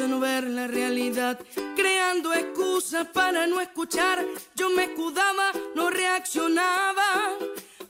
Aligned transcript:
A 0.00 0.08
no 0.08 0.18
ver 0.18 0.44
la 0.44 0.66
realidad, 0.66 1.38
creando 1.76 2.32
excusas 2.32 3.06
para 3.08 3.46
no 3.46 3.60
escuchar. 3.60 4.24
Yo 4.56 4.68
me 4.70 4.84
escudaba, 4.84 5.52
no 5.76 5.88
reaccionaba, 5.88 7.30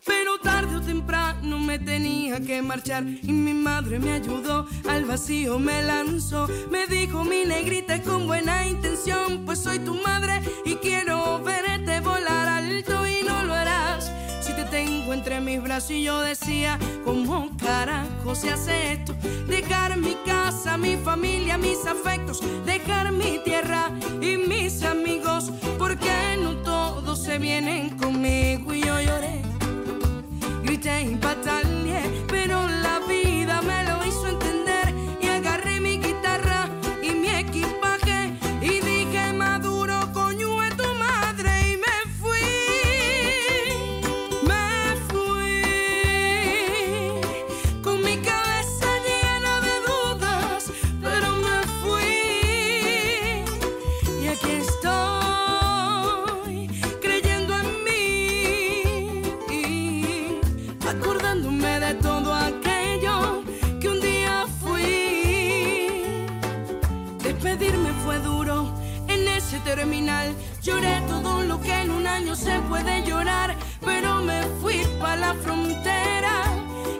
pero 0.04 0.38
tarde 0.38 0.76
o 0.76 0.80
temprano 0.82 1.58
me 1.58 1.78
tenía 1.78 2.40
que 2.40 2.60
marchar. 2.60 3.04
Y 3.04 3.32
mi 3.32 3.54
madre 3.54 3.98
me 3.98 4.12
ayudó, 4.12 4.66
al 4.86 5.06
vacío 5.06 5.58
me 5.58 5.82
lanzó, 5.82 6.46
me 6.70 6.86
dijo 6.86 7.24
mi 7.24 7.44
negrita 7.44 8.02
con 8.02 8.26
buena 8.26 8.66
intención, 8.66 9.44
pues 9.46 9.60
soy 9.60 9.78
tu 9.78 9.94
madre 9.94 10.42
y 10.66 10.74
quiero 10.74 11.42
verte 11.42 12.00
volar 12.00 12.48
alto 12.48 13.06
y 13.06 13.13
tengo 14.74 15.14
entre 15.14 15.40
mis 15.40 15.62
brazos 15.62 15.92
y 15.92 16.02
yo 16.02 16.20
decía, 16.20 16.80
¿cómo 17.04 17.48
carajo 17.58 18.34
se 18.34 18.50
hace 18.50 18.94
esto? 18.94 19.14
Dejar 19.46 19.96
mi 19.96 20.16
casa, 20.26 20.76
mi 20.76 20.96
familia, 20.96 21.56
mis 21.56 21.86
afectos, 21.86 22.40
dejar 22.66 23.12
mi 23.12 23.38
tierra 23.44 23.92
y 24.20 24.36
mis 24.36 24.82
amigos, 24.82 25.52
porque 25.78 26.10
no 26.42 26.56
todos 26.64 27.22
se 27.22 27.38
vienen 27.38 27.90
conmigo 27.98 28.74
y 28.74 28.80
yo 28.80 29.00
lloré, 29.00 29.42
grité 30.64 31.02
y 31.02 31.14
pataleé, 31.14 32.02
pero 32.26 32.66
la 32.66 32.98
vida 33.08 33.33
terminal. 69.74 70.34
Lloré 70.62 71.00
todo 71.08 71.42
lo 71.42 71.60
que 71.60 71.72
en 71.72 71.90
un 71.90 72.06
año 72.06 72.34
se 72.36 72.60
puede 72.68 73.04
llorar, 73.04 73.56
pero 73.84 74.22
me 74.22 74.42
fui 74.60 74.78
para 75.00 75.16
la 75.16 75.34
frontera. 75.34 76.34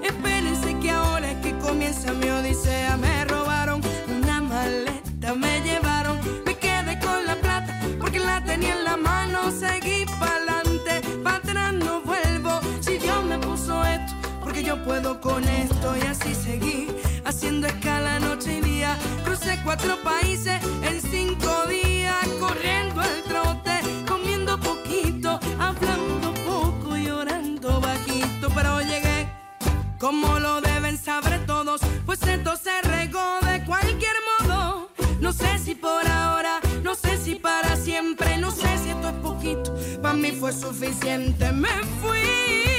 Espérense 0.02 0.78
que 0.80 0.90
ahora 0.90 1.30
es 1.30 1.38
que 1.38 1.52
comienza 1.58 2.12
mi 2.12 2.28
odisea. 2.28 2.96
Me 2.96 3.24
robaron 3.26 3.80
una 4.08 4.40
maleta, 4.40 5.34
me 5.34 5.60
llevaron, 5.60 6.18
me 6.44 6.54
quedé 6.56 6.98
con 6.98 7.24
la 7.26 7.36
plata 7.36 7.80
porque 8.00 8.18
la 8.18 8.42
tenía 8.44 8.74
en 8.78 8.84
la 8.84 8.96
mano. 8.96 9.50
Seguí 9.50 10.04
para 10.18 10.34
adelante, 10.34 10.92
para 11.22 11.36
atrás 11.36 11.72
no 11.74 12.00
vuelvo. 12.00 12.60
Si 12.80 12.98
Dios 12.98 13.24
me 13.24 13.38
puso 13.38 13.84
esto, 13.84 14.12
porque 14.42 14.62
yo 14.64 14.82
puedo 14.84 15.20
con 15.20 15.42
esto 15.44 15.94
y 15.96 16.06
así 16.06 16.34
seguí 16.34 16.88
haciendo 17.24 17.66
escala 17.66 18.18
noche 18.20 18.58
y 18.58 18.60
día. 18.60 18.96
Crucé 19.24 19.58
cuatro 19.64 19.96
países 20.02 20.60
en 20.82 21.00
cinco 21.00 21.50
días, 21.68 21.83
corriendo 22.40 23.00
al 23.00 23.22
trote, 23.22 23.80
comiendo 24.06 24.58
poquito, 24.58 25.38
hablando 25.58 26.34
poco, 26.44 26.96
llorando 26.96 27.80
bajito, 27.80 28.48
pero 28.54 28.80
llegué 28.80 29.28
como 29.98 30.38
lo 30.38 30.60
deben 30.60 30.98
saber 30.98 31.46
todos, 31.46 31.80
pues 32.04 32.22
esto 32.22 32.56
se 32.56 32.82
regó 32.82 33.40
de 33.40 33.64
cualquier 33.64 34.16
modo. 34.40 34.90
No 35.18 35.32
sé 35.32 35.58
si 35.58 35.74
por 35.74 36.06
ahora, 36.06 36.60
no 36.82 36.94
sé 36.94 37.16
si 37.16 37.36
para 37.36 37.74
siempre, 37.76 38.36
no 38.36 38.50
sé 38.50 38.68
si 38.82 38.90
esto 38.90 39.08
es 39.08 39.14
poquito, 39.22 39.74
para 40.02 40.12
mí 40.12 40.32
fue 40.32 40.52
suficiente. 40.52 41.50
Me 41.52 41.72
fui, 42.02 42.73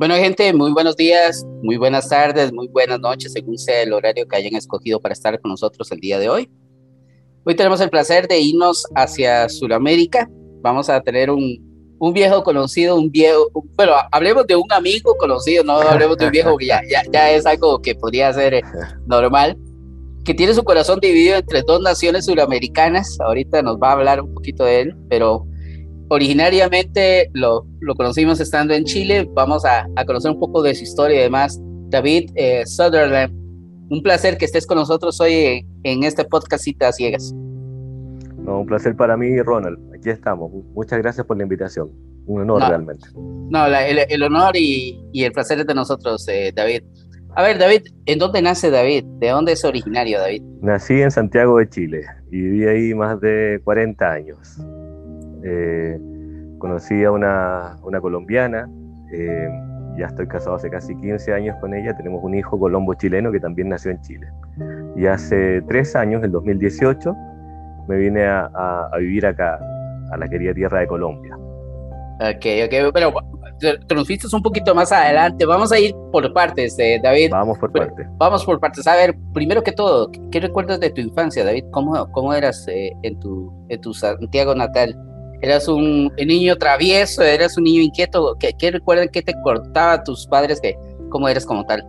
Bueno, 0.00 0.14
gente, 0.14 0.50
muy 0.54 0.72
buenos 0.72 0.96
días, 0.96 1.44
muy 1.62 1.76
buenas 1.76 2.08
tardes, 2.08 2.54
muy 2.54 2.68
buenas 2.68 2.98
noches, 3.00 3.34
según 3.34 3.58
sea 3.58 3.82
el 3.82 3.92
horario 3.92 4.26
que 4.26 4.34
hayan 4.34 4.54
escogido 4.54 4.98
para 4.98 5.12
estar 5.12 5.38
con 5.38 5.50
nosotros 5.50 5.92
el 5.92 6.00
día 6.00 6.18
de 6.18 6.30
hoy. 6.30 6.50
Hoy 7.44 7.54
tenemos 7.54 7.82
el 7.82 7.90
placer 7.90 8.26
de 8.26 8.40
irnos 8.40 8.86
hacia 8.94 9.46
Sudamérica. 9.50 10.26
Vamos 10.62 10.88
a 10.88 11.02
tener 11.02 11.30
un, 11.30 11.98
un 11.98 12.14
viejo 12.14 12.42
conocido, 12.42 12.96
un 12.96 13.10
viejo, 13.10 13.50
bueno, 13.76 13.92
hablemos 14.10 14.46
de 14.46 14.56
un 14.56 14.72
amigo 14.72 15.14
conocido, 15.18 15.64
no 15.64 15.74
hablemos 15.74 16.16
de 16.16 16.24
un 16.24 16.32
viejo 16.32 16.56
que 16.56 16.68
ya, 16.68 16.80
ya, 16.90 17.02
ya 17.12 17.30
es 17.32 17.44
algo 17.44 17.82
que 17.82 17.94
podría 17.94 18.32
ser 18.32 18.54
eh, 18.54 18.62
normal, 19.06 19.54
que 20.24 20.32
tiene 20.32 20.54
su 20.54 20.64
corazón 20.64 20.98
dividido 21.00 21.36
entre 21.36 21.60
dos 21.60 21.82
naciones 21.82 22.24
sudamericanas. 22.24 23.18
Ahorita 23.20 23.60
nos 23.60 23.76
va 23.76 23.90
a 23.90 23.92
hablar 23.92 24.22
un 24.22 24.32
poquito 24.32 24.64
de 24.64 24.80
él, 24.80 24.96
pero 25.10 25.46
originariamente 26.10 27.30
lo, 27.32 27.64
lo 27.80 27.94
conocimos 27.94 28.40
estando 28.40 28.74
en 28.74 28.84
Chile. 28.84 29.28
Vamos 29.32 29.64
a, 29.64 29.86
a, 29.96 30.04
conocer 30.04 30.32
un 30.32 30.40
poco 30.40 30.62
de 30.62 30.74
su 30.74 30.82
historia 30.84 31.18
y 31.18 31.22
demás. 31.22 31.58
David 31.88 32.30
eh, 32.34 32.66
Sutherland, 32.66 33.32
un 33.90 34.02
placer 34.02 34.36
que 34.36 34.44
estés 34.44 34.66
con 34.66 34.76
nosotros 34.76 35.20
hoy 35.20 35.64
en, 35.84 36.04
este 36.04 36.24
podcast 36.24 36.64
Citas 36.64 36.96
Ciegas. 36.96 37.32
No, 38.38 38.60
un 38.60 38.66
placer 38.66 38.96
para 38.96 39.16
mí, 39.16 39.40
Ronald. 39.40 39.78
Aquí 39.94 40.10
estamos. 40.10 40.50
Muchas 40.74 40.98
gracias 40.98 41.26
por 41.26 41.36
la 41.36 41.44
invitación. 41.44 41.90
Un 42.26 42.42
honor 42.42 42.60
No. 42.60 42.68
realmente. 42.68 43.06
No, 43.14 43.68
la- 43.68 43.86
el, 43.86 44.00
el 44.08 44.22
honor 44.22 44.56
y, 44.56 45.00
y 45.12 45.24
el 45.24 45.32
placer 45.32 45.60
es 45.60 45.66
de 45.66 45.74
nosotros, 45.74 46.26
eh, 46.28 46.52
David. 46.54 46.82
A 47.36 47.42
ver, 47.44 47.58
David, 47.58 47.82
¿en 48.06 48.18
dónde 48.18 48.42
nace 48.42 48.70
David? 48.70 49.04
¿De 49.20 49.28
dónde 49.28 49.52
es 49.52 49.64
originario 49.64 50.18
David? 50.18 50.42
Nací 50.60 51.00
en 51.00 51.12
Santiago 51.12 51.58
de 51.58 51.68
Chile 51.68 52.02
y 52.32 52.40
viví 52.40 52.64
ahí 52.66 52.94
más 52.94 53.20
de 53.20 53.60
40 53.62 54.10
años. 54.10 54.58
Eh, 55.44 55.98
conocí 56.58 57.02
a 57.04 57.10
una, 57.10 57.76
una 57.82 58.00
colombiana, 58.00 58.68
eh, 59.12 59.48
ya 59.98 60.06
estoy 60.06 60.26
casado 60.28 60.56
hace 60.56 60.70
casi 60.70 60.94
15 60.96 61.32
años 61.32 61.56
con 61.60 61.74
ella, 61.74 61.96
tenemos 61.96 62.22
un 62.22 62.34
hijo 62.34 62.58
colombo 62.58 62.94
chileno 62.94 63.32
que 63.32 63.40
también 63.40 63.68
nació 63.68 63.90
en 63.90 64.00
Chile. 64.02 64.26
Y 64.96 65.06
hace 65.06 65.62
tres 65.68 65.96
años, 65.96 66.22
en 66.24 66.32
2018, 66.32 67.14
me 67.88 67.96
vine 67.96 68.24
a, 68.26 68.50
a- 68.54 68.88
a 68.92 68.98
vivir 68.98 69.26
acá, 69.26 69.58
a 70.12 70.16
la 70.16 70.28
querida 70.28 70.52
tierra 70.54 70.80
de 70.80 70.86
Colombia. 70.86 71.34
Ok, 72.22 72.44
ok, 72.66 72.92
pero 72.92 73.12
te, 73.58 73.78
te 73.78 73.94
nos 73.94 74.06
fuiste 74.06 74.26
un 74.34 74.42
poquito 74.42 74.74
más 74.74 74.92
adelante. 74.92 75.46
Vamos 75.46 75.72
a 75.72 75.78
ir 75.78 75.94
por 76.12 76.30
partes, 76.34 76.78
eh, 76.78 77.00
David. 77.02 77.30
Vamos 77.30 77.58
por 77.58 77.72
Pero- 77.72 77.86
parte. 77.86 78.06
Vamos 78.18 78.44
por 78.44 78.60
partes. 78.60 78.86
A 78.86 78.94
ver, 78.94 79.16
primero 79.32 79.62
que 79.62 79.72
todo, 79.72 80.10
¿qué, 80.10 80.20
qué 80.30 80.40
recuerdas 80.40 80.80
de 80.80 80.90
tu 80.90 81.00
infancia, 81.00 81.44
David? 81.44 81.64
¿Cómo, 81.70 82.10
cómo 82.12 82.34
eras 82.34 82.66
eh, 82.68 82.92
en, 83.02 83.18
tu, 83.20 83.50
en 83.70 83.80
tu 83.80 83.94
Santiago 83.94 84.54
natal? 84.54 84.94
¿Eras 85.42 85.68
un, 85.68 86.12
niño 86.16 86.56
travieso? 86.56 87.22
¿Eras 87.22 87.56
un 87.56 87.64
niño 87.64 87.82
inquieto? 87.82 88.36
¿Qué, 88.38 88.52
qué 88.58 88.70
recuerdan 88.70 89.08
que 89.08 89.22
te 89.22 89.34
cortaba 89.42 90.02
tus 90.04 90.26
padres? 90.26 90.60
Que, 90.60 90.76
¿Cómo 91.08 91.28
eres 91.28 91.46
como 91.46 91.64
tal? 91.64 91.82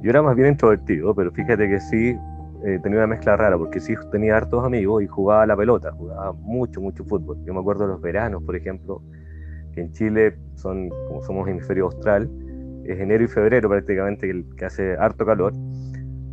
Yo 0.00 0.10
era 0.10 0.22
más 0.22 0.36
bien 0.36 0.48
introvertido, 0.48 1.14
pero 1.14 1.32
fíjate 1.32 1.68
que 1.68 1.80
sí 1.80 2.16
eh, 2.64 2.78
tenía 2.82 2.98
una 2.98 3.06
mezcla 3.06 3.36
rara, 3.36 3.56
porque 3.58 3.80
sí 3.80 3.94
tenía 4.10 4.36
hartos 4.36 4.64
amigos 4.64 5.02
y 5.02 5.06
jugaba 5.06 5.46
la 5.46 5.56
pelota, 5.56 5.92
jugaba 5.92 6.32
mucho, 6.32 6.80
mucho 6.80 7.04
fútbol. 7.04 7.38
Yo 7.44 7.54
me 7.54 7.60
acuerdo 7.60 7.86
de 7.86 7.92
los 7.92 8.00
veranos, 8.00 8.42
por 8.42 8.56
ejemplo, 8.56 9.02
que 9.72 9.82
en 9.82 9.92
Chile 9.92 10.36
son, 10.54 10.88
como 11.08 11.22
somos 11.22 11.48
hemisferio 11.48 11.84
austral, 11.84 12.30
es 12.84 12.98
enero 12.98 13.24
y 13.24 13.28
febrero 13.28 13.68
prácticamente 13.68 14.44
que 14.56 14.64
hace 14.64 14.96
harto 14.96 15.26
calor. 15.26 15.52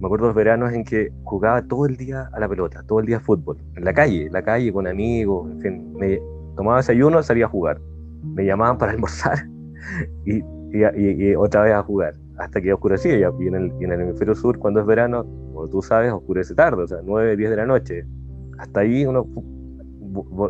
Me 0.03 0.07
acuerdo 0.07 0.25
los 0.25 0.35
veranos 0.35 0.73
en 0.73 0.83
que 0.83 1.13
jugaba 1.23 1.61
todo 1.61 1.85
el 1.85 1.95
día 1.95 2.29
a 2.33 2.39
la 2.41 2.49
pelota, 2.49 2.83
todo 2.85 2.99
el 2.99 3.05
día 3.05 3.21
fútbol, 3.21 3.57
en 3.77 3.85
la 3.85 3.93
calle, 3.93 4.25
en 4.25 4.33
la 4.33 4.41
calle 4.41 4.73
con 4.73 4.85
amigos, 4.85 5.49
en 5.49 5.61
fin, 5.61 5.93
me 5.93 6.19
tomaba 6.57 6.77
desayuno, 6.77 7.23
salía 7.23 7.45
a 7.45 7.47
jugar, 7.47 7.79
me 8.21 8.43
llamaban 8.45 8.77
para 8.77 8.91
almorzar 8.95 9.47
y, 10.25 10.43
otra 11.35 11.61
vez 11.61 11.73
a 11.73 11.83
jugar, 11.83 12.15
hasta 12.37 12.59
que 12.59 12.73
oscurecía, 12.73 13.17
y 13.17 13.47
en, 13.47 13.55
el, 13.55 13.71
en 13.79 13.91
el 13.93 14.01
hemisferio 14.01 14.35
sur, 14.35 14.59
cuando 14.59 14.81
es 14.81 14.85
verano, 14.85 15.23
como 15.23 15.69
tú 15.69 15.81
sabes, 15.81 16.11
oscurece 16.11 16.53
tarde, 16.53 16.83
o 16.83 16.87
sea, 16.87 16.97
9, 17.01 17.37
10 17.37 17.49
de 17.51 17.55
la 17.55 17.65
noche, 17.65 18.05
hasta 18.59 18.81
ahí 18.81 19.05
uno 19.05 19.25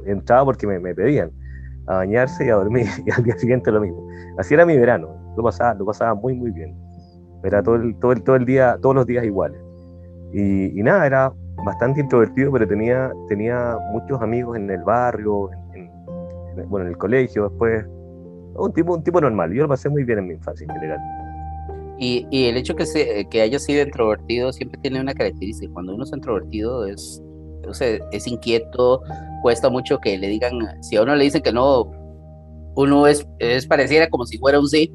entraba 0.08 0.46
porque 0.46 0.66
me, 0.66 0.80
me 0.80 0.96
pedían 0.96 1.32
a 1.86 1.98
bañarse 1.98 2.48
y 2.48 2.50
a 2.50 2.56
dormir, 2.56 2.88
y 3.06 3.12
al 3.12 3.24
día 3.24 3.38
siguiente 3.38 3.72
lo 3.72 3.82
mismo. 3.82 4.04
Así 4.40 4.56
era 4.56 4.66
mi 4.66 4.76
verano, 4.80 5.10
lo 5.38 5.44
pasaba, 5.44 5.76
lo 5.76 5.86
pasaba 5.86 6.16
muy, 6.16 6.34
muy 6.34 6.50
bien. 6.50 6.76
Era 7.44 7.62
todo 7.62 7.75
el, 7.75 7.95
todo 8.00 8.12
el, 8.13 8.24
todo 8.24 8.36
el 8.36 8.45
día, 8.45 8.78
todos 8.81 8.95
los 8.95 9.06
días 9.06 9.25
iguales. 9.25 9.60
Y, 10.34 10.80
y, 10.80 10.84
nada, 10.84 11.06
era 11.06 11.34
bastante 11.66 12.01
introvertido, 12.01 12.51
pero 12.51 12.68
tenía, 12.68 13.12
tenía 13.28 13.78
muchos 13.92 14.22
amigos 14.22 14.57
en 14.57 14.69
el 14.69 14.81
barrio, 14.84 15.50
en, 15.74 15.90
bueno, 16.69 16.86
en 16.86 16.92
el 16.92 16.98
colegio, 16.98 17.50
después. 17.50 17.86
Un 18.56 18.72
tipo, 18.72 18.94
un 18.94 19.04
tipo 19.04 19.19
normal. 19.19 19.51
Yo 19.51 19.63
lo 19.63 19.69
pasé 19.69 19.90
muy 19.90 20.04
bien 20.04 20.19
en 20.19 20.28
mi 20.28 20.34
infancia 20.36 20.66
en 20.66 20.74
general. 20.74 21.00
Y, 21.98 22.28
y 22.30 22.45
el 22.45 22.57
hecho 22.57 22.75
que, 22.75 22.86
se, 22.86 23.28
que 23.30 23.42
haya 23.42 23.60
sido 23.60 23.84
introvertido 23.84 24.51
siempre 24.54 24.80
tiene 24.81 25.01
una 25.01 25.13
característica. 25.13 25.72
Cuando 25.74 25.96
uno 25.96 26.04
es 26.04 26.13
introvertido 26.13 26.86
es, 26.86 27.22
es 28.12 28.28
inquieto, 28.28 29.01
cuesta 29.42 29.69
mucho 29.69 30.00
que 30.00 30.18
le 30.18 30.28
digan, 30.28 30.60
si 30.81 30.98
a 30.98 31.04
uno 31.04 31.16
le 31.16 31.24
dicen 31.24 31.42
que 31.42 31.51
no, 31.51 31.92
uno 32.75 33.07
es, 33.07 33.28
es 33.39 33.66
pareciera 33.68 34.10
como 34.10 34.25
si 34.25 34.38
fuera 34.38 34.60
un 34.60 34.68
sí 34.68 34.92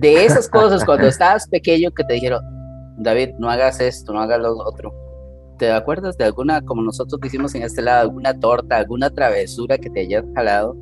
de 0.00 0.24
esas 0.24 0.48
cosas 0.48 0.84
cuando 0.84 1.06
estabas 1.06 1.46
pequeño 1.48 1.90
que 1.90 2.04
te 2.04 2.14
dijeron, 2.14 2.42
David, 2.96 3.30
no 3.38 3.50
hagas 3.50 3.80
esto, 3.80 4.12
no 4.12 4.20
hagas 4.20 4.40
lo 4.40 4.56
otro. 4.56 4.92
¿Te 5.58 5.70
acuerdas 5.70 6.16
de 6.16 6.24
alguna, 6.24 6.62
como 6.62 6.82
nosotros 6.82 7.20
decimos 7.20 7.54
en 7.54 7.62
este 7.62 7.82
lado, 7.82 8.00
alguna 8.00 8.38
torta, 8.38 8.78
alguna 8.78 9.10
travesura 9.10 9.76
que 9.76 9.90
te 9.90 10.00
hayas 10.00 10.24
jalado 10.34 10.74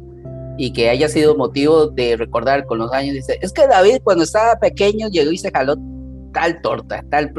y 0.57 0.73
que 0.73 0.89
haya 0.89 1.09
sido 1.09 1.37
motivo 1.37 1.89
de 1.89 2.17
recordar 2.17 2.65
con 2.67 2.79
los 2.79 2.93
años? 2.93 3.15
Dice, 3.15 3.39
es 3.43 3.53
que 3.53 3.67
David 3.67 3.99
cuando 4.05 4.23
estaba 4.23 4.55
pequeño 4.61 5.09
llegó 5.09 5.33
y 5.33 5.39
se 5.39 5.51
jaló 5.51 5.75
tal 6.33 6.61
torta, 6.63 7.05
tal, 7.11 7.33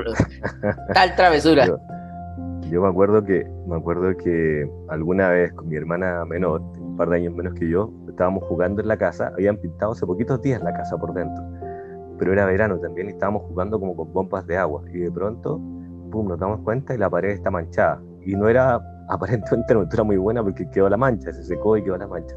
tal 0.93 1.15
travesura. 1.15 1.65
Yo, 2.69 2.81
me 2.81 2.89
acuerdo 2.89 3.23
que 3.23 3.47
me 3.67 3.77
acuerdo 3.77 4.15
que 4.17 4.69
alguna 4.89 5.29
vez 5.29 5.53
con 5.53 5.69
mi 5.69 5.77
hermana 5.77 6.25
menor, 6.25 6.61
un 6.77 6.97
par 6.97 7.09
de 7.09 7.17
años 7.17 7.33
menos 7.33 7.53
que 7.53 7.69
yo, 7.69 7.89
estábamos 8.09 8.43
jugando 8.43 8.81
en 8.81 8.89
la 8.89 8.97
casa, 8.97 9.31
habían 9.33 9.57
pintado 9.57 9.93
hace 9.93 10.05
poquitos 10.05 10.41
días 10.41 10.61
la 10.61 10.73
casa 10.73 10.97
por 10.97 11.13
dentro 11.13 11.58
pero 12.19 12.33
era 12.33 12.45
verano 12.45 12.77
también 12.77 13.07
y 13.07 13.11
estábamos 13.11 13.43
jugando 13.43 13.79
como 13.79 13.95
con 13.95 14.13
bombas 14.13 14.45
de 14.45 14.57
agua 14.57 14.83
y 14.93 14.99
de 14.99 15.11
pronto, 15.11 15.57
pum, 16.11 16.27
nos 16.27 16.39
damos 16.39 16.59
cuenta 16.61 16.93
y 16.93 16.97
la 16.97 17.09
pared 17.09 17.29
está 17.29 17.49
manchada. 17.49 18.01
Y 18.21 18.35
no 18.35 18.47
era 18.49 18.79
aparentemente 19.09 19.73
no 19.73 19.87
era 19.91 20.03
muy 20.03 20.17
buena 20.17 20.43
porque 20.43 20.69
quedó 20.69 20.89
la 20.89 20.97
mancha, 20.97 21.31
se 21.33 21.43
secó 21.43 21.77
y 21.77 21.83
quedó 21.83 21.97
la 21.97 22.07
mancha. 22.07 22.35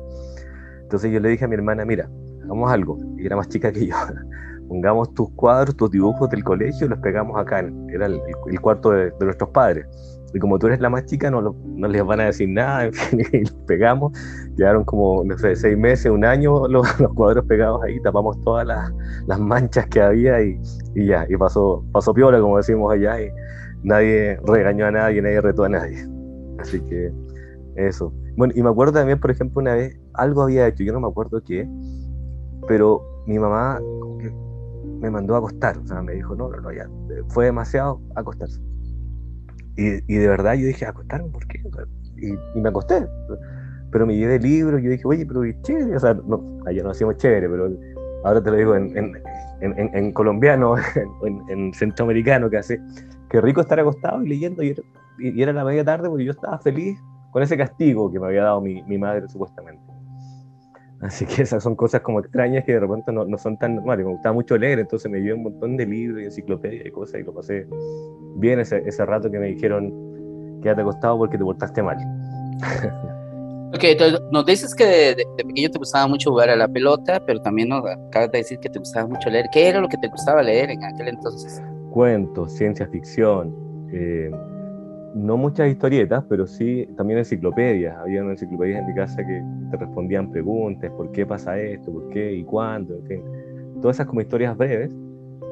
Entonces 0.83 1.13
yo 1.13 1.21
le 1.21 1.29
dije 1.29 1.45
a 1.45 1.49
mi 1.49 1.55
hermana, 1.55 1.85
mira, 1.85 2.09
hagamos 2.45 2.71
algo, 2.71 2.99
y 3.17 3.27
era 3.27 3.37
más 3.37 3.49
chica 3.49 3.73
que 3.73 3.87
yo, 3.87 3.95
pongamos 4.69 5.13
tus 5.15 5.31
cuadros, 5.33 5.77
tus 5.77 5.91
dibujos 5.91 6.31
del 6.31 6.45
colegio 6.45 6.89
los 6.89 6.99
pegamos 7.01 7.39
acá, 7.39 7.61
era 7.89 8.07
el, 8.07 8.21
cuarto 8.61 8.91
de 8.91 9.13
nuestros 9.21 9.51
padres 9.51 9.87
y 10.35 10.39
como 10.39 10.59
tú 10.59 10.67
eres 10.67 10.81
la 10.81 10.89
más 10.89 11.05
chica, 11.07 11.31
no, 11.31 11.55
les 11.77 12.05
van 12.05 12.21
a 12.21 12.25
decir 12.25 12.49
nada, 12.49 12.87
en 12.87 12.93
fin, 12.93 13.21
y 13.33 13.41
los 13.41 13.53
pegamos. 13.67 14.13
Quedaron 14.57 14.85
como, 14.85 15.25
no 15.25 15.37
sé, 15.39 15.57
seis 15.57 15.77
meses, 15.77 16.11
un 16.11 16.25
año 16.25 16.67
los, 16.69 16.87
cuadros 17.15 17.45
pegados 17.47 17.83
ahí, 17.83 18.01
tapamos 18.01 18.41
todas 18.43 18.67
las, 18.67 19.41
manchas 19.41 19.87
que 19.87 20.01
había 20.01 20.43
y, 20.43 20.61
y, 20.95 21.07
ya, 21.07 21.27
y 21.29 21.37
pasó, 21.37 21.85
pasó 21.93 22.15
piola, 22.15 22.41
como 22.41 22.57
decimos 22.57 22.93
allá, 22.93 23.21
y 23.21 23.29
nadie 23.83 24.39
regañó 24.47 24.87
a 24.87 24.91
nadie, 24.91 25.23
nadie 25.23 25.41
retó 25.41 25.65
a 25.65 25.69
nadie. 25.69 26.07
Así 26.59 26.81
que 26.81 27.13
eso. 27.77 28.13
Bueno, 28.37 28.55
y 28.57 28.63
me 28.63 28.71
acuerdo 28.71 28.95
también, 28.95 29.21
por 29.21 29.31
ejemplo, 29.31 29.61
una 29.61 29.75
vez, 29.75 29.99
algo 30.15 30.43
había 30.43 30.67
hecho, 30.67 30.85
yo 30.85 30.93
no 30.93 31.01
me 31.01 31.09
acuerdo 31.09 31.43
qué, 31.45 31.69
pero 32.67 33.03
mi 33.27 33.39
mamá 33.39 33.81
me 35.01 35.11
mandó 35.11 35.35
a 35.35 35.39
acostar, 35.39 35.77
o 35.77 35.87
sea, 35.87 36.01
me 36.01 36.15
dijo, 36.15 36.35
no, 36.35 36.49
no, 36.49 36.61
no, 36.61 36.73
ya, 36.73 36.89
fue 37.29 37.47
demasiado 37.47 38.01
acostarse 38.15 38.61
y, 39.77 40.15
de 40.15 40.29
verdad 40.29 40.55
yo 40.55 40.67
dije, 40.67 40.87
acostarme, 40.87 41.29
¿por 41.31 41.47
qué? 41.47 41.63
Y, 42.17 42.61
me 42.61 42.69
acosté. 42.69 43.07
Pero 43.91 44.07
me 44.07 44.17
llevé 44.17 44.39
libros, 44.39 44.81
yo 44.83 44.91
dije, 44.91 45.03
oye, 45.05 45.27
pero 45.27 45.43
qué 45.43 45.57
chévere. 45.63 45.97
O 45.97 46.01
sea, 46.01 46.15
no, 46.15 46.61
allá 46.67 46.83
no 46.83 46.91
hacíamos 46.91 47.17
chévere, 47.17 47.49
pero 47.49 47.71
ahora 48.25 48.43
te 48.43 48.51
lo 48.51 48.57
digo 48.57 48.77
en, 48.77 48.97
en, 48.97 49.17
en, 49.61 50.13
colombiano, 50.13 50.77
en, 51.49 51.75
centroamericano, 51.75 52.49
que 52.49 52.59
hace. 52.59 52.81
Qué 53.29 53.41
rico 53.41 53.61
estar 53.61 53.79
acostado 53.81 54.23
y 54.23 54.29
leyendo. 54.29 54.63
Y 54.63 54.75
era, 55.41 55.53
la 55.53 55.65
media 55.65 55.85
tarde 55.85 56.09
porque 56.09 56.25
yo 56.25 56.33
estaba 56.33 56.59
feliz 56.59 56.99
con 57.31 57.43
ese 57.43 57.57
castigo 57.57 58.11
que 58.11 58.19
me 58.19 58.27
había 58.27 58.43
dado 58.45 58.61
mi, 58.61 58.83
mi 58.85 58.99
madre, 58.99 59.29
supuestamente. 59.29 59.92
Así 61.03 61.27
que 61.27 61.43
esas 61.43 61.63
son 61.63 61.75
cosas 61.75 62.01
como 62.01 62.21
extrañas 62.21 62.65
que 62.65 62.73
de 62.73 62.81
repente 62.81 63.13
no, 63.13 63.25
no 63.25 63.37
son 63.37 63.59
tan 63.59 63.77
normales. 63.77 64.07
Me 64.07 64.13
gustaba 64.13 64.35
mucho 64.35 64.57
leer, 64.57 64.79
entonces 64.79 65.11
me 65.11 65.19
llevé 65.19 65.35
un 65.35 65.43
montón 65.43 65.77
de 65.77 65.85
libros 65.85 66.23
y 66.23 66.27
enciclopedias 66.27 66.87
y 66.87 66.91
cosas 66.91 67.21
y 67.21 67.25
lo 67.25 67.35
pasé 67.35 67.67
bien 68.37 68.61
ese, 68.61 68.83
ese 68.87 69.05
rato 69.05 69.31
que 69.31 69.39
me 69.39 69.49
dijeron 69.49 70.13
quédate 70.63 70.83
acostado 70.83 71.19
porque 71.19 71.37
te 71.37 71.45
portaste 71.45 71.83
mal. 71.83 71.99
Ok, 73.75 73.85
entonces 73.85 74.21
nos 74.31 74.45
dices 74.45 74.75
que 74.75 74.85
de, 74.85 75.27
pequeño 75.35 75.71
te 75.71 75.79
gustaba 75.79 76.07
mucho 76.07 76.31
jugar 76.31 76.51
a 76.51 76.57
la 76.57 76.69
pelota, 76.69 77.25
pero 77.25 77.41
también 77.41 77.71
nos 77.71 77.83
acabas 77.87 78.31
de 78.31 78.39
decir 78.39 78.59
que 78.59 78.69
te 78.69 78.79
gustaba 78.79 79.09
mucho 79.09 79.31
leer. 79.31 79.47
¿Qué 79.51 79.67
era 79.67 79.81
lo 79.81 79.89
que 79.89 79.97
te 79.97 80.09
gustaba 80.09 80.43
leer 80.43 80.69
en 80.69 80.85
aquel 80.85 81.09
entonces? 81.09 81.63
Cuentos, 81.91 82.53
ciencia 82.53 82.87
ficción, 82.89 83.55
eh, 83.91 84.31
no 85.15 85.37
muchas 85.37 85.69
historietas, 85.69 86.25
pero 86.29 86.47
sí 86.47 86.89
también 86.97 87.19
enciclopedias. 87.19 87.97
Había 87.99 88.23
una 88.23 88.33
enciclopedia 88.33 88.79
en 88.79 88.87
mi 88.87 88.95
casa 88.95 89.17
que 89.19 89.43
te 89.71 89.77
respondían 89.77 90.31
preguntas, 90.31 90.91
¿por 90.93 91.11
qué 91.13 91.27
pasa 91.27 91.59
esto? 91.59 91.93
¿Por 91.93 92.09
qué? 92.11 92.33
¿Y 92.33 92.45
cuándo? 92.45 92.97
En 92.97 93.07
fin, 93.07 93.23
todas 93.81 93.97
esas 93.97 94.07
como 94.07 94.21
historias 94.21 94.57
breves. 94.57 94.95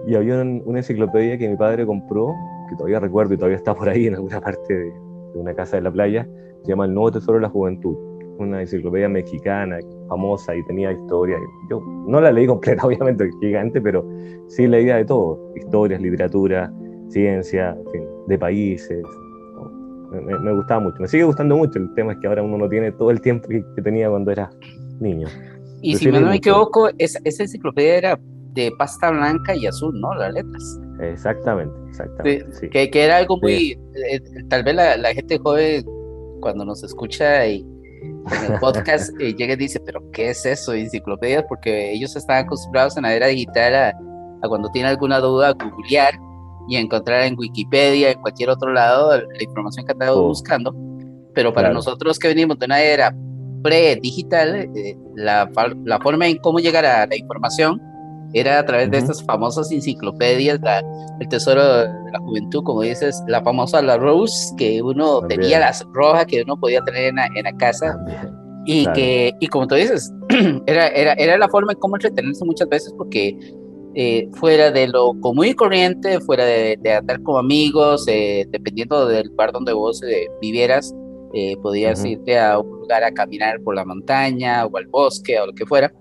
Y 0.06 0.14
había 0.14 0.40
una 0.42 0.78
enciclopedia 0.78 1.36
que 1.36 1.48
mi 1.48 1.56
padre 1.56 1.84
compró 1.84 2.34
que 2.70 2.76
todavía 2.76 3.00
recuerdo 3.00 3.34
y 3.34 3.36
todavía 3.36 3.58
está 3.58 3.74
por 3.74 3.88
ahí 3.88 4.06
en 4.06 4.14
alguna 4.14 4.40
parte 4.40 4.72
de, 4.72 4.92
una 5.34 5.54
casa 5.54 5.76
de 5.76 5.82
la 5.82 5.92
playa, 5.92 6.26
se 6.62 6.68
llama 6.68 6.86
El 6.86 6.94
Nuevo 6.94 7.12
Tesoro 7.12 7.34
de 7.34 7.42
la 7.42 7.48
Juventud, 7.48 7.96
una 8.38 8.60
enciclopedia 8.60 9.08
mexicana 9.08 9.78
famosa 10.08 10.56
y 10.56 10.64
tenía 10.64 10.92
historia. 10.92 11.36
Yo 11.68 11.80
no 12.06 12.20
la 12.20 12.32
leí 12.32 12.46
completa, 12.46 12.82
obviamente, 12.86 13.28
gigante, 13.40 13.80
pero 13.80 14.04
sí 14.48 14.66
leía 14.66 14.96
de 14.96 15.04
todo, 15.04 15.52
historias, 15.54 16.00
literatura, 16.00 16.72
ciencia, 17.08 17.76
en 17.78 17.90
fin, 17.90 18.02
de 18.26 18.38
países. 18.38 19.04
Me, 20.10 20.52
gustaba 20.52 20.80
mucho, 20.80 20.96
me 20.98 21.06
sigue 21.06 21.22
gustando 21.22 21.56
mucho, 21.56 21.78
el 21.78 21.94
tema 21.94 22.12
es 22.12 22.18
que 22.18 22.26
ahora 22.26 22.42
uno 22.42 22.58
no 22.58 22.68
tiene 22.68 22.90
todo 22.90 23.12
el 23.12 23.20
tiempo 23.20 23.48
que, 23.48 23.62
tenía 23.82 24.08
cuando 24.10 24.32
era 24.32 24.50
niño. 24.98 25.28
Y 25.82 25.96
si 25.96 26.10
no 26.10 26.20
me 26.20 26.36
equivoco, 26.36 26.90
esa, 26.98 27.20
esa 27.24 27.44
enciclopedia 27.44 27.96
era 27.96 28.20
de 28.52 28.72
pasta 28.76 29.10
blanca 29.10 29.54
y 29.54 29.66
azul, 29.66 29.98
¿no? 30.00 30.12
Las 30.14 30.34
letras. 30.34 30.80
Exactamente, 31.00 31.74
exactamente. 31.88 32.70
Que, 32.70 32.90
que, 32.90 33.04
era 33.04 33.18
algo 33.18 33.38
muy, 33.40 33.78
eh, 33.94 34.20
tal 34.48 34.64
vez 34.64 34.74
la, 34.74 34.96
la, 34.96 35.14
gente 35.14 35.38
joven 35.38 35.84
cuando 36.40 36.64
nos 36.64 36.82
escucha 36.82 37.46
y 37.46 37.64
en 38.00 38.52
el 38.52 38.58
podcast 38.58 39.10
eh, 39.20 39.32
llega 39.34 39.54
y 39.54 39.56
dice, 39.56 39.78
pero 39.80 40.02
¿qué 40.10 40.30
es 40.30 40.44
eso? 40.44 40.74
Enciclopedias, 40.74 41.44
porque 41.48 41.92
ellos 41.92 42.16
están 42.16 42.44
acostumbrados 42.44 42.96
en 42.96 43.04
la 43.04 43.14
era 43.14 43.28
digital 43.28 43.74
a, 43.74 43.88
a 44.42 44.48
cuando 44.48 44.68
tiene 44.70 44.88
alguna 44.88 45.20
duda, 45.20 45.52
googlear 45.52 46.14
y 46.70 46.76
encontrar 46.76 47.22
en 47.24 47.36
Wikipedia, 47.36 48.12
en 48.12 48.20
cualquier 48.20 48.48
otro 48.48 48.72
lado, 48.72 49.16
la 49.16 49.42
información 49.42 49.84
que 49.84 49.92
andamos 49.92 50.16
oh. 50.16 50.28
buscando. 50.28 50.74
Pero 51.34 51.52
para 51.52 51.72
nosotros 51.72 52.18
que 52.18 52.28
venimos 52.28 52.58
de 52.58 52.66
una 52.66 52.80
era 52.80 53.14
pre-digital, 53.62 54.70
eh, 54.74 54.96
la, 55.16 55.50
la 55.84 55.98
forma 56.00 56.28
en 56.28 56.38
cómo 56.38 56.60
llegar 56.60 56.86
a 56.86 57.06
la 57.06 57.16
información 57.16 57.80
era 58.32 58.60
a 58.60 58.64
través 58.64 58.90
de 58.90 58.98
estas 58.98 59.22
famosas 59.24 59.72
enciclopedias, 59.72 60.60
el 61.18 61.28
tesoro 61.28 61.78
de 61.78 62.12
la 62.12 62.18
juventud, 62.20 62.62
como 62.62 62.82
dices, 62.82 63.20
la 63.26 63.42
famosa 63.42 63.82
La 63.82 63.96
Rose, 63.96 64.54
que 64.56 64.80
uno 64.80 65.22
tenía 65.22 65.58
las 65.58 65.84
rojas 65.92 66.26
que 66.26 66.42
uno 66.42 66.56
podía 66.56 66.80
tener 66.82 67.06
en 67.06 67.16
la, 67.16 67.26
en 67.34 67.44
la 67.44 67.52
casa. 67.56 67.98
Y 68.66 68.86
que, 68.92 69.32
y 69.40 69.46
como 69.48 69.66
tú 69.66 69.74
dices, 69.74 70.12
era, 70.66 70.86
era, 70.88 71.14
era 71.14 71.36
la 71.38 71.48
forma 71.48 71.72
en 71.72 71.78
cómo 71.80 71.96
entretenerse 71.96 72.44
muchas 72.44 72.68
veces 72.68 72.94
porque 72.96 73.36
eh, 73.94 74.28
fuera 74.34 74.70
de 74.70 74.88
lo 74.88 75.14
común 75.20 75.46
y 75.46 75.54
corriente, 75.54 76.20
fuera 76.20 76.44
de, 76.44 76.78
andar 76.96 77.22
como 77.22 77.38
amigos, 77.38 78.04
eh, 78.08 78.46
dependiendo 78.50 79.06
del 79.06 79.28
lugar 79.28 79.52
donde 79.52 79.72
vos 79.72 80.02
eh, 80.02 80.28
vivieras, 80.40 80.94
podías 81.62 82.04
irte 82.04 82.36
a 82.38 82.58
un 82.58 82.80
lugar 82.80 83.04
a 83.04 83.12
caminar 83.12 83.60
por 83.62 83.76
la 83.76 83.84
montaña 83.84 84.66
o 84.66 84.76
al 84.76 84.88
bosque 84.88 85.38
o 85.38 85.46
lo 85.46 85.52
que 85.52 85.64
fuera. 85.64 85.92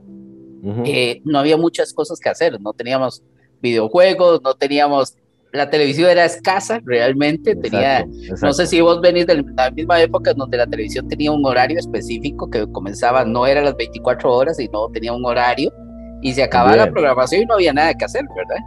Eh, 0.85 1.21
no 1.23 1.39
había 1.39 1.57
muchas 1.57 1.93
cosas 1.93 2.19
que 2.19 2.29
hacer, 2.29 2.59
no 2.59 2.73
teníamos 2.73 3.23
videojuegos, 3.61 4.41
no 4.43 4.53
teníamos, 4.55 5.15
la 5.53 5.69
televisión 5.69 6.09
era 6.09 6.25
escasa 6.25 6.81
realmente, 6.83 7.55
tenía, 7.55 8.05
no 8.41 8.53
sé 8.53 8.67
si 8.67 8.81
vos 8.81 8.99
venís 8.99 9.25
de 9.25 9.43
la 9.55 9.71
misma 9.71 10.01
época 10.01 10.33
donde 10.33 10.57
la 10.57 10.67
televisión 10.67 11.07
tenía 11.07 11.31
un 11.31 11.45
horario 11.45 11.79
específico 11.79 12.49
que 12.49 12.69
comenzaba, 12.71 13.23
no 13.23 13.47
era 13.47 13.61
las 13.61 13.75
24 13.75 14.33
horas, 14.33 14.57
sino 14.57 14.89
tenía 14.89 15.13
un 15.13 15.25
horario 15.25 15.71
y 16.21 16.33
se 16.33 16.43
acababa 16.43 16.75
la 16.75 16.89
programación 16.89 17.43
y 17.43 17.45
no 17.45 17.55
había 17.55 17.73
nada 17.73 17.93
que 17.93 18.05
hacer, 18.05 18.25
¿verdad? 18.35 18.57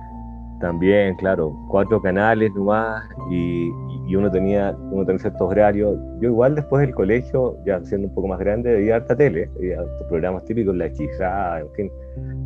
También, 0.61 1.16
claro, 1.16 1.56
cuatro 1.68 2.00
canales 2.00 2.52
nomás 2.54 3.02
y, 3.30 3.68
y 4.06 4.16
uno 4.16 4.30
tenía 4.30 4.76
uno 4.90 5.04
tenía 5.04 5.18
ciertos 5.18 5.40
horarios. 5.40 5.99
Yo 6.21 6.28
igual 6.28 6.54
después 6.54 6.82
del 6.82 6.94
colegio, 6.94 7.56
ya 7.66 7.82
siendo 7.85 8.09
un 8.09 8.14
poco 8.14 8.28
más 8.28 8.38
grande, 8.38 8.75
veía 8.75 8.97
harta 8.97 9.16
tele, 9.16 9.50
veía 9.59 9.78
programas 10.09 10.44
típicos, 10.44 10.75
La 10.76 10.87
Hechizada, 10.87 11.61
en 11.61 11.71
fin, 11.73 11.92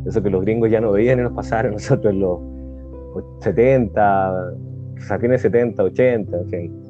eso 0.05 0.21
que 0.21 0.29
los 0.29 0.43
gringos 0.43 0.71
ya 0.71 0.81
no 0.81 0.91
veían 0.91 1.19
y 1.19 1.23
nos 1.23 1.33
pasaron 1.33 1.73
nosotros 1.73 2.13
en 2.13 2.19
los 2.19 2.39
70, 3.41 4.29
a 5.09 5.19
fines 5.19 5.41
70, 5.41 5.83
80, 5.83 6.37
en 6.37 6.49
fin, 6.49 6.87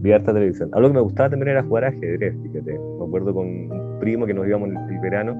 veía 0.00 0.16
harta 0.16 0.32
televisión. 0.32 0.70
Algo 0.72 0.88
que 0.88 0.94
me 0.94 1.00
gustaba 1.00 1.30
también 1.30 1.50
era 1.50 1.62
jugar 1.62 1.84
ajedrez, 1.84 2.34
fíjate. 2.42 2.78
Me 2.78 3.06
acuerdo 3.06 3.34
con 3.34 3.46
un 3.46 3.96
primo 4.00 4.26
que 4.26 4.34
nos 4.34 4.46
íbamos 4.46 4.68
el 4.68 4.98
verano, 5.00 5.34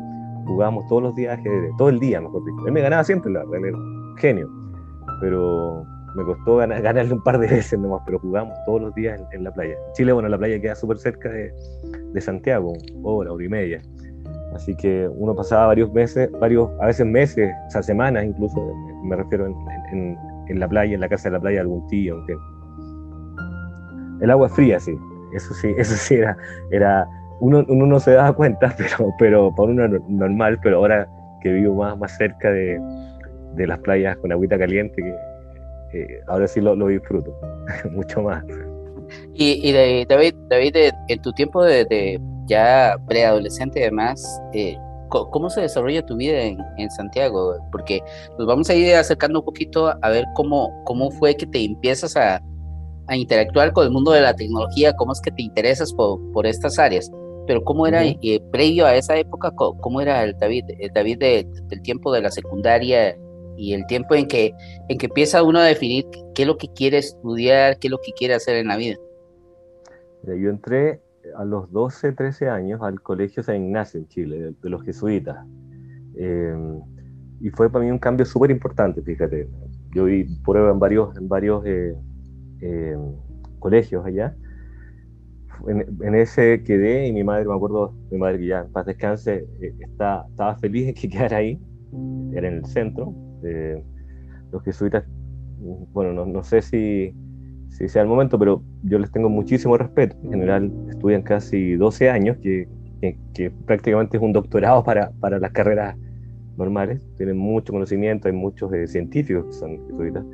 jugábamos 0.44 0.86
todos 0.88 1.02
los 1.02 1.14
días 1.14 1.38
ajedrez, 1.38 1.70
todo 1.78 1.88
el 1.88 1.98
día, 1.98 2.20
mejor 2.20 2.44
dicho. 2.44 2.66
Él 2.66 2.72
me 2.72 2.80
ganaba 2.80 3.04
siempre, 3.04 3.32
la 3.32 3.44
realidad, 3.44 3.78
genio 4.18 4.64
pero 5.20 5.86
me 6.14 6.22
costó 6.24 6.56
ganarle 6.56 7.12
un 7.12 7.22
par 7.22 7.38
de 7.38 7.48
veces 7.56 7.78
nomás, 7.78 8.02
pero 8.04 8.18
jugamos 8.18 8.56
todos 8.66 8.82
los 8.82 8.94
días 8.94 9.20
en, 9.32 9.44
la 9.44 9.52
playa. 9.52 9.74
Chile, 9.94 10.12
bueno, 10.12 10.28
la 10.28 10.38
playa 10.38 10.60
queda 10.60 10.74
súper 10.74 10.98
cerca 10.98 11.28
de, 11.28 11.52
de, 12.12 12.20
Santiago, 12.20 12.72
hora, 13.02 13.32
hora 13.32 13.44
y 13.44 13.48
media. 13.48 13.82
Así 14.54 14.76
que 14.76 15.08
uno 15.08 15.34
pasaba 15.34 15.66
varios 15.66 15.92
meses, 15.92 16.30
varios, 16.38 16.70
a 16.80 16.86
veces 16.86 17.06
meses, 17.06 17.50
o 17.66 17.70
sea, 17.70 17.82
semanas 17.82 18.24
incluso, 18.24 18.72
me 19.02 19.16
refiero 19.16 19.46
en, 19.46 20.16
en, 20.48 20.60
la 20.60 20.68
playa, 20.68 20.94
en 20.94 21.00
la 21.00 21.08
casa 21.08 21.28
de 21.28 21.32
la 21.32 21.40
playa 21.40 21.60
algún 21.62 21.86
tío. 21.88 22.16
Aunque... 22.16 22.36
El 24.20 24.30
agua 24.30 24.48
fría, 24.48 24.78
sí, 24.78 24.96
eso 25.34 25.52
sí, 25.54 25.74
eso 25.78 25.96
sí 25.96 26.14
era, 26.14 26.36
era 26.70 27.08
uno, 27.44 27.64
uno 27.68 27.86
no 27.86 28.00
se 28.00 28.12
daba 28.12 28.32
cuenta, 28.36 28.74
pero, 28.76 29.12
pero 29.18 29.54
para 29.54 29.70
uno 29.70 29.88
normal, 30.08 30.58
pero 30.62 30.78
ahora 30.78 31.08
que 31.42 31.52
vivo 31.52 31.74
más, 31.74 31.98
más 31.98 32.16
cerca 32.16 32.50
de, 32.50 32.80
de 33.54 33.66
las 33.66 33.78
playas 33.80 34.16
con 34.16 34.32
agüita 34.32 34.58
caliente, 34.58 35.02
que 35.92 36.20
ahora 36.26 36.46
sí 36.46 36.60
lo, 36.60 36.74
lo 36.74 36.88
disfruto 36.88 37.38
mucho 37.92 38.22
más. 38.22 38.42
Y, 39.34 39.68
y 39.68 40.04
David, 40.06 40.34
David 40.48 40.76
en 41.08 41.22
tu 41.22 41.32
tiempo 41.32 41.62
de, 41.62 42.18
ya 42.46 42.96
preadolescente 43.06 43.80
y 43.80 43.82
demás, 43.82 44.40
eh, 44.54 44.76
¿cómo 45.10 45.50
se 45.50 45.60
desarrolla 45.60 46.04
tu 46.04 46.16
vida 46.16 46.40
en, 46.40 46.58
en, 46.78 46.90
Santiago? 46.92 47.56
Porque 47.70 48.02
nos 48.38 48.46
vamos 48.46 48.70
a 48.70 48.74
ir 48.74 48.94
acercando 48.94 49.40
un 49.40 49.44
poquito 49.44 49.94
a 50.00 50.08
ver 50.08 50.24
cómo, 50.34 50.82
cómo 50.84 51.10
fue 51.10 51.36
que 51.36 51.46
te 51.46 51.62
empiezas 51.62 52.16
a, 52.16 52.40
a 53.08 53.16
interactuar 53.16 53.72
con 53.74 53.84
el 53.84 53.92
mundo 53.92 54.12
de 54.12 54.22
la 54.22 54.34
tecnología, 54.34 54.96
cómo 54.96 55.12
es 55.12 55.20
que 55.20 55.30
te 55.30 55.42
interesas 55.42 55.92
por, 55.92 56.18
por 56.32 56.46
estas 56.46 56.78
áreas. 56.78 57.10
Pero 57.46 57.62
¿cómo 57.62 57.86
era 57.86 58.04
eh, 58.04 58.40
previo 58.50 58.86
a 58.86 58.94
esa 58.94 59.16
época? 59.16 59.50
¿Cómo, 59.52 60.00
era 60.00 60.24
el 60.24 60.36
David, 60.38 60.64
el 60.78 60.90
David 60.92 61.18
del 61.18 61.82
tiempo 61.82 62.12
de 62.12 62.22
la 62.22 62.30
secundaria 62.30 63.16
y 63.56 63.74
el 63.74 63.86
tiempo 63.86 64.14
en 64.14 64.26
que, 64.26 64.52
en 64.88 64.98
que 64.98 65.06
empieza 65.06 65.42
uno 65.42 65.58
a 65.58 65.64
definir 65.64 66.06
qué 66.34 66.42
es 66.42 66.48
lo 66.48 66.56
que 66.56 66.68
quiere 66.74 66.98
estudiar, 66.98 67.78
qué 67.78 67.88
es 67.88 67.90
lo 67.90 67.98
que 67.98 68.12
quiere 68.12 68.34
hacer 68.34 68.56
en 68.56 68.68
la 68.68 68.76
vida. 68.76 68.96
Yo 70.26 70.50
entré 70.50 71.00
a 71.36 71.44
los 71.44 71.70
12, 71.70 72.12
13 72.12 72.48
años 72.48 72.80
al 72.82 73.00
Colegio 73.00 73.42
San 73.42 73.56
Ignacio 73.56 74.00
en 74.00 74.08
Chile, 74.08 74.54
de, 74.60 74.70
los 74.70 74.82
jesuitas. 74.82 75.44
Eh, 76.16 76.54
y 77.40 77.50
fue 77.50 77.70
para 77.70 77.84
mí 77.84 77.90
un 77.90 77.98
cambio 77.98 78.24
súper 78.24 78.50
importante, 78.50 79.02
fíjate. 79.02 79.48
Yo 79.94 80.04
vi 80.04 80.24
prueba 80.44 80.70
en 80.70 80.78
varios, 80.78 81.16
en 81.16 81.28
varios 81.28 81.64
eh, 81.66 81.94
eh, 82.60 82.96
colegios 83.58 84.04
allá. 84.04 84.34
En, 85.68 86.14
ese 86.14 86.62
quedé 86.62 87.06
y 87.06 87.12
mi 87.12 87.24
madre, 87.24 87.46
me 87.46 87.54
acuerdo, 87.54 87.94
mi 88.10 88.18
madre 88.18 88.38
que 88.38 88.46
ya 88.46 88.60
en 88.60 88.72
paz 88.72 88.86
descanse, 88.86 89.46
está, 89.80 90.26
estaba 90.30 90.56
feliz 90.56 90.86
de 90.86 90.94
que 90.94 91.08
quedara 91.10 91.38
ahí, 91.38 91.60
era 92.32 92.48
en 92.48 92.54
el 92.54 92.66
centro, 92.66 93.14
los 94.50 94.62
jesuitas, 94.62 95.04
bueno, 95.92 96.12
no, 96.12 96.26
no 96.26 96.42
sé 96.42 96.62
si, 96.62 97.14
si, 97.68 97.88
sea 97.88 98.02
el 98.02 98.08
momento, 98.08 98.38
pero 98.38 98.62
yo 98.82 98.98
les 98.98 99.10
tengo 99.10 99.28
muchísimo 99.28 99.76
respeto. 99.76 100.16
En 100.22 100.30
general 100.30 100.72
estudian 100.90 101.22
casi 101.22 101.74
12 101.74 102.10
años, 102.10 102.36
que, 102.38 102.68
que, 103.34 103.50
prácticamente 103.66 104.16
es 104.16 104.22
un 104.22 104.32
doctorado 104.32 104.82
para, 104.84 105.10
para, 105.20 105.38
las 105.38 105.52
carreras 105.52 105.96
normales. 106.56 107.06
Tienen 107.16 107.36
mucho 107.36 107.72
conocimiento, 107.72 108.28
hay 108.28 108.34
muchos 108.34 108.72
eh, 108.72 108.86
científicos 108.86 109.46
que 109.46 109.52
son 109.52 109.86
jesuitas. 109.88 110.24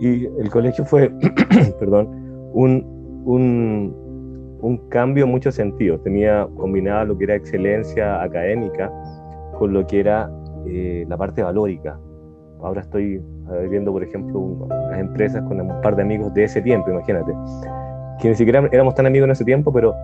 Y 0.00 0.26
el 0.26 0.50
colegio 0.50 0.84
fue, 0.84 1.12
perdón, 1.78 2.08
un, 2.52 3.22
un, 3.24 3.94
un 4.62 4.88
cambio 4.88 5.24
en 5.24 5.30
muchos 5.30 5.54
sentidos. 5.54 6.02
Tenía 6.02 6.46
combinada 6.56 7.04
lo 7.04 7.16
que 7.16 7.24
era 7.24 7.34
excelencia 7.34 8.22
académica 8.22 8.90
con 9.58 9.72
lo 9.72 9.86
que 9.86 10.00
era 10.00 10.30
eh, 10.66 11.04
la 11.08 11.16
parte 11.16 11.42
valórica, 11.42 11.98
Ahora 12.62 12.82
estoy 12.82 13.22
viendo, 13.70 13.90
por 13.90 14.02
ejemplo, 14.02 14.38
unas 14.38 14.98
empresas 14.98 15.42
con 15.44 15.60
un 15.60 15.80
par 15.80 15.96
de 15.96 16.02
amigos 16.02 16.32
de 16.34 16.44
ese 16.44 16.60
tiempo, 16.60 16.90
imagínate, 16.90 17.32
que 18.20 18.28
ni 18.28 18.34
siquiera 18.34 18.68
éramos 18.70 18.94
tan 18.94 19.06
amigos 19.06 19.26
en 19.26 19.30
ese 19.32 19.44
tiempo, 19.44 19.72
pero 19.72 19.94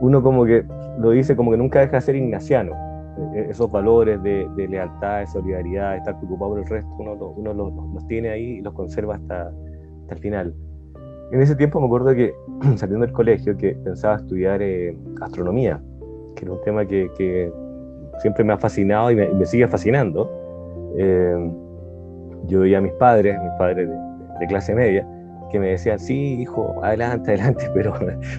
uno 0.00 0.22
como 0.22 0.44
que 0.44 0.64
lo 0.98 1.10
dice 1.10 1.34
como 1.34 1.50
que 1.50 1.56
nunca 1.56 1.80
deja 1.80 1.96
de 1.96 2.00
ser 2.00 2.16
ignaciano. 2.16 2.72
E-, 3.34 3.50
esos 3.50 3.70
valores 3.70 4.22
de, 4.22 4.48
lealtad, 4.56 5.20
de 5.20 5.26
solidaridad, 5.26 5.92
de 5.92 5.98
estar 5.98 6.16
preocupado 6.18 6.52
por 6.52 6.60
el 6.60 6.66
resto, 6.66 6.90
uno, 6.98 7.34
uno 7.36 7.52
los, 7.52 8.06
tiene 8.06 8.30
ahí 8.30 8.58
y 8.58 8.60
los 8.60 8.72
conserva 8.72 9.16
hasta 9.16 9.52
el 10.08 10.18
final. 10.18 10.54
En 11.32 11.40
ese 11.40 11.54
tiempo 11.54 11.80
me 11.80 11.86
acuerdo 11.86 12.14
que 12.14 12.34
saliendo 12.76 13.06
del 13.06 13.14
colegio 13.14 13.56
que 13.56 13.74
pensaba 13.84 14.16
estudiar 14.16 14.60
eh, 14.62 14.96
astronomía, 15.20 15.80
que 16.34 16.44
era 16.44 16.52
un 16.52 16.62
tema 16.62 16.84
que, 16.84 17.52
siempre 18.18 18.44
me 18.44 18.52
ha 18.52 18.58
fascinado 18.58 19.10
y 19.10 19.16
me, 19.16 19.46
sigue 19.46 19.66
fascinando. 19.66 20.30
Eh, 20.98 21.50
yo 22.48 22.60
veía 22.60 22.78
a 22.78 22.80
mis 22.80 22.92
padres, 22.92 23.38
mis 23.40 23.52
padres 23.52 23.88
de, 23.88 24.46
clase 24.46 24.74
media, 24.74 25.06
que 25.50 25.58
me 25.58 25.68
decían, 25.68 25.98
sí, 25.98 26.40
hijo, 26.40 26.78
adelante, 26.82 27.30
adelante, 27.32 27.70
pero, 27.74 27.94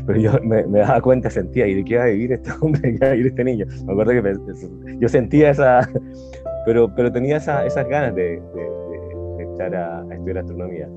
pero 0.06 0.20
yo 0.20 0.32
me, 0.44 0.64
daba 0.64 1.02
cuenta, 1.02 1.30
sentía, 1.30 1.68
¿y 1.68 1.76
de 1.76 1.84
qué 1.84 1.98
va 1.98 2.04
a 2.04 2.08
vivir 2.08 2.34
este 2.34 2.52
hombre, 2.62 2.96
qué 2.96 3.06
va 3.06 3.12
a 3.12 3.14
vivir 3.14 3.28
este 3.28 3.44
niño? 3.44 3.66
Me 3.86 3.94
acuerdo 3.94 4.12
que 4.12 4.98
yo 5.00 5.10
sentía 5.10 5.52
esa, 5.52 5.88
pero, 6.66 6.94
pero 6.96 7.12
tenía 7.12 7.38
esas 7.38 7.88
ganas 7.88 8.14
de, 8.16 8.42
estar 9.40 9.76
a, 9.76 10.06
estudiar 10.12 10.40
astronomía. 10.40 10.90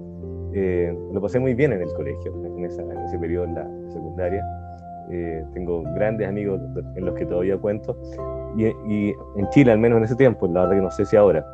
Eh, 0.54 0.96
lo 1.12 1.20
pasé 1.20 1.40
muy 1.40 1.54
bien 1.54 1.72
en 1.72 1.82
el 1.82 1.92
colegio, 1.94 2.32
en, 2.44 2.64
ese 2.64 3.18
periodo 3.18 3.44
en 3.44 3.54
la 3.54 3.68
secundaria. 3.92 4.44
Eh, 5.10 5.44
tengo 5.52 5.82
grandes 5.94 6.28
amigos 6.28 6.60
en 6.94 7.04
los 7.04 7.14
que 7.14 7.26
todavía 7.26 7.58
cuento 7.58 7.94
y, 8.56 9.14
en 9.36 9.48
Chile, 9.50 9.72
al 9.72 9.78
menos 9.78 9.98
en 9.98 10.04
ese 10.04 10.16
tiempo, 10.16 10.46
la 10.46 10.62
verdad 10.62 10.76
que 10.76 10.82
no 10.82 10.90
sé 10.90 11.04
si 11.04 11.16
ahora, 11.16 11.44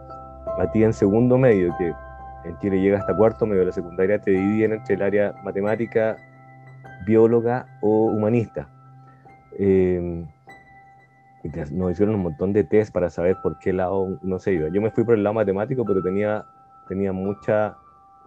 a 0.59 0.71
ti 0.71 0.85
en 0.85 0.93
segundo 0.93 1.39
medio, 1.39 1.75
que 1.79 1.93
en 2.45 2.59
Chile 2.59 2.81
llega 2.81 2.99
hasta 2.99 3.17
cuarto 3.17 3.47
medio 3.47 3.61
de 3.61 3.67
la 3.67 3.73
secundaria, 3.73 4.21
te 4.21 4.33
dividen 4.33 4.73
entre 4.73 4.95
el 4.95 5.03
área 5.03 5.35
matemática, 5.43 6.17
bióloga 7.07 7.67
o 7.81 8.05
humanista. 8.07 8.69
Eh, 9.59 10.25
nos 11.73 11.93
hicieron 11.93 12.17
un 12.17 12.23
montón 12.23 12.53
de 12.53 12.65
test 12.65 12.93
para 12.93 13.09
saber 13.09 13.37
por 13.43 13.59
qué 13.59 13.73
lado 13.73 14.19
no 14.23 14.39
se 14.39 14.53
iba. 14.53 14.69
Yo 14.69 14.83
me 14.83 14.91
fui 14.91 15.05
por 15.05 15.15
el 15.15 15.23
lado 15.23 15.35
matemático, 15.35 15.85
pero 15.87 16.03
tenía, 16.03 16.45
tenía 16.87 17.13
mucha, 17.13 17.77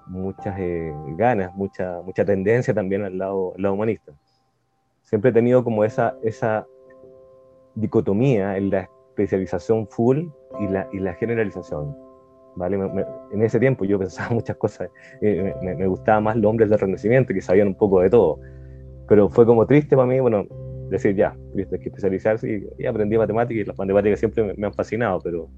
muchas 0.08 0.56
eh, 0.60 0.94
ganas, 1.18 1.54
mucha, 1.56 2.02
mucha 2.02 2.26
tendencia 2.26 2.74
también 2.74 3.04
al 3.04 3.18
lado, 3.18 3.54
al 3.56 3.62
lado 3.62 3.76
humanista. 3.76 4.12
Siempre 5.02 5.32
he 5.32 5.34
tenido 5.34 5.64
como 5.64 5.84
esa, 5.84 6.16
esa 6.24 6.66
dicotomía 7.76 8.58
en 8.58 8.70
la 8.70 8.90
especialización 9.10 9.88
full 9.88 10.28
y 10.60 10.68
la, 10.68 10.88
y 10.92 11.00
la 11.00 11.14
generalización. 11.16 11.96
¿vale? 12.56 12.78
en 13.32 13.42
ese 13.42 13.60
tiempo 13.60 13.84
yo 13.84 13.98
pensaba 13.98 14.30
muchas 14.34 14.58
cosas, 14.58 14.90
eh, 15.22 15.56
me, 15.64 15.76
me, 15.76 15.88
gustaba 15.88 16.20
más 16.22 16.36
los 16.36 16.46
hombres 16.46 16.70
del 16.70 16.78
Renacimiento 16.78 17.34
que 17.34 17.42
sabían 17.42 17.70
un 17.70 17.76
poco 17.76 18.02
de 18.02 18.12
todo, 18.12 18.40
pero 19.08 19.28
fue 19.28 19.46
como 19.46 19.66
triste 19.66 19.96
para 19.96 20.08
mí, 20.08 20.20
bueno, 20.20 20.46
decir 20.90 21.16
ya, 21.16 21.36
hay 21.56 21.66
que 21.66 21.90
especializarse 21.90 22.70
y, 22.78 22.86
aprendí 22.86 23.18
matemáticas 23.18 23.64
y 23.64 23.68
las 23.68 23.78
matemáticas 23.78 24.20
siempre 24.20 24.54
me, 24.56 24.68
han 24.68 24.74
fascinado, 24.74 25.20
pero, 25.22 25.50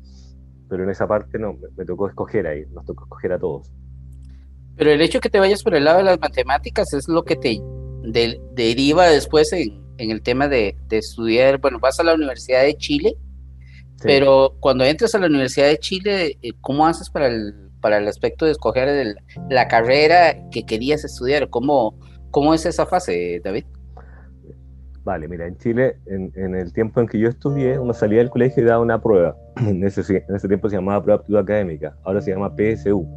pero 0.70 0.84
en 0.84 0.90
esa 0.90 1.08
parte 1.08 1.38
no, 1.38 1.58
me, 1.76 1.86
tocó 1.86 2.08
escoger 2.08 2.48
ahí, 2.48 2.66
nos 2.72 2.86
tocó 2.86 3.04
escoger 3.04 3.34
a 3.34 3.40
todos. 3.40 3.72
Pero 4.78 4.92
el 4.92 5.02
hecho 5.02 5.20
que 5.20 5.30
te 5.30 5.40
vayas 5.40 5.64
por 5.64 5.76
el 5.76 5.86
lado 5.86 6.00
de 6.00 6.04
las 6.04 6.20
matemáticas 6.20 6.94
es 6.94 7.08
lo 7.08 7.24
que 7.24 7.36
te 7.36 7.62
deriva 8.54 9.08
después 9.08 9.52
en, 9.54 9.86
en 9.98 10.12
el 10.12 10.22
tema 10.22 10.48
de, 10.48 10.76
estudiar, 10.92 11.60
bueno, 11.60 11.80
vas 11.80 12.00
a 12.00 12.04
la 12.04 12.14
Universidad 12.14 12.64
de 12.64 12.76
Chile, 12.76 13.18
pero 14.02 14.56
cuando 14.60 14.84
entras 14.84 15.16
a 15.16 15.20
la 15.20 15.28
Universidad 15.28 15.68
de 15.68 15.78
Chile, 15.78 16.38
eh, 16.42 16.52
¿cómo 16.62 16.86
haces 16.86 17.10
para 17.10 17.28
el, 17.28 17.54
para 17.82 17.98
el 17.98 18.08
aspecto 18.08 18.46
de 18.46 18.52
escoger 18.52 19.16
la 19.50 19.68
carrera 19.68 20.36
que 20.52 20.66
querías 20.66 21.04
estudiar? 21.04 21.50
¿Cómo, 21.50 21.98
¿Cómo 22.32 22.54
es 22.54 22.66
esa 22.66 22.86
fase, 22.86 23.42
David? 23.44 23.66
Vale, 25.04 25.28
mira, 25.28 25.46
en 25.46 25.58
Chile, 25.58 25.98
en, 26.08 26.56
el 26.56 26.74
tiempo 26.74 27.00
en 27.00 27.08
que 27.08 27.20
yo 27.20 27.30
estudié, 27.30 27.78
uno 27.78 27.94
salía 27.94 28.20
del 28.20 28.32
colegio 28.32 28.64
y 28.64 28.66
daba 28.66 28.82
una 28.82 29.02
prueba. 29.02 29.36
En 29.56 29.84
ese, 29.84 30.02
en 30.28 30.36
ese 30.36 30.48
tiempo 30.48 30.68
se 30.68 30.76
llamaba 30.76 31.02
prueba 31.02 31.18
de 31.18 31.22
aptitud 31.22 31.38
académica, 31.38 31.96
ahora 32.04 32.22
se 32.22 32.32
llama 32.32 32.54
PSU. 32.56 33.08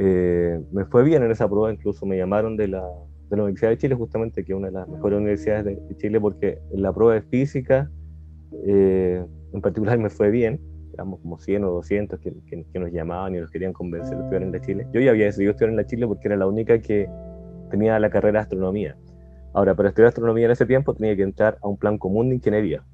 Eh, 0.00 0.60
me 0.70 0.84
fue 0.84 1.02
bien 1.02 1.24
en 1.24 1.32
esa 1.32 1.48
prueba, 1.48 1.72
incluso 1.72 2.06
me 2.06 2.16
llamaron 2.16 2.56
de 2.56 2.68
la, 2.68 2.82
de 3.30 3.36
la 3.36 3.42
Universidad 3.42 3.70
de 3.70 3.78
Chile, 3.78 3.94
justamente, 3.96 4.44
que 4.44 4.52
es 4.52 4.56
una 4.56 4.68
de 4.68 4.74
las 4.74 4.88
mejores 4.88 5.18
universidades 5.18 5.64
de, 5.64 5.96
Chile, 5.96 6.20
porque 6.20 6.60
en 6.72 6.82
la 6.82 6.92
prueba 6.92 7.14
de 7.14 7.22
física, 7.22 7.90
eh, 8.64 9.24
en 9.52 9.60
particular, 9.60 9.98
me 9.98 10.08
fue 10.08 10.30
bien. 10.30 10.60
éramos 10.94 11.20
como 11.20 11.38
100 11.38 11.64
o 11.64 11.70
200 11.72 12.20
que, 12.20 12.32
que, 12.46 12.78
nos 12.78 12.92
llamaban 12.92 13.34
y 13.34 13.40
nos 13.40 13.50
querían 13.50 13.72
convencer 13.72 14.16
de 14.16 14.22
estudiar 14.22 14.42
en 14.44 14.52
la 14.52 14.60
Chile. 14.60 14.86
Yo 14.92 15.00
ya 15.00 15.10
había 15.10 15.26
decidido 15.26 15.50
estudiar 15.50 15.70
en 15.70 15.76
la 15.76 15.86
Chile 15.86 16.06
porque 16.06 16.28
era 16.28 16.36
la 16.36 16.46
única 16.46 16.78
que 16.80 17.08
tenía 17.70 17.98
la 17.98 18.08
carrera 18.08 18.38
de 18.38 18.42
astronomía. 18.44 18.96
Ahora, 19.52 19.74
para 19.74 19.88
estudiar 19.88 20.08
astronomía 20.08 20.44
en 20.44 20.52
ese 20.52 20.66
tiempo 20.66 20.94
tenía 20.94 21.16
que 21.16 21.22
entrar 21.22 21.58
a 21.60 21.66
un 21.66 21.76
plan 21.76 21.98
común 21.98 22.28
de 22.28 22.36
ingeniería. 22.36 22.84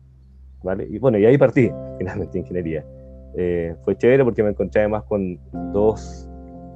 ¿vale? 0.62 0.86
Y 0.90 0.98
bueno, 0.98 1.18
y 1.18 1.26
ahí 1.26 1.36
partí 1.36 1.70
finalmente 1.98 2.38
ingeniería. 2.38 2.84
Eh, 3.36 3.74
fue 3.84 3.96
chévere 3.96 4.24
porque 4.24 4.42
me 4.42 4.50
encontré 4.50 4.80
además 4.80 5.04
con 5.04 5.38
dos, 5.72 6.28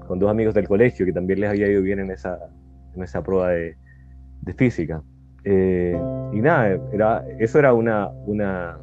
con 0.09 0.19
dos 0.19 0.31
amigos 0.31 0.55
del 0.55 0.67
colegio 0.67 1.07
que 1.07 1.12
también 1.12 1.41
les 1.41 1.50
había 1.50 1.69
ido 1.69 1.83
bien 1.83 2.00
en 2.00 2.11
esa, 2.11 2.38
en 2.97 3.03
esa 3.03 3.23
prueba 3.23 3.50
de, 3.50 3.77
de 4.41 4.55
física. 4.55 5.03
Eh, 5.45 6.00
y 6.33 6.41
nada, 6.41 6.81
era, 6.93 7.25
eso 7.38 7.59
era 7.59 7.75
una, 7.75 8.09
una, 8.09 8.79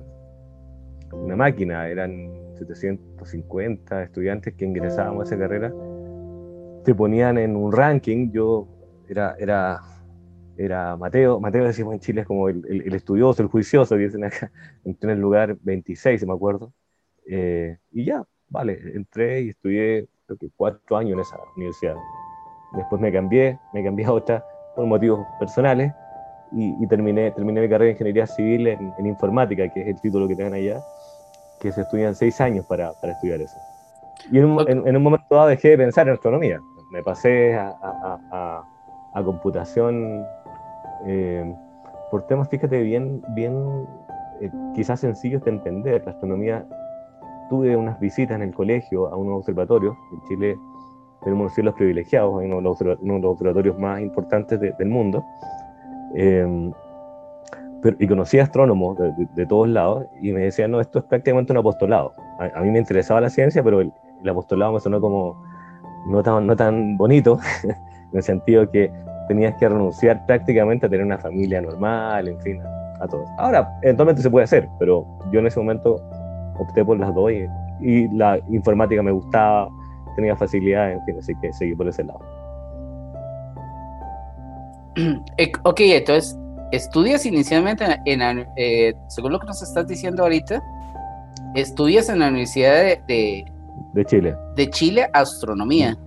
una 1.11 1.35
máquina, 1.35 1.89
eran 1.89 2.31
750 2.57 4.03
estudiantes 4.03 4.53
que 4.53 4.65
ingresábamos 4.65 5.23
a 5.23 5.35
esa 5.35 5.37
carrera, 5.37 5.73
te 6.85 6.93
ponían 6.95 7.37
en 7.37 7.55
un 7.55 7.71
ranking, 7.71 8.31
yo 8.31 8.67
era, 9.09 9.35
era, 9.39 9.81
era 10.57 10.95
Mateo, 10.95 11.39
Mateo 11.39 11.65
decimos 11.65 11.95
en 11.95 11.99
Chile 11.99 12.21
es 12.21 12.27
como 12.27 12.47
el, 12.47 12.63
el, 12.67 12.93
estudioso, 12.93 13.41
el 13.41 13.49
juicioso, 13.49 13.95
dicen 13.95 14.23
acá, 14.23 14.51
entré 14.85 15.11
en 15.11 15.17
el 15.17 15.21
lugar 15.21 15.57
26, 15.61 16.19
si 16.19 16.25
me 16.25 16.33
acuerdo, 16.33 16.71
eh, 17.27 17.77
y 17.91 18.05
ya, 18.05 18.23
vale, 18.47 18.79
entré 18.93 19.41
y 19.41 19.49
estudié 19.49 20.07
creo 20.25 20.37
que 20.37 20.49
cuatro 20.55 20.97
años 20.97 21.13
en 21.13 21.19
esa 21.19 21.37
universidad. 21.55 21.95
Después 22.73 23.01
me 23.01 23.11
cambié, 23.11 23.59
me 23.73 23.83
cambié 23.83 24.05
a 24.05 24.11
otra 24.11 24.45
por 24.75 24.85
motivos 24.85 25.25
personales 25.39 25.93
y, 26.51 26.87
terminé, 26.87 27.31
terminé 27.31 27.61
mi 27.61 27.69
carrera 27.69 27.85
de 27.85 27.91
ingeniería 27.91 28.27
civil 28.27 28.67
en, 28.67 29.05
informática, 29.05 29.67
que 29.73 29.81
es 29.81 29.87
el 29.87 30.01
título 30.01 30.27
que 30.27 30.35
tengan 30.35 30.53
allá, 30.53 30.81
que 31.59 31.71
se 31.71 31.81
estudian 31.81 32.15
seis 32.15 32.39
años 32.39 32.65
para, 32.65 32.93
para 33.01 33.13
estudiar 33.13 33.41
eso. 33.41 33.57
Y 34.31 34.39
en 34.39 34.45
un, 34.45 34.69
en, 34.69 34.95
un, 34.95 35.03
momento 35.03 35.35
dado 35.35 35.47
dejé 35.47 35.69
de 35.69 35.77
pensar 35.77 36.07
en 36.07 36.13
astronomía, 36.13 36.59
me 36.91 37.03
pasé 37.03 37.55
a, 37.55 37.75
a, 37.81 38.63
a, 39.13 39.23
computación 39.23 40.25
eh, 41.05 41.53
por 42.11 42.25
temas, 42.27 42.47
fíjate, 42.49 42.81
bien, 42.81 43.21
bien 43.29 43.87
eh, 44.41 44.51
quizás 44.73 44.99
sencillos 44.99 45.43
de 45.43 45.51
entender. 45.51 46.01
La 46.05 46.11
astronomía, 46.11 46.65
tuve 47.49 47.75
unas 47.75 47.99
visitas 47.99 48.35
en 48.35 48.43
el 48.43 48.53
colegio 48.53 49.07
a 49.07 49.15
unos 49.15 49.39
observatorios, 49.39 49.95
en 50.13 50.21
Chile 50.27 50.57
tenemos 51.23 51.45
unos 51.45 51.55
cielos 51.55 51.73
privilegiados, 51.75 52.33
uno 52.43 52.57
de 52.57 52.61
los, 52.61 53.31
observatorios 53.31 53.79
más 53.79 53.99
importantes 53.99 54.59
del 54.59 54.89
mundo, 54.89 55.23
Em, 56.15 56.71
pero, 57.81 57.97
y 57.99 58.07
conocí 58.07 58.39
astrónomos 58.39 58.97
de, 59.35 59.45
todos 59.45 59.67
lados 59.67 60.05
y 60.21 60.31
me 60.31 60.41
decían, 60.41 60.71
no, 60.71 60.79
esto 60.79 60.99
es 60.99 61.05
prácticamente 61.05 61.51
un 61.51 61.57
apostolado. 61.59 62.13
A, 62.39 62.61
mí 62.61 62.71
me 62.71 62.79
interesaba 62.79 63.21
la 63.21 63.29
ciencia, 63.29 63.61
pero 63.63 63.81
el, 63.81 63.91
apostolado 64.27 64.73
me 64.73 64.79
sonó 64.79 64.99
como 64.99 65.39
no 66.07 66.23
tan, 66.23 66.47
no 66.47 66.55
tan 66.55 66.97
bonito, 66.97 67.39
en 67.63 67.75
el 68.13 68.23
sentido 68.23 68.69
que 68.71 68.91
tenías 69.27 69.55
que 69.55 69.69
renunciar 69.69 70.25
prácticamente 70.25 70.87
a 70.87 70.89
tener 70.89 71.05
una 71.05 71.17
familia 71.17 71.61
normal, 71.61 72.27
en 72.27 72.39
fin, 72.41 72.61
a, 72.99 73.07
todo. 73.07 73.25
Ahora, 73.37 73.77
eventualmente 73.83 74.21
se 74.23 74.29
puede 74.29 74.45
hacer, 74.45 74.67
pero 74.79 75.05
yo 75.31 75.41
en 75.41 75.47
ese 75.47 75.59
momento 75.59 76.01
opté 76.59 76.83
por 76.83 76.99
las 76.99 77.13
dos 77.13 77.31
y, 77.31 77.45
y 77.81 78.07
la 78.09 78.39
informática 78.49 79.01
me 79.01 79.11
gustaba, 79.11 79.69
tenía 80.15 80.35
facilidad, 80.35 80.91
en 80.91 81.03
fin, 81.05 81.15
así 81.19 81.33
que 81.41 81.51
seguí 81.53 81.75
por 81.75 81.87
ese 81.87 82.03
lado. 82.03 82.19
Eh, 85.37 85.51
ok, 85.63 85.79
entonces, 85.81 86.39
estudias 86.71 87.25
inicialmente 87.25 87.83
en, 88.05 88.45
eh, 88.55 88.93
según 89.09 89.33
lo 89.33 89.39
que 89.39 89.47
nos 89.47 89.61
estás 89.61 89.85
diciendo 89.87 90.23
ahorita, 90.23 90.63
estudias 91.53 92.07
en 92.07 92.19
la 92.19 92.29
Universidad 92.29 92.75
de, 93.07 93.45
de, 93.93 94.05
Chile. 94.05 94.35
De 94.55 94.69
Chile, 94.69 95.07
astronomía. 95.11 95.97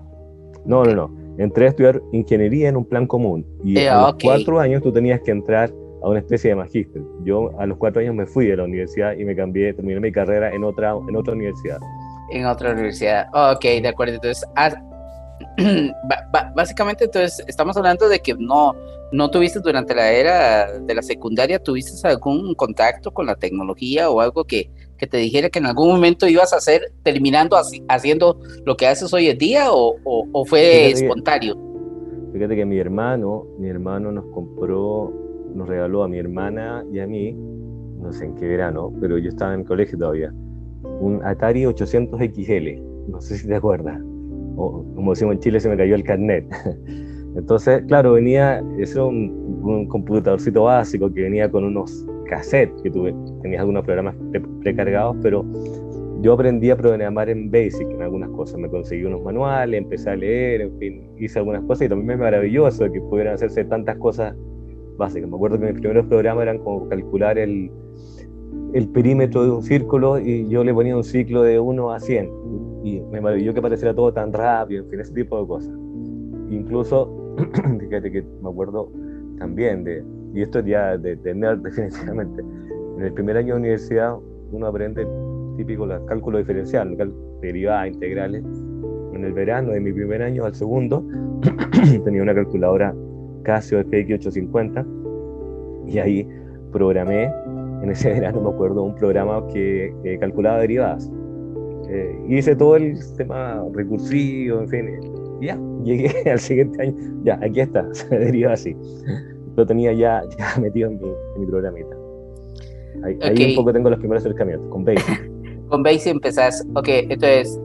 No, 0.65 0.85
no, 0.85 0.95
no. 0.95 1.11
Entré 1.39 1.67
a 1.67 1.69
estudiar 1.69 2.03
ingeniería 2.13 2.69
en 2.69 2.77
un 2.77 2.85
plan 2.85 3.07
común. 3.07 3.47
Y 3.63 3.79
eh, 3.79 3.89
a 3.89 4.01
los 4.01 4.17
cuatro 4.23 4.59
años 4.59 4.83
tú 4.83 4.93
tenías 4.93 5.21
que 5.21 5.31
entrar 5.31 5.71
a 6.03 6.09
una 6.09 6.21
especie 6.21 6.51
de 6.51 6.57
magíster. 6.57 7.03
Yo 7.25 7.51
a 7.59 7.67
los 7.67 7.79
cuatro 7.79 8.01
años 8.01 8.15
me 8.15 8.27
fui 8.27 8.47
de 8.47 8.57
la 8.57 8.65
universidad 8.65 9.13
y 9.17 9.25
me 9.25 9.35
cambié, 9.35 9.73
terminé 9.75 10.01
mi 10.01 10.13
carrera 10.13 10.53
en 10.55 10.65
otra, 10.65 10.95
en 11.09 11.17
otra 11.17 11.35
universidad. 11.35 11.79
En 12.31 12.47
otra 12.47 12.73
universidad. 12.73 13.27
Ok, 13.33 13.63
de 13.63 13.89
acuerdo. 13.89 14.15
Entonces, 14.15 14.45
básicamente 16.55 17.05
entonces 17.05 17.45
estamos 17.47 17.77
hablando 17.77 18.09
de 18.09 18.21
que 18.21 18.35
no, 18.35 18.75
no 19.13 19.31
tuviste 19.31 19.61
durante 19.61 19.95
la 19.95 20.11
era 20.11 20.79
de 20.79 20.95
la 20.95 21.03
secundaria, 21.03 21.63
tuviste 21.63 22.07
algún 22.07 22.55
contacto 22.55 23.11
con 23.13 23.27
la 23.27 23.35
tecnología 23.35 24.11
o 24.11 24.21
algo 24.21 24.45
que, 24.45 24.71
que 24.97 25.07
te 25.07 25.17
dijera 25.17 25.49
que 25.49 25.59
en 25.59 25.67
algún 25.67 25.89
momento 25.89 26.27
ibas 26.27 26.53
a 26.53 26.57
hacer 26.57 26.93
terminando 27.03 27.57
haciendo 27.89 28.41
lo 28.65 28.77
que 28.77 28.87
haces 28.87 29.13
hoy 29.13 29.29
en 29.29 29.39
día 29.39 29.73
o, 29.73 29.97
o, 30.05 30.45
fue 30.45 30.91
espontáneo? 30.91 31.57
fíjate 32.33 32.57
que 32.57 32.65
mi 32.65 32.79
hermano, 32.79 33.47
mi 33.59 33.69
hermano 33.69 34.13
nos 34.13 34.27
compró, 34.27 35.13
nos 35.55 35.69
regaló 35.69 36.05
a 36.05 36.09
mi 36.09 36.19
hermana 36.19 36.85
y 36.93 37.01
a 37.01 37.07
mí, 37.07 37.33
no 37.33 38.13
sé 38.13 38.27
en 38.27 38.35
qué 38.37 38.47
verano, 38.47 38.93
pero 39.01 39.19
yo 39.19 39.29
estaba 39.29 39.55
en 39.55 39.61
el 39.61 39.67
colegio 39.67 39.99
todavía, 39.99 40.33
un 41.01 41.21
Atari 41.25 41.67
800 41.67 42.21
XL, 42.21 42.81
no 43.09 43.21
sé 43.21 43.39
si 43.39 43.47
te 43.47 43.55
acuerdas 43.55 44.01
como 44.59 45.13
decimos 45.13 45.35
en 45.35 45.41
Chile, 45.41 45.61
se 45.61 45.69
me 45.69 45.77
cayó 45.77 45.95
el 45.95 46.03
carnet. 46.03 46.45
Entonces, 47.37 47.83
claro, 47.87 48.15
venía, 48.15 48.63
eso 48.79 49.07
un, 49.07 49.61
un 49.63 49.87
computadorcito 49.87 50.65
básico 50.65 51.13
que 51.13 51.23
venía 51.23 51.51
con 51.51 51.65
unos 51.65 52.05
cassettes 52.29 52.83
que 52.83 52.91
tuve, 52.91 53.15
tenías 53.43 53.61
algunos 53.61 53.85
programas 53.85 54.17
precargados, 54.63 55.17
pero 55.23 55.45
yo 56.21 56.33
aprendí 56.33 56.71
a 56.71 56.77
programar 56.77 57.29
en 57.29 57.51
Basic 57.51 57.89
en 57.89 58.03
algunas 58.03 58.29
cosas, 58.31 58.59
me 58.59 58.69
conseguí 58.69 59.05
unos 59.05 59.23
manuales, 59.23 59.79
empecé 59.79 60.11
a 60.11 60.17
leer, 60.17 60.63
en 60.63 60.79
fin, 60.79 61.11
hice 61.17 61.39
algunas 61.39 61.63
cosas 61.63 61.87
y 61.87 61.89
también 61.89 62.09
me 62.09 62.17
maravilló 62.17 62.67
eso 62.67 62.91
que 62.91 63.01
pudieran 63.01 63.35
hacerse 63.35 63.65
tantas 63.65 63.97
cosas 63.99 64.35
básicas. 64.99 65.31
Me 65.31 65.37
acuerdo 65.37 65.59
que 65.59 65.67
mis 65.67 65.81
primeros 65.81 66.07
programas 66.07 66.43
eran 66.43 66.59
como 66.59 66.89
calcular 66.89 67.39
el, 67.39 67.71
el 68.75 68.89
perímetro 68.89 69.45
de 69.45 69.51
un 69.51 69.63
círculo 69.63 70.19
y 70.19 70.49
yo 70.49 70.63
le 70.65 70.75
ponía 70.75 70.97
un 70.97 71.05
ciclo 71.05 71.43
de 71.43 71.59
1 71.59 71.93
a 71.93 72.01
100 72.01 72.31
y 72.85 73.01
me 73.01 73.21
maravilló 73.21 73.55
que 73.55 73.63
pareciera 73.63 73.95
todo 73.95 74.13
tan 74.13 74.33
rápido, 74.33 74.85
en 74.85 74.91
fin, 74.91 75.01
ese 75.01 75.15
tipo 75.15 75.41
de 75.41 75.47
cosas. 75.47 75.73
Incluso, 76.51 77.35
fíjate 77.81 78.11
que 78.11 78.23
me 78.43 78.51
acuerdo 78.51 78.91
también 79.39 79.85
de, 79.85 80.05
y 80.35 80.43
esto 80.43 80.61
ya 80.61 80.99
de, 80.99 81.17
de 81.17 81.35
definitivamente, 81.63 82.43
en 82.99 83.05
el 83.05 83.13
primer 83.13 83.37
año 83.37 83.55
de 83.55 83.61
universidad 83.61 84.17
uno 84.51 84.67
aprende 84.67 85.07
típico 85.57 85.85
el 85.85 86.05
cálculo 86.07 86.39
diferencial, 86.39 86.97
derivadas, 87.41 87.89
integrales. 87.89 88.45
En 89.13 89.25
el 89.25 89.33
verano 89.33 89.71
de 89.71 89.81
mi 89.81 89.93
primer 89.93 90.23
año 90.23 90.45
al 90.45 90.55
segundo 90.55 91.05
tenía 92.05 92.23
una 92.23 92.35
calculadora 92.35 92.95
Casio 93.43 93.81
FX850 93.85 94.87
y 95.89 95.99
ahí 95.99 96.29
programé 96.73 97.33
en 97.83 97.91
ese 97.91 98.11
verano 98.15 98.43
me 98.43 98.51
acuerdo 98.51 98.83
un 98.83 98.95
programa 98.95 99.47
que 99.49 99.93
calculaba 100.21 100.59
derivadas 100.61 101.11
eh, 101.91 102.21
hice 102.29 102.55
todo 102.55 102.77
el 102.77 102.97
sistema 102.99 103.65
recursivo, 103.73 104.61
en 104.61 104.69
fin, 104.69 104.87
ya, 105.41 105.59
llegué 105.85 106.31
al 106.31 106.39
siguiente 106.39 106.83
año, 106.83 106.95
ya, 107.25 107.39
aquí 107.43 107.61
está, 107.61 107.87
se 107.93 108.09
deriva 108.19 108.53
así. 108.53 108.77
Lo 109.57 109.67
tenía 109.67 109.93
ya, 109.93 110.23
ya 110.39 110.61
metido 110.61 110.91
en 110.91 111.01
mi, 111.01 111.09
en 111.09 111.41
mi 111.41 111.47
programita. 111.47 111.97
Ahí, 113.23 113.51
un 113.51 113.57
poco 113.57 113.73
tengo 113.73 113.91
los 113.91 113.99
primeros 113.99 114.25
acercamientos, 114.25 114.69
con 114.71 114.85
Basic. 114.85 115.31
con 115.69 115.83
Basic 115.83 116.13
empezás, 116.13 116.67
ok, 116.75 116.89
entonces, 116.89 117.59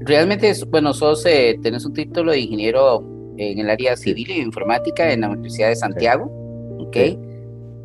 realmente, 0.00 0.50
es, 0.50 0.64
bueno, 0.68 0.92
sos, 0.92 1.26
eh, 1.26 1.58
tenés 1.62 1.84
un 1.84 1.94
título 1.94 2.32
de 2.32 2.40
ingeniero 2.40 3.02
en 3.38 3.58
el 3.58 3.70
área 3.70 3.96
civil 3.96 4.30
y 4.30 4.40
informática 4.40 5.12
en 5.12 5.22
la 5.22 5.30
Universidad 5.30 5.68
de 5.68 5.76
Santiago, 5.76 6.30
ok. 6.78 6.96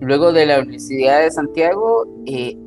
Luego 0.01 0.33
de 0.33 0.45
la 0.45 0.59
Universidad 0.59 1.21
de 1.21 1.31
Santiago, 1.31 2.05
eh, 2.25 2.57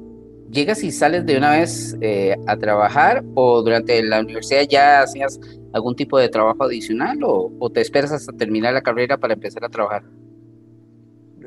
¿Llegas 0.50 0.84
y 0.84 0.92
sales 0.92 1.26
de 1.26 1.36
una 1.36 1.50
vez 1.50 1.96
eh, 2.00 2.36
a 2.46 2.56
trabajar 2.56 3.24
o 3.34 3.62
durante 3.62 4.00
la 4.02 4.20
universidad 4.20 4.62
ya 4.68 5.02
hacías 5.02 5.40
algún 5.72 5.96
tipo 5.96 6.18
de 6.18 6.28
trabajo 6.28 6.64
adicional 6.64 7.18
o, 7.24 7.70
te 7.70 7.80
esperas 7.80 8.12
hasta 8.12 8.32
terminar 8.32 8.72
la 8.72 8.80
carrera 8.80 9.16
para 9.16 9.34
empezar 9.34 9.64
a 9.64 9.68
trabajar? 9.68 10.04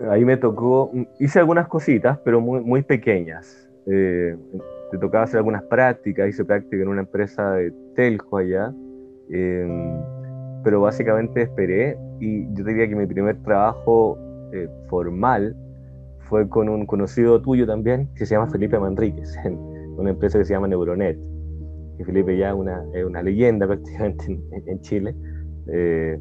Ahí 0.09 0.25
me 0.25 0.35
tocó, 0.37 0.91
hice 1.19 1.39
algunas 1.39 1.67
cositas, 1.67 2.19
pero 2.25 2.41
muy, 2.41 2.59
muy 2.61 2.83
pequeñas. 2.83 3.69
Eh, 3.85 4.35
te 4.91 4.97
tocaba 4.97 5.23
hacer 5.23 5.37
algunas 5.37 5.63
prácticas, 5.63 6.29
hice 6.29 6.43
práctica 6.43 6.81
en 6.81 6.89
una 6.89 7.01
empresa 7.01 7.53
de 7.53 7.73
telco 7.95 8.37
allá, 8.37 8.73
em, 9.29 9.97
pero 10.63 10.81
básicamente 10.81 11.43
esperé 11.43 11.97
y 12.19 12.45
yo 12.53 12.63
diría 12.63 12.87
que 12.87 12.95
mi 12.95 13.05
primer 13.05 13.41
trabajo 13.43 14.17
eh, 14.51 14.67
formal 14.87 15.55
fue 16.29 16.47
con 16.47 16.69
un 16.69 16.85
conocido 16.85 17.41
tuyo 17.41 17.65
también, 17.65 18.07
que 18.15 18.25
se 18.25 18.35
llama 18.35 18.47
Felipe 18.47 18.77
Manríquez, 18.79 19.35
en 19.45 19.57
una 19.97 20.11
empresa 20.11 20.37
que 20.37 20.45
se 20.45 20.53
llama 20.53 20.67
Neuronet. 20.67 21.17
Y 21.97 22.03
Felipe 22.03 22.37
ya 22.37 22.55
una, 22.55 22.83
es 22.93 23.03
una 23.03 23.21
leyenda 23.21 23.67
prácticamente 23.67 24.39
en, 24.65 24.81
Chile. 24.81 25.15
Eh, 25.67 26.19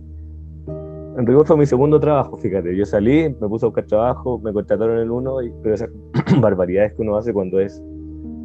en 1.16 1.26
rigor 1.26 1.46
fue 1.46 1.56
mi 1.56 1.66
segundo 1.66 2.00
trabajo, 2.00 2.36
fíjate. 2.36 2.76
Yo 2.76 2.84
salí, 2.84 3.34
me 3.40 3.48
puse 3.48 3.66
a 3.66 3.68
buscar 3.68 3.86
trabajo, 3.86 4.38
me 4.38 4.52
contrataron 4.52 4.98
en 4.98 5.10
uno, 5.10 5.42
y, 5.42 5.52
pero 5.62 5.74
esas 5.74 5.90
barbaridades 6.40 6.94
que 6.94 7.02
uno 7.02 7.16
hace 7.16 7.32
cuando 7.32 7.60
es 7.60 7.82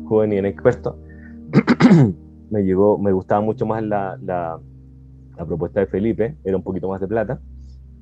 joven 0.06 0.34
y 0.34 0.38
inexperto. 0.38 0.98
me 2.50 2.64
llegó, 2.64 2.98
me 2.98 3.12
gustaba 3.12 3.42
mucho 3.42 3.66
más 3.66 3.84
la, 3.84 4.18
la, 4.22 4.60
la, 5.38 5.46
propuesta 5.46 5.80
de 5.80 5.88
Felipe, 5.88 6.36
era 6.44 6.58
un 6.58 6.64
poquito 6.64 6.90
más 6.90 7.02
de 7.02 7.08
plata, 7.08 7.40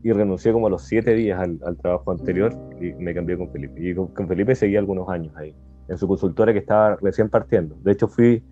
y 0.03 0.11
renuncié 0.11 0.51
como 0.51 0.67
a 0.67 0.69
los 0.69 0.83
siete 0.83 1.13
días 1.13 1.39
al, 1.39 1.77
trabajo 1.77 2.11
anterior 2.11 2.53
y 2.79 2.93
me 2.93 3.13
cambié 3.13 3.37
con 3.37 3.51
Felipe. 3.51 3.73
Y 3.77 3.93
con, 3.93 4.27
Felipe 4.27 4.55
seguí 4.55 4.75
algunos 4.75 5.07
años 5.09 5.35
ahí, 5.35 5.55
en 5.87 5.97
su 5.97 6.07
consultora 6.07 6.53
que 6.53 6.59
estaba 6.59 6.95
recién 6.95 7.29
partiendo. 7.29 7.75
De 7.83 7.91
hecho, 7.91 8.07
fui 8.07 8.43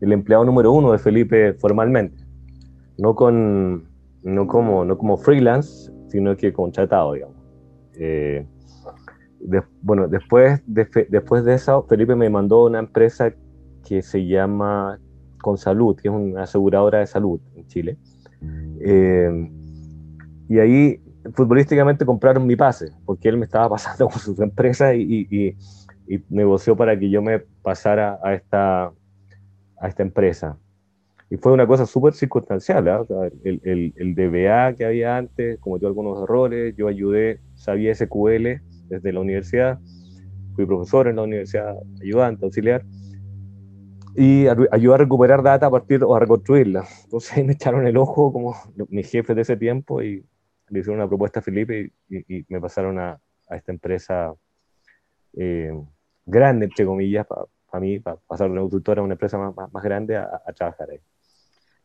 el 0.00 0.12
empleado 0.12 0.44
número 0.44 0.72
uno 0.72 0.92
de 0.92 0.98
Felipe 0.98 1.52
formalmente, 1.54 2.24
no, 2.98 3.14
con, 3.14 3.88
no, 4.22 4.46
como, 4.46 4.84
no 4.84 4.96
como 4.96 5.16
freelance, 5.16 5.92
sino 6.08 6.36
que 6.36 6.52
contratado, 6.52 7.12
digamos. 7.12 7.36
Eh, 7.94 8.46
bueno, 9.82 10.08
después 10.08 10.62
de, 10.66 10.86
después 11.08 11.44
de 11.44 11.54
eso, 11.54 11.84
Felipe 11.88 12.14
me 12.14 12.28
mandó 12.28 12.64
una 12.64 12.78
empresa 12.78 13.32
que 13.86 14.02
se 14.02 14.26
llama 14.26 14.98
Consalud, 15.40 15.96
que 15.96 16.08
es 16.08 16.14
una 16.14 16.42
aseguradora 16.42 16.98
de 17.00 17.06
salud 17.06 17.40
en 17.54 17.66
Chile. 17.66 17.98
Eh, 18.80 19.50
y 20.48 20.58
ahí, 20.58 21.00
futbolísticamente, 21.34 22.04
compraron 22.04 22.46
mi 22.46 22.56
pase, 22.56 22.92
porque 23.04 23.28
él 23.28 23.36
me 23.36 23.44
estaba 23.44 23.68
pasando 23.70 24.08
con 24.08 24.18
su 24.18 24.40
empresa 24.42 24.94
y, 24.94 25.26
y, 25.30 25.56
y 26.12 26.24
negoció 26.28 26.76
para 26.76 26.98
que 26.98 27.10
yo 27.10 27.22
me 27.22 27.38
pasara 27.62 28.18
a 28.22 28.34
esta, 28.34 28.92
a 29.78 29.88
esta 29.88 30.02
empresa. 30.02 30.58
Y 31.30 31.36
fue 31.36 31.52
una 31.52 31.66
cosa 31.66 31.86
súper 31.86 32.12
circunstancial. 32.14 32.88
¿eh? 32.88 32.92
O 32.92 33.06
sea, 33.06 33.30
el, 33.44 33.60
el, 33.62 33.94
el, 33.96 34.14
DBA 34.16 34.74
que 34.74 34.84
había 34.84 35.16
antes 35.16 35.60
cometió 35.60 35.86
algunos 35.86 36.20
errores, 36.24 36.74
yo 36.76 36.88
ayudé, 36.88 37.38
sabía 37.54 37.94
SQL 37.94 38.60
desde 38.88 39.12
la 39.12 39.20
universidad, 39.20 39.78
fui 40.56 40.66
profesor 40.66 41.06
en 41.06 41.16
la 41.16 41.22
universidad, 41.22 41.76
ayudante, 42.02 42.44
auxiliar, 42.44 42.84
y 44.16 44.46
ayudó 44.48 44.94
a 44.94 44.98
recuperar 44.98 45.42
data 45.42 45.66
a 45.66 45.70
partir 45.70 46.02
o 46.04 46.14
a 46.14 46.20
reconstruirla. 46.20 46.86
Entonces 47.04 47.44
me 47.44 47.52
echaron 47.52 47.86
el 47.86 47.96
ojo 47.96 48.32
como 48.32 48.54
mis 48.88 49.10
jefes 49.10 49.36
de 49.36 49.42
ese 49.42 49.56
tiempo 49.56 50.02
y 50.02 50.24
le 50.68 50.78
hicieron 50.78 51.00
una 51.00 51.08
propuesta 51.08 51.40
a 51.40 51.42
Felipe 51.42 51.92
y, 52.08 52.38
y 52.38 52.44
me 52.48 52.60
pasaron 52.60 52.98
a, 52.98 53.20
a 53.50 53.56
esta 53.56 53.72
empresa 53.72 54.32
eh, 55.36 55.72
grande, 56.24 56.66
entre 56.66 56.86
comillas, 56.86 57.26
para 57.26 57.42
pa 57.70 57.80
mí, 57.80 57.98
para 57.98 58.16
pasar 58.16 58.46
de 58.46 58.52
una 58.52 58.62
consultora 58.62 59.00
a 59.00 59.04
una 59.04 59.14
empresa 59.14 59.38
más, 59.38 59.54
más, 59.54 59.72
más 59.72 59.82
grande 59.82 60.16
a, 60.16 60.42
a, 60.46 60.52
trabajar 60.52 60.90
ahí. 60.90 61.00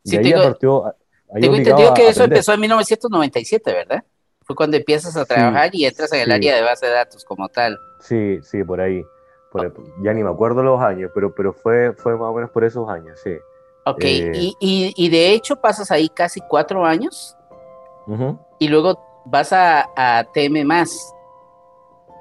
Sí, 0.04 0.14
y 0.14 0.18
ahí 0.18 0.24
tengo, 0.30 0.42
partió, 0.42 0.86
ahí 0.86 1.40
tengo 1.40 1.56
entendido 1.56 1.94
que 1.94 2.08
eso 2.08 2.24
empezó 2.24 2.54
en 2.54 2.60
1997, 2.60 3.72
¿verdad? 3.72 4.04
Fue 4.42 4.54
cuando 4.54 4.76
empiezas 4.76 5.16
a 5.16 5.24
trabajar 5.24 5.70
sí, 5.70 5.78
y 5.78 5.84
entras 5.86 6.12
en 6.12 6.20
el 6.20 6.26
sí. 6.26 6.32
área 6.32 6.56
de 6.56 6.62
base 6.62 6.86
de 6.86 6.92
datos 6.92 7.24
como 7.24 7.48
tal. 7.48 7.78
Sí, 8.00 8.38
sí, 8.42 8.62
por 8.62 8.80
ahí. 8.80 9.04
Por, 9.56 9.84
ya 10.02 10.12
ni 10.12 10.22
me 10.22 10.30
acuerdo 10.30 10.62
los 10.62 10.80
años, 10.80 11.10
pero, 11.14 11.34
pero 11.34 11.52
fue, 11.52 11.92
fue 11.92 12.16
más 12.16 12.28
o 12.28 12.34
menos 12.34 12.50
por 12.50 12.64
esos 12.64 12.88
años, 12.88 13.18
sí. 13.22 13.32
Ok, 13.84 14.02
eh, 14.04 14.32
y, 14.34 14.56
y, 14.58 14.92
y, 14.96 15.08
de 15.10 15.32
hecho 15.32 15.56
pasas 15.56 15.92
ahí 15.92 16.08
casi 16.08 16.40
cuatro 16.40 16.84
años 16.84 17.36
uh 18.08 18.14
-huh. 18.14 18.38
y 18.58 18.66
luego 18.66 18.98
vas 19.24 19.52
a, 19.52 19.88
a 19.96 20.24
TM 20.24 20.64
más. 20.64 21.14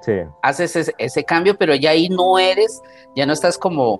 Sí. 0.01 0.13
Haces 0.43 0.75
ese, 0.75 0.93
ese, 0.99 1.23
cambio, 1.23 1.57
pero 1.57 1.73
ya 1.73 1.89
ahí 1.89 2.07
no 2.07 2.37
eres, 2.37 2.83
ya 3.15 3.25
no 3.25 3.33
estás 3.33 3.57
como, 3.57 3.99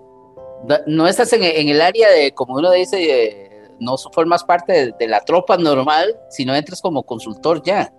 no 0.86 1.08
estás 1.08 1.34
en, 1.34 1.42
en 1.42 1.70
el 1.70 1.82
área 1.82 2.12
de, 2.12 2.32
como 2.34 2.56
uno 2.56 2.70
dice, 2.72 3.70
no 3.80 3.98
formas 4.14 4.44
parte 4.44 4.72
de, 4.72 4.94
de, 5.00 5.08
la 5.08 5.22
tropa 5.22 5.58
normal, 5.58 6.16
sino 6.30 6.54
entras 6.56 6.82
como 6.82 7.02
consultor 7.04 7.64
ya. 7.64 7.92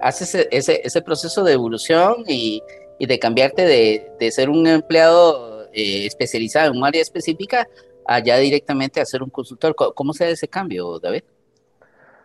Haces 0.00 0.34
ese, 0.34 0.48
ese, 0.50 0.80
ese 0.82 1.02
proceso 1.02 1.44
de 1.44 1.52
evolución 1.52 2.24
y, 2.26 2.62
y 3.00 3.06
de 3.06 3.18
cambiarte 3.18 3.62
de, 3.62 4.12
de, 4.20 4.30
ser 4.30 4.50
un 4.50 4.66
empleado 4.66 5.62
eh, 5.72 6.04
especializado 6.04 6.70
en 6.70 6.76
un 6.76 6.84
área 6.84 7.00
específica 7.00 7.66
a 8.06 8.18
ya 8.18 8.36
directamente 8.36 9.00
a 9.00 9.06
ser 9.06 9.22
un 9.22 9.30
consultor. 9.30 9.74
¿Cómo 9.74 10.12
se 10.12 10.24
da 10.24 10.30
ese 10.30 10.48
cambio, 10.48 10.98
David? 11.00 11.22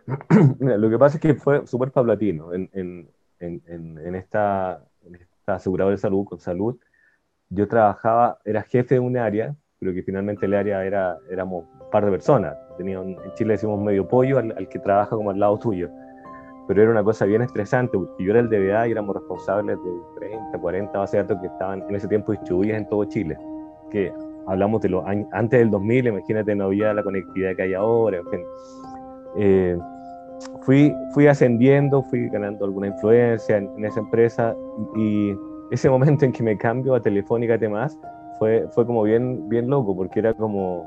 Mira, 0.58 0.76
lo 0.76 0.90
que 0.90 0.98
pasa 0.98 1.16
es 1.16 1.22
que 1.22 1.34
fue 1.34 1.66
súper 1.66 1.90
paulatino. 1.92 2.52
En, 2.52 2.68
en, 2.74 3.08
en, 3.40 3.62
en, 3.66 4.14
esta, 4.16 4.84
en 5.06 5.14
esta 5.14 5.54
aseguradora 5.54 5.96
de 5.96 6.00
salud, 6.00 6.26
con 6.26 6.40
salud, 6.40 6.76
yo 7.48 7.66
trabajaba, 7.66 8.38
era 8.44 8.62
jefe 8.62 8.96
de 8.96 9.00
un 9.00 9.16
área, 9.16 9.56
pero 9.78 9.94
que 9.94 10.02
finalmente 10.02 10.44
el 10.44 10.52
área 10.52 10.84
era, 10.84 11.16
éramos 11.30 11.64
un 11.80 11.90
par 11.90 12.04
de 12.04 12.10
personas. 12.10 12.54
Tenía 12.76 13.00
un, 13.00 13.12
en 13.24 13.32
Chile 13.32 13.54
decimos 13.54 13.80
medio 13.80 14.06
pollo 14.06 14.36
al, 14.36 14.52
al, 14.58 14.68
que 14.68 14.78
trabaja 14.78 15.16
como 15.16 15.30
al 15.30 15.40
lado 15.40 15.58
tuyo. 15.58 15.88
Pero 16.66 16.82
era 16.82 16.90
una 16.90 17.04
cosa 17.04 17.24
bien 17.26 17.42
estresante, 17.42 17.96
porque 17.96 18.24
yo 18.24 18.32
era 18.32 18.40
el 18.40 18.48
DBA 18.48 18.88
y 18.88 18.92
éramos 18.92 19.14
responsables 19.14 19.76
de 19.76 19.90
30, 20.18 20.58
40 20.58 20.98
bases 20.98 21.12
de 21.12 21.18
datos 21.18 21.38
que 21.40 21.46
estaban 21.46 21.84
en 21.88 21.94
ese 21.94 22.08
tiempo 22.08 22.32
distribuidas 22.32 22.78
en 22.78 22.88
todo 22.88 23.04
Chile. 23.04 23.38
Que 23.90 24.12
hablamos 24.46 24.80
de 24.82 24.88
los 24.88 25.04
años, 25.06 25.28
antes 25.32 25.60
del 25.60 25.70
2000, 25.70 26.08
imagínate, 26.08 26.54
no 26.54 26.64
había 26.64 26.92
la 26.92 27.02
conectividad 27.02 27.54
que 27.54 27.62
hay 27.62 27.74
ahora, 27.74 28.18
en 28.18 28.26
fin. 28.26 28.40
Eh, 29.36 29.78
fui, 30.62 30.92
fui 31.12 31.26
ascendiendo, 31.26 32.02
fui 32.02 32.28
ganando 32.28 32.64
alguna 32.64 32.88
influencia 32.88 33.58
en, 33.58 33.70
en, 33.76 33.84
esa 33.84 34.00
empresa 34.00 34.56
y 34.96 35.36
ese 35.70 35.88
momento 35.88 36.24
en 36.24 36.32
que 36.32 36.42
me 36.42 36.56
cambio 36.56 36.94
a 36.94 37.00
Telefónica 37.00 37.58
Temas 37.58 37.98
fue, 38.38 38.66
fue 38.72 38.86
como 38.86 39.02
bien, 39.02 39.48
bien 39.48 39.68
loco, 39.68 39.96
porque 39.96 40.20
era 40.20 40.34
como, 40.34 40.84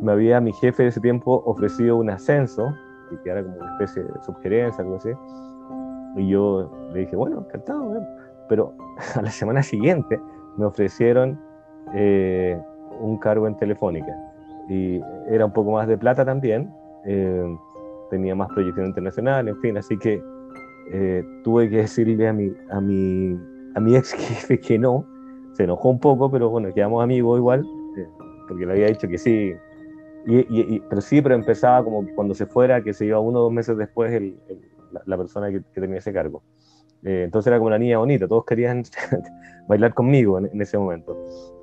me 0.00 0.12
había 0.12 0.40
mi 0.40 0.52
jefe 0.52 0.84
de 0.84 0.88
ese 0.90 1.00
tiempo 1.00 1.42
ofrecido 1.46 1.96
un 1.96 2.10
ascenso, 2.10 2.74
que 3.16 3.30
era 3.30 3.42
como 3.42 3.56
una 3.56 3.72
especie 3.72 4.02
de 4.02 4.22
sugerencia, 4.22 4.82
algo 4.82 4.96
así, 4.96 5.10
y 6.16 6.28
yo 6.28 6.70
le 6.92 7.00
dije, 7.00 7.16
bueno, 7.16 7.44
encantado, 7.46 7.96
¿eh? 7.96 8.06
pero 8.48 8.74
a 9.14 9.22
la 9.22 9.30
semana 9.30 9.62
siguiente 9.62 10.20
me 10.56 10.64
ofrecieron 10.64 11.38
eh, 11.94 12.60
un 13.00 13.18
cargo 13.18 13.46
en 13.46 13.56
Telefónica, 13.56 14.14
y 14.68 15.00
era 15.28 15.46
un 15.46 15.52
poco 15.52 15.72
más 15.72 15.88
de 15.88 15.96
plata 15.96 16.24
también, 16.24 16.72
eh, 17.04 17.56
tenía 18.10 18.34
más 18.34 18.48
proyección 18.48 18.86
internacional, 18.86 19.48
en 19.48 19.56
fin, 19.60 19.76
así 19.76 19.98
que 19.98 20.22
eh, 20.90 21.24
tuve 21.44 21.68
que 21.68 21.78
decirle 21.78 22.28
a 22.28 22.32
mi, 22.32 22.52
a, 22.70 22.80
mi, 22.80 23.38
a 23.74 23.80
mi 23.80 23.96
ex 23.96 24.12
jefe 24.14 24.58
que 24.60 24.78
no, 24.78 25.04
se 25.52 25.64
enojó 25.64 25.90
un 25.90 25.98
poco, 25.98 26.30
pero 26.30 26.48
bueno, 26.50 26.72
quedamos 26.72 27.02
amigos 27.02 27.38
igual, 27.38 27.66
eh, 27.96 28.06
porque 28.46 28.64
le 28.64 28.72
había 28.72 28.86
dicho 28.86 29.08
que 29.08 29.18
sí, 29.18 29.52
y, 30.28 30.40
y, 30.40 30.74
y, 30.74 30.80
pero 30.80 31.00
sí, 31.00 31.22
pero 31.22 31.34
empezaba 31.34 31.82
como 31.82 32.06
cuando 32.14 32.34
se 32.34 32.44
fuera, 32.44 32.82
que 32.82 32.92
se 32.92 33.06
iba 33.06 33.18
uno 33.18 33.38
o 33.38 33.42
dos 33.44 33.52
meses 33.52 33.78
después 33.78 34.12
el, 34.12 34.38
el, 34.48 34.60
la, 34.92 35.00
la, 35.06 35.16
persona 35.16 35.50
que, 35.50 35.62
que, 35.72 35.80
tenía 35.80 35.96
ese 35.96 36.12
cargo. 36.12 36.42
Eh, 37.02 37.22
entonces 37.24 37.46
era 37.46 37.56
como 37.56 37.70
la 37.70 37.78
niña 37.78 37.96
bonita, 37.96 38.28
todos 38.28 38.44
querían 38.44 38.82
bailar 39.68 39.94
conmigo 39.94 40.36
en, 40.38 40.50
en, 40.52 40.60
ese 40.60 40.76
momento. 40.76 41.16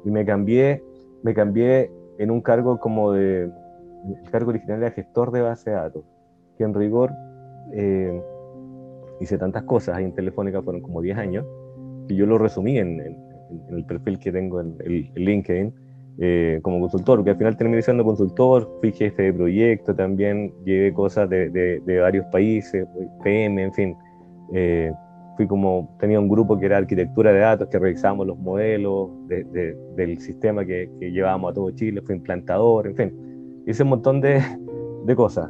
Y 0.03 0.09
me 0.09 0.25
cambié, 0.25 0.83
me 1.21 1.35
cambié 1.35 1.91
en 2.17 2.31
un 2.31 2.41
cargo 2.41 2.79
como 2.79 3.11
de, 3.11 3.43
el 3.43 4.31
cargo 4.31 4.49
original 4.49 4.81
era 4.81 4.89
gestor 4.89 5.31
de 5.31 5.41
base 5.41 5.69
de 5.69 5.75
datos 5.75 6.03
que 6.57 6.63
en 6.63 6.73
rigor 6.73 7.11
eh, 7.71 8.19
hice 9.19 9.37
tantas 9.37 9.61
cosas 9.63 9.97
ahí 9.97 10.05
en 10.05 10.15
Telefónica, 10.15 10.63
fueron 10.63 10.81
como 10.81 11.01
10 11.01 11.17
años, 11.19 11.45
que 12.07 12.15
yo 12.15 12.25
lo 12.25 12.39
resumí 12.39 12.79
en, 12.79 12.99
en, 12.99 13.15
en 13.69 13.75
el 13.75 13.85
perfil 13.85 14.17
que 14.17 14.31
tengo 14.31 14.59
en 14.59 14.75
el 14.83 15.11
LinkedIn 15.13 15.84
eh, 16.19 16.59
como 16.61 16.79
consultor, 16.79 17.23
que 17.23 17.31
al 17.31 17.37
final 17.37 17.57
terminé 17.57 17.81
siendo 17.81 18.03
consultor, 18.03 18.69
fui 18.79 18.91
jefe 18.91 19.23
de 19.23 19.33
proyecto 19.33 19.93
también, 19.93 20.53
llevé 20.63 20.93
cosas 20.93 21.29
de, 21.29 21.49
de, 21.49 21.81
de 21.85 21.99
varios 21.99 22.25
países, 22.27 22.87
PM, 23.23 23.61
en 23.61 23.73
fin. 23.73 23.97
Eh, 24.53 24.91
fui 25.35 25.47
como, 25.47 25.93
tenía 25.99 26.19
un 26.19 26.29
grupo 26.29 26.57
que 26.57 26.67
era 26.67 26.77
arquitectura 26.77 27.33
de 27.33 27.39
datos, 27.39 27.67
que 27.67 27.77
revisábamos 27.77 28.27
los 28.27 28.37
modelos 28.37 29.09
de, 29.27 29.43
de, 29.45 29.77
del 29.95 30.19
sistema 30.19 30.65
que, 30.65 30.89
que, 30.99 31.11
llevábamos 31.11 31.51
a 31.51 31.53
todo 31.53 31.71
Chile, 31.71 32.01
fui 32.01 32.15
implantador, 32.15 32.87
en 32.87 32.95
fin. 32.95 33.63
Hice 33.67 33.83
un 33.83 33.89
montón 33.89 34.21
de, 34.21 34.41
de 35.05 35.15
cosas. 35.15 35.49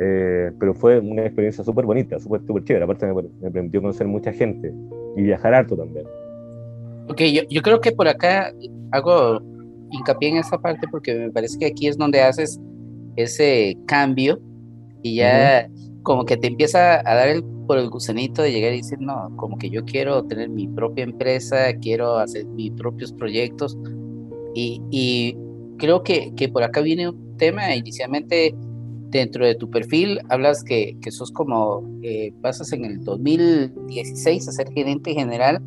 Eh, 0.00 0.52
pero 0.60 0.74
fue 0.74 1.00
una 1.00 1.24
experiencia 1.24 1.64
súper 1.64 1.84
bonita, 1.84 2.20
súper 2.20 2.40
super 2.46 2.62
chévere. 2.62 2.84
Aparte 2.84 3.06
me, 3.06 3.22
me, 3.40 3.50
permitió 3.50 3.80
conocer 3.80 4.06
mucha 4.06 4.32
gente 4.32 4.72
y 5.16 5.22
viajar 5.22 5.54
harto 5.54 5.76
también. 5.76 6.06
Ok, 7.08 7.22
yo, 7.22 7.42
yo, 7.50 7.62
creo 7.62 7.80
que 7.80 7.90
por 7.90 8.06
acá 8.06 8.52
hago 8.92 9.40
hincapié 9.90 10.30
en 10.30 10.36
esta 10.38 10.58
parte 10.58 10.86
porque 10.90 11.14
me 11.14 11.30
parece 11.30 11.58
que 11.58 11.66
aquí 11.66 11.88
es 11.88 11.96
donde 11.96 12.20
haces 12.22 12.60
ese 13.16 13.76
cambio 13.86 14.40
y 15.02 15.16
ya 15.16 15.68
uh 15.68 15.72
-huh. 15.72 16.02
como 16.02 16.24
que 16.24 16.36
te 16.36 16.46
empieza 16.48 17.00
a 17.00 17.14
dar 17.14 17.28
el, 17.28 17.44
por 17.66 17.78
el 17.78 17.90
gusanito 17.90 18.42
de 18.42 18.52
llegar 18.52 18.72
y 18.72 18.78
decir, 18.78 19.00
no, 19.00 19.34
como 19.36 19.58
que 19.58 19.70
yo 19.70 19.84
quiero 19.84 20.24
tener 20.24 20.48
mi 20.48 20.68
propia 20.68 21.04
empresa, 21.04 21.72
quiero 21.80 22.18
hacer 22.18 22.46
mis 22.46 22.72
propios 22.72 23.12
proyectos 23.12 23.76
y, 24.54 24.80
y 24.90 25.36
creo 25.78 26.02
que, 26.02 26.32
que 26.34 26.48
por 26.48 26.62
acá 26.62 26.80
viene 26.80 27.08
un 27.08 27.36
tema 27.36 27.74
inicialmente 27.74 28.54
dentro 29.10 29.46
de 29.46 29.54
tu 29.54 29.70
perfil 29.70 30.20
hablas 30.28 30.62
que, 30.62 30.96
que 31.00 31.10
sos 31.10 31.30
como, 31.32 31.82
eh, 32.02 32.32
pasas 32.42 32.72
en 32.72 32.84
el 32.84 33.04
2016 33.04 34.48
a 34.48 34.52
ser 34.52 34.70
gerente 34.72 35.14
general, 35.14 35.62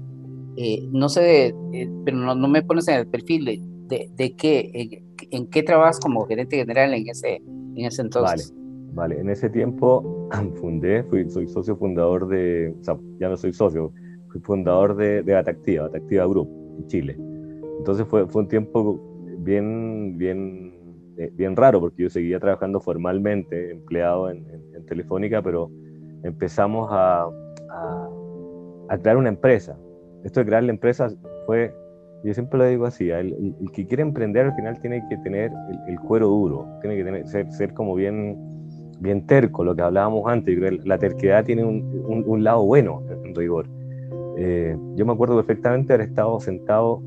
eh, 0.58 0.84
no 0.92 1.10
sé, 1.10 1.54
eh, 1.74 1.90
pero 2.06 2.18
no, 2.18 2.36
no, 2.36 2.48
me 2.48 2.62
pones 2.62 2.88
en 2.88 2.96
el 2.96 3.08
perfil 3.08 3.71
de, 3.92 4.10
de, 4.16 4.36
qué, 4.36 4.72
en, 4.74 5.18
en, 5.30 5.48
qué 5.50 5.62
trabajas 5.62 6.00
como 6.00 6.26
gerente 6.26 6.56
general 6.56 6.94
en 6.94 7.08
ese, 7.10 7.36
en 7.36 7.86
ese 7.86 8.02
entonces. 8.02 8.52
Vale. 8.52 8.62
Vale, 8.94 9.22
en 9.22 9.30
ese 9.30 9.50
tiempo 9.50 10.28
fundé, 10.60 11.04
fui, 11.04 11.30
soy 11.30 11.48
socio 11.48 11.78
fundador 11.78 12.28
de, 12.28 12.74
o 12.80 12.84
sea, 12.84 12.98
ya 13.20 13.30
no 13.30 13.38
soy 13.38 13.54
socio, 13.54 13.94
fui 14.30 14.42
fundador 14.42 14.96
de, 14.96 15.24
de 15.24 15.36
Atactiva, 15.36 15.86
Atactiva 15.86 16.26
Group, 16.26 16.50
en 16.80 16.88
Chile. 16.88 17.18
Entonces 17.78 18.06
fue, 18.08 18.28
fue 18.28 18.44
un 18.44 18.48
tiempo 18.48 19.00
bien, 19.40 20.18
bien, 20.18 20.74
eh, 21.18 21.32
bien 21.34 21.56
raro, 21.56 21.80
porque 21.80 22.04
yo 22.04 22.10
seguía 22.10 22.40
trabajando 22.40 22.80
formalmente, 22.80 23.72
empleado 23.72 24.30
en, 24.30 24.46
Telefónica, 24.88 25.42
pero 25.42 25.72
empezamos 26.24 26.90
a, 26.92 27.26
a, 28.90 28.98
crear 28.98 29.16
una 29.16 29.30
empresa. 29.30 29.78
Esto 30.26 30.42
de 30.42 30.48
crear 30.48 30.64
la 30.64 30.72
empresa 30.72 31.08
fue, 31.46 31.74
yo 32.24 32.34
siempre 32.34 32.60
lo 32.60 32.66
digo 32.66 32.86
así, 32.86 33.10
el, 33.10 33.56
que 33.74 33.88
quiere 33.88 34.04
emprender 34.04 34.48
al 34.48 34.54
final 34.54 34.80
tiene 34.80 35.04
que 35.10 35.18
tener 35.18 35.52
el, 35.88 36.00
cuero 36.00 36.28
duro, 36.28 36.68
tiene 36.82 36.96
que 36.96 37.04
tener, 37.04 37.28
ser, 37.28 37.52
ser 37.52 37.74
como 37.74 37.96
bien, 37.96 38.38
bien 39.00 39.26
terco, 39.26 39.64
lo 39.64 39.76
que 39.76 39.82
hablábamos 39.82 40.24
antes, 40.28 40.58
la 40.86 40.98
terquedad 40.98 41.44
tiene 41.44 41.64
un, 41.64 42.24
un, 42.28 42.44
lado 42.44 42.64
bueno, 42.64 43.04
en 43.24 43.34
rigor. 43.36 43.68
Eh, 44.38 44.78
yo 44.96 45.06
me 45.06 45.14
acuerdo 45.14 45.36
perfectamente 45.36 45.94
haber 45.94 46.08
estado 46.08 46.40
sentado 46.40 47.02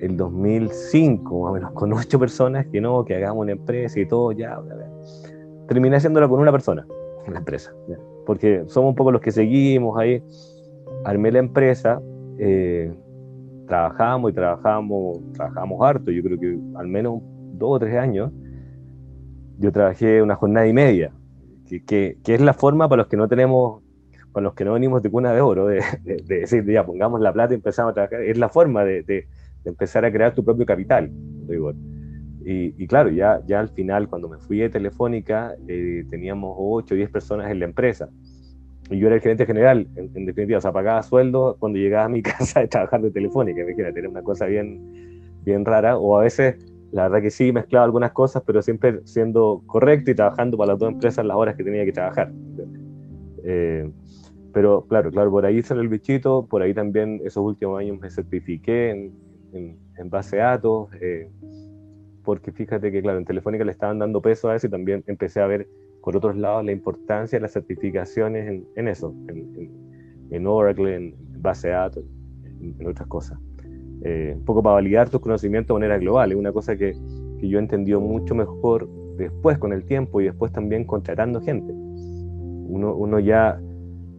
el 0.00 0.16
2005, 0.16 1.40
más 1.40 1.50
o 1.50 1.54
menos, 1.54 1.72
con 1.72 1.92
ocho 1.92 2.18
personas, 2.18 2.66
que 2.66 2.80
no, 2.80 3.04
que 3.04 3.14
hagamos 3.14 3.42
una 3.42 3.52
empresa 3.52 3.98
y 3.98 4.06
todo, 4.06 4.32
ya, 4.32 4.60
terminé 5.68 5.96
haciéndolo 5.96 6.28
con 6.28 6.40
una 6.40 6.52
persona, 6.52 6.86
la 7.26 7.38
empresa, 7.38 7.72
porque 8.26 8.64
somos 8.66 8.90
un 8.90 8.94
poco 8.94 9.10
los 9.10 9.22
que 9.22 9.30
seguimos 9.30 9.98
ahí, 9.98 10.22
armé 11.04 11.32
la 11.32 11.38
empresa, 11.38 12.02
eh, 12.38 12.92
trabajamos 13.66 14.30
y 14.30 14.34
trabajamos, 14.34 15.18
trabajamos 15.32 15.82
harto, 15.82 16.10
yo 16.10 16.22
creo 16.22 16.38
que 16.38 16.58
al 16.76 16.88
menos 16.88 17.20
dos 17.54 17.76
o 17.76 17.78
tres 17.78 17.96
años, 17.96 18.32
yo 19.58 19.72
trabajé 19.72 20.22
una 20.22 20.34
jornada 20.36 20.66
y 20.66 20.72
media, 20.72 21.12
que, 21.68 21.82
que, 22.22 22.34
es 22.34 22.40
la 22.40 22.52
forma 22.52 22.88
para 22.88 23.02
los 23.02 23.08
que 23.08 23.16
no 23.16 23.28
tenemos, 23.28 23.82
para 24.32 24.44
los 24.44 24.54
que 24.54 24.64
no 24.64 24.74
venimos 24.74 25.02
de 25.02 25.10
cuna 25.10 25.32
de 25.32 25.40
oro, 25.40 25.66
de, 25.66 25.82
decir, 26.26 26.64
ya, 26.66 26.84
pongamos 26.84 27.20
la 27.20 27.32
plata 27.32 27.54
y 27.54 27.56
empezamos 27.56 27.92
a 27.92 27.94
trabajar, 27.94 28.22
es 28.22 28.38
la 28.38 28.48
forma 28.48 28.84
de 28.84 29.26
de 29.64 29.70
empezar 29.70 30.04
a 30.04 30.12
crear 30.12 30.34
tu 30.34 30.44
propio 30.44 30.64
capital. 30.64 31.10
Y, 32.46 32.74
y, 32.82 32.86
claro, 32.86 33.08
ya, 33.10 33.40
ya 33.46 33.60
al 33.60 33.70
final, 33.70 34.08
cuando 34.08 34.28
me 34.28 34.38
fui 34.38 34.58
de 34.58 34.68
Telefónica, 34.68 35.54
eh, 35.66 36.04
teníamos 36.10 36.54
8 36.58 36.94
o 36.94 36.96
10 36.96 37.10
personas 37.10 37.50
en 37.50 37.58
la 37.58 37.64
empresa. 37.64 38.10
Y 38.90 38.98
yo 38.98 39.06
era 39.06 39.16
el 39.16 39.22
gerente 39.22 39.46
general, 39.46 39.88
en, 39.96 40.26
definitiva, 40.26 40.58
o 40.58 40.60
sea, 40.60 40.72
pagaba 40.72 41.02
sueldo 41.02 41.56
cuando 41.58 41.78
llegaba 41.78 42.04
a 42.04 42.08
mi 42.08 42.22
casa 42.22 42.60
de 42.60 42.68
trabajar 42.68 43.00
de 43.02 43.10
Telefónica. 43.10 43.62
Imagínate, 43.62 43.98
era 43.98 44.08
una 44.08 44.22
cosa 44.22 44.46
bien, 44.46 45.22
bien 45.42 45.64
rara. 45.64 45.96
O 45.96 46.18
a 46.18 46.22
veces, 46.22 46.56
la 46.92 47.04
verdad 47.04 47.22
que 47.22 47.30
sí, 47.30 47.52
mezclaba 47.52 47.84
algunas 47.84 48.12
cosas, 48.12 48.42
pero 48.46 48.60
siempre 48.62 49.00
siendo 49.04 49.62
correcto 49.66 50.10
y 50.10 50.14
trabajando 50.14 50.56
para 50.58 50.72
las 50.72 50.78
dos 50.78 50.92
empresas 50.92 51.24
las 51.24 51.36
horas 51.36 51.56
que 51.56 51.64
tenía 51.64 51.84
que 51.84 51.92
trabajar. 51.92 52.30
Eh, 53.44 53.90
pero 54.52 54.86
claro, 54.86 55.10
claro, 55.10 55.30
por 55.30 55.44
ahí 55.44 55.62
sale 55.62 55.80
el 55.80 55.88
bichito, 55.88 56.46
por 56.46 56.62
ahí 56.62 56.72
también 56.72 57.20
esos 57.24 57.44
últimos 57.44 57.80
años 57.80 57.98
me 58.00 58.08
certifiqué 58.08 58.90
en, 58.90 59.12
en, 59.52 60.10
base 60.10 60.36
de 60.36 60.42
datos, 60.42 60.88
eh, 61.00 61.28
porque 62.22 62.52
fíjate 62.52 62.92
que, 62.92 63.02
claro, 63.02 63.18
en 63.18 63.24
Telefónica 63.24 63.64
le 63.64 63.72
estaban 63.72 63.98
dando 63.98 64.22
peso 64.22 64.48
a 64.48 64.56
eso 64.56 64.68
y 64.68 64.70
también 64.70 65.02
empecé 65.06 65.40
a 65.40 65.46
ver, 65.46 65.68
por 66.04 66.18
otros 66.18 66.36
lados, 66.36 66.62
la 66.66 66.72
importancia 66.72 67.38
de 67.38 67.42
las 67.42 67.52
certificaciones 67.52 68.62
en, 68.76 68.88
eso, 68.88 69.14
en, 70.30 70.46
Oracle, 70.46 70.96
en, 70.96 71.14
base 71.40 71.68
de 71.68 71.74
datos, 71.74 72.04
en, 72.60 72.86
otras 72.86 73.08
cosas. 73.08 73.38
Eh, 74.02 74.34
un 74.36 74.44
poco 74.44 74.62
para 74.62 74.74
validar 74.74 75.08
tus 75.08 75.22
conocimientos 75.22 75.74
de 75.74 75.80
manera 75.80 75.98
global, 75.98 76.32
es 76.32 76.36
una 76.36 76.52
cosa 76.52 76.76
que, 76.76 76.92
que 77.38 77.48
yo 77.48 77.58
he 77.58 77.62
entendido 77.62 78.02
mucho 78.02 78.34
mejor 78.34 78.86
después 79.16 79.56
con 79.56 79.72
el 79.72 79.86
tiempo 79.86 80.20
y 80.20 80.24
después 80.24 80.52
también 80.52 80.84
contratando 80.84 81.40
gente. 81.40 81.72
Uno, 81.72 82.94
uno 82.94 83.18
ya 83.18 83.58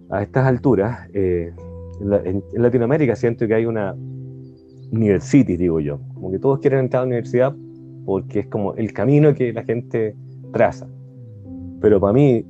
a 0.09 0.23
estas 0.23 0.47
alturas, 0.47 1.07
eh, 1.13 1.53
en, 2.01 2.43
Latinoamérica 2.53 3.15
siento 3.15 3.47
que 3.47 3.53
hay 3.53 3.67
una, 3.67 3.93
universities, 4.91 5.59
digo 5.59 5.79
yo. 5.79 5.99
Como 6.15 6.31
que 6.31 6.39
todos 6.39 6.59
quieren 6.59 6.79
entrar 6.79 7.01
a 7.01 7.05
la 7.05 7.09
universidad 7.09 7.55
porque 8.05 8.39
es 8.39 8.47
como 8.47 8.73
el 8.73 8.91
camino 8.91 9.35
que 9.35 9.53
la 9.53 9.63
gente 9.63 10.15
traza. 10.51 10.87
Pero 11.85 11.99
para 11.99 12.13
mí, 12.13 12.43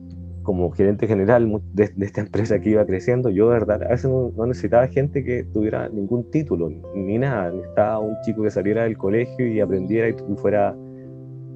como 0.44 0.72
gerente 0.72 1.08
general 1.08 1.62
de, 1.74 1.92
esta 2.00 2.22
empresa 2.26 2.58
que 2.62 2.70
iba 2.70 2.86
creciendo, 2.86 3.30
yo 3.30 3.50
de 3.50 3.60
verdad 3.60 3.84
a 3.84 3.90
veces 3.90 4.10
no, 4.10 4.32
necesitaba 4.46 4.88
gente 4.88 5.26
que 5.26 5.44
tuviera 5.44 5.90
ningún 5.90 6.32
título 6.32 6.72
ni 6.96 7.18
nada. 7.18 7.52
Necesitaba 7.52 8.00
un 8.00 8.16
chico 8.22 8.44
que 8.44 8.50
saliera 8.50 8.84
del 8.84 8.98
colegio 8.98 9.46
y 9.46 9.60
aprendiera 9.60 10.08
y, 10.08 10.16
fuera 10.38 10.74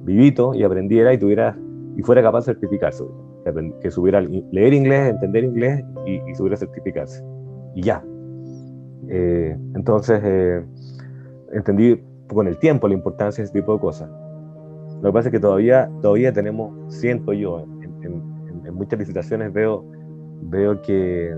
vivito 0.04 0.52
y 0.54 0.62
aprendiera 0.62 1.14
y 1.14 1.18
tuviera 1.18 1.56
y 1.96 2.02
fuera 2.02 2.20
capaz 2.20 2.40
de 2.40 2.52
certificarse. 2.52 3.02
Que, 3.46 3.72
que 3.80 3.90
supiera 3.90 4.20
leer 4.20 4.74
inglés, 4.74 5.12
entender 5.12 5.44
inglés 5.44 5.82
y, 6.04 6.20
y 6.30 6.34
supiera 6.34 6.58
certificarse. 6.58 7.24
Y 7.74 7.80
ya, 7.80 8.04
eh, 9.08 9.56
entonces, 9.74 10.20
eh, 10.22 10.62
entendí 11.54 11.98
con 12.28 12.46
el 12.46 12.58
tiempo 12.58 12.88
la 12.88 12.94
importancia 12.94 13.40
de 13.40 13.46
ese 13.46 13.54
tipo 13.58 13.72
de 13.72 13.80
cosas. 13.80 14.10
Lo 15.02 15.10
que 15.10 15.12
pasa 15.12 15.28
es 15.28 15.32
que 15.32 15.40
todavía, 15.40 15.90
todavía 16.02 16.32
tenemos, 16.32 16.72
siento 16.94 17.32
yo, 17.32 17.60
en, 17.60 18.74
muchas 18.74 18.98
licitaciones 18.98 19.52
veo, 19.52 19.84
veo 20.42 20.80
que 20.82 21.34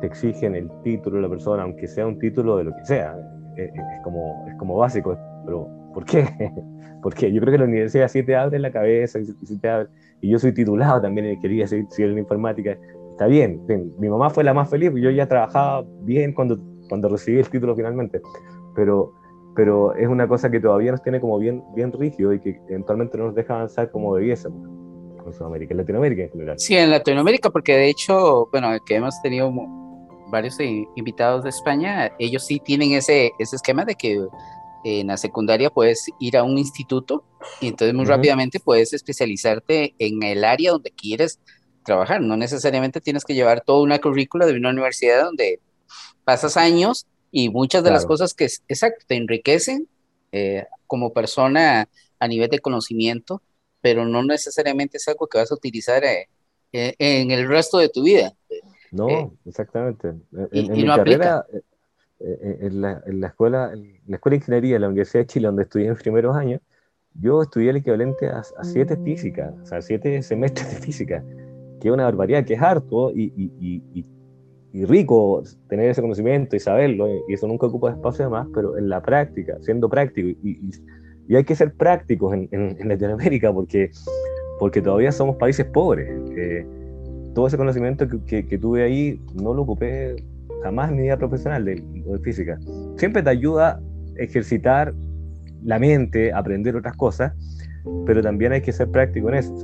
te 0.00 0.06
exigen 0.06 0.54
el 0.54 0.70
título 0.82 1.16
de 1.16 1.22
la 1.22 1.28
persona, 1.28 1.62
aunque 1.62 1.86
sea 1.86 2.06
un 2.06 2.18
título 2.18 2.56
de 2.56 2.64
lo 2.64 2.74
que 2.74 2.84
sea. 2.84 3.14
Eh, 3.56 3.70
es, 3.74 4.02
como, 4.02 4.46
es 4.48 4.56
como 4.56 4.76
básico, 4.76 5.16
pero 5.44 5.68
¿por 5.92 6.04
qué? 6.04 6.24
Porque 7.02 7.32
yo 7.32 7.40
creo 7.40 7.52
que 7.52 7.58
la 7.58 7.64
universidad 7.64 8.08
sí 8.08 8.22
te 8.22 8.34
abre 8.34 8.58
la 8.58 8.70
cabeza 8.70 9.18
y, 9.18 9.58
te 9.58 9.68
abre, 9.68 9.88
y 10.20 10.30
yo 10.30 10.38
soy 10.38 10.52
titulado 10.52 11.00
también, 11.00 11.38
quería 11.40 11.66
seguir 11.66 11.86
en 11.98 12.18
informática, 12.18 12.78
está 13.10 13.26
bien, 13.26 13.60
mi 13.98 14.08
mamá 14.08 14.30
fue 14.30 14.44
la 14.44 14.54
más 14.54 14.70
feliz, 14.70 14.92
yo 14.94 15.10
ya 15.10 15.26
trabajaba 15.26 15.84
bien 16.04 16.32
cuando 16.32 16.58
cuando 16.92 17.08
recibí 17.08 17.38
el 17.38 17.48
título 17.48 17.74
finalmente. 17.74 18.20
Pero, 18.74 19.14
pero 19.54 19.94
es 19.94 20.08
una 20.08 20.26
cosa 20.26 20.50
que 20.50 20.60
todavía 20.60 20.92
nos 20.92 21.02
tiene 21.02 21.20
como 21.20 21.38
bien, 21.38 21.62
bien 21.74 21.92
rígido 21.92 22.32
y 22.32 22.40
que 22.40 22.60
eventualmente 22.68 23.18
no 23.18 23.26
nos 23.26 23.34
deja 23.34 23.54
avanzar 23.54 23.90
como 23.90 24.14
debiésemos 24.16 24.68
en 25.26 25.32
Sudamérica, 25.32 25.74
en 25.74 25.78
Latinoamérica 25.78 26.22
en 26.22 26.30
general. 26.30 26.58
Sí, 26.58 26.76
en 26.76 26.90
Latinoamérica, 26.90 27.50
porque 27.50 27.76
de 27.76 27.88
hecho, 27.88 28.48
bueno, 28.50 28.68
que 28.84 28.96
hemos 28.96 29.20
tenido 29.22 29.52
varios 30.30 30.58
invitados 30.96 31.44
de 31.44 31.50
España, 31.50 32.12
ellos 32.18 32.46
sí 32.46 32.60
tienen 32.60 32.92
ese, 32.92 33.32
ese 33.38 33.56
esquema 33.56 33.84
de 33.84 33.94
que 33.94 34.26
en 34.84 35.06
la 35.06 35.16
secundaria 35.16 35.70
puedes 35.70 36.06
ir 36.18 36.36
a 36.36 36.42
un 36.42 36.58
instituto 36.58 37.24
y 37.60 37.68
entonces 37.68 37.94
muy 37.94 38.04
rápidamente 38.04 38.58
puedes 38.58 38.92
especializarte 38.92 39.94
en 39.98 40.22
el 40.22 40.44
área 40.44 40.72
donde 40.72 40.90
quieres 40.90 41.38
trabajar. 41.84 42.20
No 42.20 42.36
necesariamente 42.36 43.00
tienes 43.00 43.24
que 43.24 43.34
llevar 43.34 43.60
toda 43.60 43.82
una 43.82 43.98
currícula 44.00 44.46
de 44.46 44.54
una 44.54 44.70
universidad 44.70 45.24
donde 45.24 45.60
pasas 46.24 46.56
años 46.56 47.06
y 47.34 47.48
muchas 47.48 47.82
de 47.82 47.90
las 47.90 48.04
cosas 48.04 48.34
que, 48.34 48.44
exacto, 48.44 49.04
te 49.08 49.16
enriquecen 49.16 49.88
eh, 50.30 50.66
como 50.86 51.14
persona 51.14 51.88
a 52.20 52.28
nivel 52.28 52.50
de 52.50 52.60
conocimiento, 52.60 53.42
pero 53.80 54.04
no 54.04 54.22
necesariamente 54.22 54.98
es 54.98 55.08
algo 55.08 55.26
que 55.26 55.38
vas 55.38 55.50
a 55.50 55.54
utilizar 55.54 56.04
eh, 56.04 56.28
eh, 56.72 56.94
en 56.98 57.30
el 57.30 57.48
resto 57.48 57.78
de 57.78 57.88
tu 57.88 58.04
vida. 58.04 58.34
No, 58.92 59.34
exactamente. 59.46 60.08
En, 60.52 60.72
mi 60.72 60.84
carrera, 60.84 61.46
en 62.20 62.82
la, 62.82 63.02
en 63.06 63.20
la, 63.22 63.28
escuela, 63.28 63.72
en 63.72 64.02
la 64.06 64.16
escuela 64.16 64.34
de 64.34 64.36
ingeniería 64.36 64.74
de 64.74 64.80
la 64.80 64.88
Universidad 64.88 65.22
de 65.22 65.26
Chile, 65.26 65.46
donde 65.46 65.62
estudié 65.62 65.86
en 65.86 65.96
primeros 65.96 66.36
años, 66.36 66.60
yo 67.14 67.40
estudié 67.42 67.70
el 67.70 67.76
equivalente 67.76 68.28
a, 68.28 68.42
siete 68.62 68.98
físicas, 68.98 69.54
o 69.62 69.66
sea, 69.66 69.80
siete 69.80 70.22
semestres 70.22 70.70
de 70.74 70.80
física, 70.86 71.24
que 71.80 71.88
es 71.88 71.94
una 71.94 72.04
barbaridad, 72.04 72.44
que 72.44 72.54
es 72.54 72.60
harto, 72.60 73.10
y, 73.10 73.32
y, 73.34 73.82
y 73.94 74.04
y 74.72 74.86
rico 74.86 75.42
tener 75.68 75.90
ese 75.90 76.00
conocimiento 76.00 76.56
y 76.56 76.60
saberlo, 76.60 77.06
y 77.28 77.34
eso 77.34 77.46
nunca 77.46 77.66
ocupa 77.66 77.90
espacio 77.90 78.30
más, 78.30 78.46
pero 78.54 78.78
en 78.78 78.88
la 78.88 79.02
práctica, 79.02 79.58
siendo 79.60 79.88
práctico, 79.88 80.28
y, 80.28 80.70
y, 81.28 81.36
hay 81.36 81.44
que 81.44 81.54
ser 81.54 81.72
prácticos 81.72 82.34
en, 82.34 82.48
en, 82.50 82.88
Latinoamérica 82.88 83.52
porque, 83.52 83.90
porque 84.58 84.82
todavía 84.82 85.12
somos 85.12 85.36
países 85.36 85.64
pobres. 85.66 86.10
Eh, 86.36 86.66
todo 87.34 87.46
ese 87.46 87.56
conocimiento 87.56 88.06
que, 88.26 88.46
que, 88.46 88.58
tuve 88.58 88.82
ahí 88.82 89.18
no 89.34 89.54
lo 89.54 89.62
ocupé 89.62 90.16
jamás 90.62 90.90
en 90.90 90.96
mi 90.96 91.02
vida 91.04 91.16
profesional 91.16 91.64
de, 91.64 91.76
de, 91.76 92.18
física. 92.18 92.58
Siempre 92.96 93.22
te 93.22 93.30
ayuda 93.30 93.80
a 94.18 94.22
ejercitar 94.22 94.92
la 95.64 95.78
mente, 95.78 96.32
aprender 96.34 96.76
otras 96.76 96.96
cosas, 96.96 97.32
pero 98.04 98.20
también 98.20 98.52
hay 98.52 98.60
que 98.60 98.72
ser 98.72 98.90
práctico 98.90 99.30
en 99.30 99.34
eso, 99.36 99.54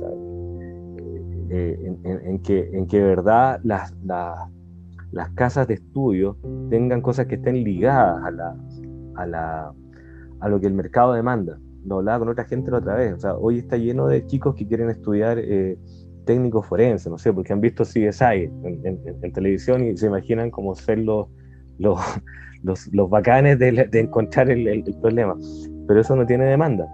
eh, 1.51 1.95
en, 2.03 2.19
en, 2.25 2.39
que, 2.39 2.69
en 2.73 2.87
que 2.87 2.99
verdad 2.99 3.59
las, 3.63 3.93
las 4.03 4.49
las 5.11 5.29
casas 5.31 5.67
de 5.67 5.75
estudio 5.75 6.37
tengan 6.69 7.01
cosas 7.01 7.25
que 7.25 7.35
estén 7.35 7.63
ligadas 7.63 8.23
a, 8.23 8.31
la, 8.31 8.55
a, 9.15 9.25
la, 9.25 9.73
a 10.39 10.49
lo 10.49 10.59
que 10.59 10.67
el 10.67 10.73
mercado 10.73 11.13
demanda. 11.13 11.59
Lo 11.85 11.97
hablaba 11.97 12.19
con 12.19 12.29
otra 12.29 12.45
gente 12.45 12.71
la 12.71 12.77
otra 12.77 12.95
vez. 12.95 13.13
O 13.13 13.19
sea, 13.19 13.35
hoy 13.35 13.59
está 13.59 13.77
lleno 13.77 14.07
de 14.07 14.25
chicos 14.27 14.55
que 14.55 14.67
quieren 14.67 14.89
estudiar 14.89 15.39
eh, 15.39 15.77
técnicos 16.25 16.67
forenses, 16.67 17.09
no 17.09 17.17
sé, 17.17 17.33
porque 17.33 17.53
han 17.53 17.61
visto 17.61 17.83
CSI 17.83 18.51
en, 18.63 19.33
televisión 19.33 19.83
y 19.85 19.97
se 19.97 20.07
imaginan 20.07 20.51
como 20.51 20.75
ser 20.75 20.99
los, 20.99 21.27
los, 21.79 21.99
los, 22.63 23.09
bacanes 23.09 23.57
de, 23.57 23.87
encontrar 23.93 24.51
el, 24.51 24.67
el 24.67 24.83
problema. 25.01 25.35
Pero 25.87 26.01
eso 26.01 26.15
no 26.15 26.25
tiene 26.25 26.45
demanda 26.45 26.87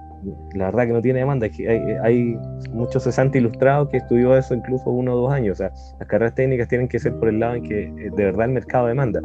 la 0.54 0.66
verdad 0.66 0.88
que 0.88 0.94
no 0.94 1.02
tiene 1.02 1.20
demanda. 1.20 1.48
Hay, 1.48 1.80
hay 2.04 2.40
muchos 2.72 3.04
cesantes 3.04 3.42
ilustrados 3.42 3.90
que 3.90 3.98
estudió 3.98 4.36
eso 4.36 4.54
incluso 4.54 4.90
uno 4.90 5.14
o 5.14 5.22
dos 5.22 5.32
años. 5.32 5.54
O 5.54 5.58
sea, 5.58 5.72
las 6.00 6.08
carreras 6.08 6.36
técnicas 6.36 6.68
tienen 6.68 6.88
que 6.88 7.00
ser 7.00 7.14
por 7.16 7.30
el 7.30 7.40
lado 7.40 7.56
en 7.56 7.64
que 7.64 7.84
eh, 7.84 8.12
de 8.16 8.26
verdad 8.26 8.46
el 8.46 8.54
mercado 8.54 8.88
demanda. 8.88 9.22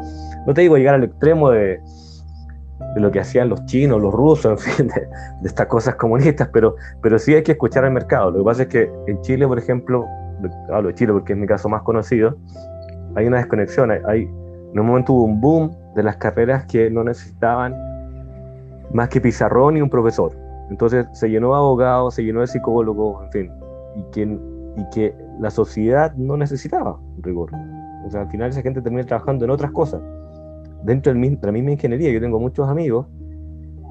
No 0.47 0.55
te 0.55 0.63
digo 0.63 0.77
llegar 0.77 0.95
al 0.95 1.05
extremo 1.05 1.51
de, 1.51 1.81
de 2.95 3.01
lo 3.01 3.11
que 3.11 3.21
hacían 3.21 3.49
los 3.49 3.65
chinos, 3.67 4.01
los 4.01 4.13
rusos, 4.13 4.67
en 4.67 4.73
fin, 4.73 4.89
de, 4.89 5.09
estas 5.45 5.67
cosas 5.67 5.95
comunistas, 5.97 6.49
pero, 6.53 6.77
pero 7.03 7.19
sí 7.19 7.35
hay 7.35 7.43
que 7.43 7.53
escuchar 7.53 7.85
al 7.85 7.93
mercado. 7.93 8.31
Lo 8.31 8.39
que 8.39 8.45
pasa 8.45 8.63
es 8.63 8.69
que 8.69 8.91
en 9.07 9.21
Chile, 9.23 9.47
por 9.47 9.59
ejemplo, 9.59 10.07
hablo 10.73 10.89
de 10.89 10.95
Chile 10.95 11.13
porque 11.13 11.33
es 11.33 11.39
mi 11.39 11.47
caso 11.47 11.69
más 11.69 11.83
conocido, 11.83 12.37
hay 13.15 13.27
una 13.27 13.39
desconexión. 13.39 13.91
Hay, 13.91 14.23
en 14.23 14.79
un 14.79 14.87
momento 14.87 15.13
hubo 15.13 15.25
un 15.25 15.41
boom 15.41 15.77
de 15.95 16.03
las 16.03 16.17
carreras 16.17 16.65
que 16.67 16.91
no 16.91 17.03
necesitaban 17.03 17.75
más 18.93 19.09
que 19.09 19.21
pizarrón 19.21 19.77
y 19.77 19.83
un 19.83 19.91
profesor. 19.91 20.33
Entonces 20.71 21.07
se 21.13 21.29
llenó 21.29 21.51
de 21.51 21.57
abogados, 21.57 22.15
se 22.15 22.25
llenó 22.25 22.41
de 22.41 22.47
psicólogos, 22.47 23.25
en 23.25 23.33
fin, 23.33 23.53
y 23.97 24.05
que, 24.13 24.23
y 24.23 24.91
que 24.95 25.15
la 25.41 25.51
sociedad 25.51 26.15
no 26.15 26.37
necesitaba 26.37 26.99
rigor. 27.23 27.51
O 28.07 28.11
sea, 28.11 28.23
al 28.23 28.31
final 28.31 28.51
esa 28.51 28.63
gente 28.63 28.81
termina 28.81 29.05
trabajando 29.05 29.45
en 29.45 29.51
otras 29.51 29.73
cosas. 29.73 30.01
Dentro 30.85 31.13
de 31.13 31.39
la 31.43 31.53
misma 31.53 31.73
ingeniería, 31.73 32.11
yo 32.11 32.21
tengo 32.21 32.41
muchos 32.41 32.69
amigos, 32.69 33.07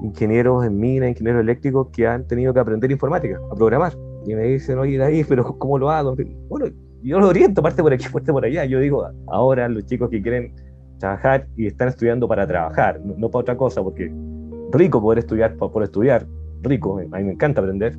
ingenieros 0.02 0.64
en 0.64 0.78
mina, 0.78 1.08
ingenieros 1.08 1.42
eléctricos, 1.42 1.88
que 1.92 2.06
han 2.06 2.26
tenido 2.26 2.52
que 2.52 2.60
aprender 2.60 2.90
informática, 2.90 3.38
a 3.50 3.54
programar. 3.54 3.92
Y 4.26 4.34
me 4.34 4.42
dicen, 4.42 4.78
oye, 4.78 5.02
ahí, 5.02 5.24
pero 5.24 5.44
¿cómo 5.58 5.78
lo 5.78 5.90
hago? 5.90 6.16
Bueno, 6.48 6.66
yo 7.02 7.20
lo 7.20 7.28
oriento, 7.28 7.62
parte 7.62 7.82
por 7.82 7.92
aquí, 7.92 8.06
parte 8.12 8.32
por 8.32 8.44
allá. 8.44 8.64
Yo 8.64 8.80
digo, 8.80 9.06
ahora 9.28 9.68
los 9.68 9.86
chicos 9.86 10.10
que 10.10 10.20
quieren 10.20 10.52
trabajar 10.98 11.46
y 11.56 11.66
están 11.66 11.88
estudiando 11.88 12.28
para 12.28 12.46
trabajar, 12.46 13.00
no, 13.00 13.30
para 13.30 13.40
otra 13.40 13.56
cosa, 13.56 13.82
porque 13.82 14.12
rico 14.72 15.00
poder 15.00 15.20
estudiar 15.20 15.56
por, 15.56 15.82
estudiar, 15.82 16.26
rico, 16.62 16.98
a 16.98 17.18
mí 17.18 17.24
me 17.24 17.32
encanta 17.32 17.60
aprender, 17.60 17.96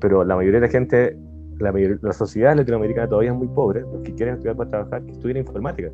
pero 0.00 0.24
la 0.24 0.36
mayoría 0.36 0.60
de 0.60 0.66
la 0.66 0.72
gente, 0.72 1.16
la, 1.58 1.72
la 2.02 2.12
sociedad 2.12 2.56
latinoamericana 2.56 3.08
todavía 3.08 3.30
es 3.30 3.36
muy 3.36 3.48
pobre, 3.48 3.82
los 3.82 4.02
que 4.02 4.14
quieren 4.14 4.34
estudiar 4.34 4.56
para 4.56 4.70
trabajar, 4.70 5.04
que 5.04 5.12
estudien 5.12 5.38
informática. 5.38 5.90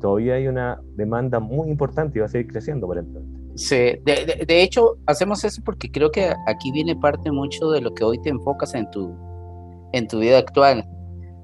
Todavía 0.00 0.34
hay 0.34 0.46
una 0.46 0.80
demanda 0.94 1.40
muy 1.40 1.70
importante 1.70 2.18
y 2.18 2.20
va 2.20 2.26
a 2.26 2.28
seguir 2.28 2.52
creciendo 2.52 2.86
por 2.86 2.98
entonces. 2.98 3.38
Sí, 3.56 3.76
de, 4.04 4.44
de, 4.46 4.62
hecho, 4.62 4.98
hacemos 5.06 5.42
eso 5.42 5.60
porque 5.64 5.90
creo 5.90 6.12
que 6.12 6.32
aquí 6.46 6.70
viene 6.70 6.94
parte 6.94 7.32
mucho 7.32 7.70
de 7.70 7.80
lo 7.80 7.92
que 7.92 8.04
hoy 8.04 8.20
te 8.22 8.28
enfocas 8.28 8.72
en 8.74 8.88
tu, 8.92 9.12
en 9.92 10.06
tu 10.06 10.20
vida 10.20 10.38
actual. 10.38 10.84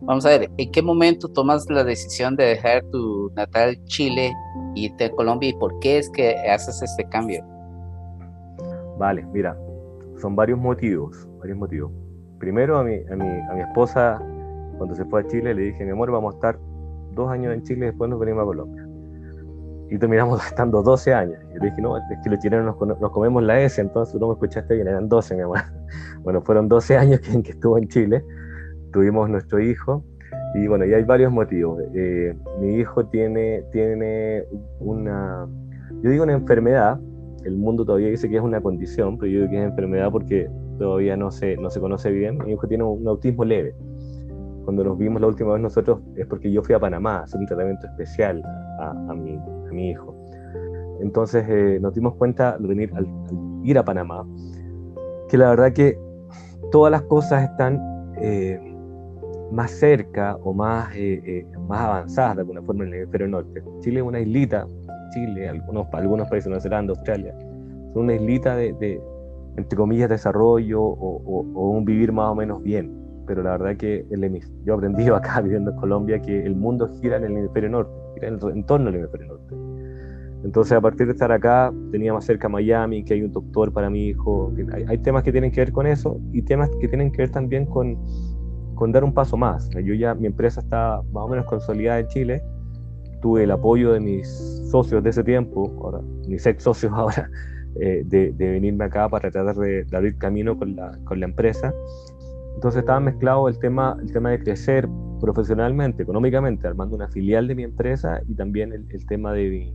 Vamos 0.03 0.25
a 0.27 0.31
ver, 0.31 0.51
¿en 0.57 0.71
qué 0.71 0.81
momento 0.81 1.29
tomas 1.29 1.69
la 1.69 1.83
decisión 1.83 2.37
de 2.37 2.45
dejar 2.45 2.85
tu 2.93 3.33
natal 3.35 3.83
Chile 3.87 4.33
y 4.77 4.87
irte 4.87 5.07
a 5.07 5.11
Colombia 5.11 5.49
y 5.49 5.55
por 5.55 5.77
qué 5.81 5.99
es 5.99 6.11
que 6.11 6.37
haces 6.49 6.83
este 6.83 7.05
cambio? 7.09 7.45
Vale, 8.99 9.25
mira, 9.33 9.57
son 10.25 10.35
varios 10.35 10.59
motivos, 10.59 11.29
varios 11.39 11.59
motivos. 11.59 11.93
Primero, 12.39 12.79
a 12.79 12.83
mi, 12.83 12.95
a 12.95 13.15
mi, 13.15 13.29
a 13.29 13.55
mi 13.57 13.61
esposa, 13.61 14.19
cuando 14.79 14.95
se 14.95 15.05
fue 15.05 15.21
a 15.21 15.27
Chile, 15.27 15.53
le 15.53 15.65
dije, 15.65 15.85
mi 15.85 15.91
amor, 15.91 16.11
vamos 16.11 16.33
a 16.33 16.37
estar 16.39 16.59
dos 17.13 17.31
años 17.31 17.53
en 17.53 17.63
Chile 17.63 17.87
después 17.87 18.09
nos 18.09 18.19
venimos 18.19 18.45
a 18.45 18.47
Colombia. 18.47 18.89
Y 19.91 19.99
terminamos 19.99 20.43
estando 20.47 20.83
12 20.83 21.13
años. 21.13 21.39
Y 21.55 21.59
le 21.59 21.67
dije, 21.67 21.83
no, 21.83 21.99
es 21.99 22.03
que 22.23 22.31
los 22.31 22.39
chilenos 22.39 22.75
nos, 22.75 23.11
comemos 23.11 23.43
la 23.43 23.61
S, 23.61 23.79
entonces 23.79 24.19
tú 24.19 24.27
me 24.27 24.33
escuchaste 24.33 24.75
bien, 24.75 24.89
eran 24.89 25.11
12, 25.11 25.37
mi 25.37 25.43
amor. 25.43 25.59
Bueno, 26.23 26.41
fueron 26.41 26.69
12 26.71 26.97
años 27.03 27.21
que, 27.21 27.31
en 27.31 27.43
que 27.43 27.51
estuvo 27.51 27.77
en 27.77 27.87
Chile 27.89 28.25
tuvimos 28.95 29.29
nuestro 29.29 29.61
hijo 29.61 30.03
y 30.55 30.69
bueno, 30.69 30.87
y 30.87 30.95
hay 30.95 31.05
varios 31.05 31.31
motivos. 31.31 31.83
Eh, 31.95 32.35
mi 32.61 32.77
hijo 32.77 33.05
tiene, 33.09 33.63
tiene 33.73 34.45
una, 34.81 35.47
yo 36.01 36.11
digo 36.11 36.25
una 36.25 36.33
enfermedad, 36.33 36.99
el 37.45 37.57
mundo 37.57 37.85
todavía 37.85 38.09
dice 38.09 38.29
que 38.29 38.37
es 38.37 38.43
una 38.43 38.61
condición, 38.61 39.19
pero 39.19 39.31
yo 39.31 39.41
digo 39.41 39.51
que 39.51 39.59
es 39.59 39.65
enfermedad 39.65 40.11
porque 40.11 40.51
todavía 40.79 41.17
no 41.17 41.31
se, 41.31 41.57
no 41.57 41.71
se 41.71 41.81
conoce 41.81 42.11
bien. 42.11 42.39
Mi 42.39 42.53
hijo 42.53 42.67
tiene 42.67 42.85
un, 42.85 43.07
autismo 43.07 43.45
leve. 43.45 43.75
Cuando 44.65 44.83
nos 44.83 44.99
vimos 44.99 45.21
la 45.21 45.29
última 45.29 45.53
vez 45.53 45.63
nosotros 45.63 46.01
es 46.17 46.27
porque 46.27 46.51
yo 46.51 46.63
fui 46.63 46.75
a 46.75 46.81
Panamá 46.81 47.19
a 47.19 47.23
hacer 47.23 47.39
un 47.39 47.47
tratamiento 47.47 47.87
especial 47.87 48.43
a, 48.81 48.91
a, 48.91 49.15
mi, 49.15 49.37
a 49.37 49.73
mi 49.73 49.91
hijo. 49.91 50.15
Entonces 51.01 51.45
eh, 51.49 51.79
nos 51.81 51.95
dimos 51.95 52.15
cuenta 52.15 52.51
al 52.51 52.67
venir, 52.67 52.91
al 52.95 53.07
ir 53.63 53.77
a 53.79 53.85
Panamá, 53.85 54.27
que 55.29 55.37
la 55.37 55.51
verdad 55.51 55.73
que 55.73 55.99
todas 56.71 56.91
las 56.91 57.03
cosas 57.03 57.43
están 57.51 57.79
eh, 58.21 58.59
más 59.51 59.71
cerca 59.71 60.37
o 60.43 60.53
más, 60.53 60.95
eh, 60.95 61.23
eh, 61.25 61.47
más 61.69 61.81
avanzadas 61.81 62.37
de 62.37 62.41
alguna 62.43 62.63
forma 62.63 62.85
en 62.85 62.91
el 62.91 63.01
hemisferio 63.01 63.29
norte. 63.29 63.63
Chile 63.81 64.01
es 64.01 64.07
una 64.07 64.21
islita, 64.21 64.67
Chile, 65.15 65.49
algunos, 65.49 65.87
algunos 65.93 66.29
países, 66.29 66.49
Nueva 66.49 66.61
Zelanda, 66.61 66.93
Australia, 66.93 67.35
son 67.93 68.05
una 68.05 68.15
islita 68.15 68.57
de, 68.57 69.01
entre 69.57 69.77
comillas, 69.77 70.11
desarrollo 70.11 70.83
o, 70.83 71.71
un 71.71 71.85
vivir 71.85 72.13
más 72.13 72.31
o 72.31 72.35
menos 72.35 72.63
bien. 72.63 72.93
Pero 73.27 73.43
la 73.43 73.53
verdad 73.53 73.77
que 73.77 74.05
el, 74.11 74.41
yo 74.65 74.75
he 74.75 74.77
aprendido 74.77 75.17
acá 75.17 75.41
viviendo 75.41 75.71
en 75.71 75.77
Colombia 75.77 76.21
que 76.21 76.45
el 76.45 76.57
mundo 76.57 76.89
gira 77.01 77.17
en 77.17 77.25
el 77.25 77.37
hemisferio 77.37 77.71
norte, 77.71 77.93
gira 78.15 78.29
en, 78.29 78.39
en 78.43 78.65
torno 78.65 78.89
al 78.89 78.97
hemisferio 78.97 79.29
norte. 79.29 79.55
Entonces, 80.45 80.73
a 80.73 80.81
partir 80.81 81.07
de 81.07 81.13
estar 81.13 81.33
acá, 81.33 81.73
tenía 81.91 82.13
más 82.13 82.27
cerca 82.27 82.51
Miami, 82.51 83.03
que 83.03 83.15
hay 83.15 83.23
un 83.23 83.33
doctor 83.33 83.73
para 83.73 83.89
mi 83.89 84.09
hijo. 84.09 84.53
Hay, 84.75 84.85
hay, 84.87 84.99
temas 84.99 85.23
que 85.23 85.33
tienen 85.33 85.51
que 85.51 85.63
ver 85.63 85.73
con 85.73 85.87
eso 85.87 86.21
y 86.33 86.43
temas 86.43 86.69
que 86.81 86.87
tienen 86.87 87.11
que 87.13 87.23
ver 87.23 87.31
también 87.31 87.65
con, 87.65 87.97
con 88.75 88.93
dar 88.93 89.05
un 89.05 89.15
paso 89.15 89.39
más. 89.39 89.71
Yo 89.71 89.95
ya, 89.95 90.15
mi 90.15 90.27
empresa 90.27 90.61
está 90.61 91.01
más 91.13 91.25
o 91.25 91.29
menos 91.29 91.47
consolidada 91.47 92.01
en 92.01 92.09
Chile, 92.09 92.43
tuve 93.25 93.45
el 93.45 93.51
apoyo 93.53 93.95
de 93.95 94.01
mis 94.01 94.29
socios 94.71 95.03
de 95.03 95.09
ese 95.09 95.25
tiempo, 95.25 95.73
ahora, 95.83 96.01
mis 96.29 96.45
ex 96.45 96.63
socios 96.63 96.93
ahora, 96.95 97.31
eh, 97.81 98.03
de, 98.05 98.33
de, 98.33 98.51
venirme 98.51 98.85
acá 98.85 99.09
para 99.09 99.31
tratar 99.31 99.57
de, 99.57 99.87
abrir 99.97 100.19
camino 100.19 100.59
con 100.59 100.77
la, 100.77 100.93
con 101.05 101.21
la, 101.21 101.25
empresa. 101.25 101.73
Entonces 102.55 102.81
estaba 102.81 103.01
mezclado 103.01 103.49
el 103.49 103.59
tema, 103.59 103.97
el 103.99 104.13
tema 104.13 104.31
de 104.31 104.41
crecer 104.41 104.87
profesionalmente, 105.23 106.03
económicamente, 106.03 106.69
armando 106.69 106.97
una 106.97 107.09
filial 107.09 107.49
de 107.49 107.55
mi 107.55 107.63
empresa 107.63 108.21
y 108.29 108.35
también 108.35 108.75
el, 108.75 108.85
el 108.91 109.07
tema 109.07 109.33
de 109.33 109.49
mi, 109.49 109.75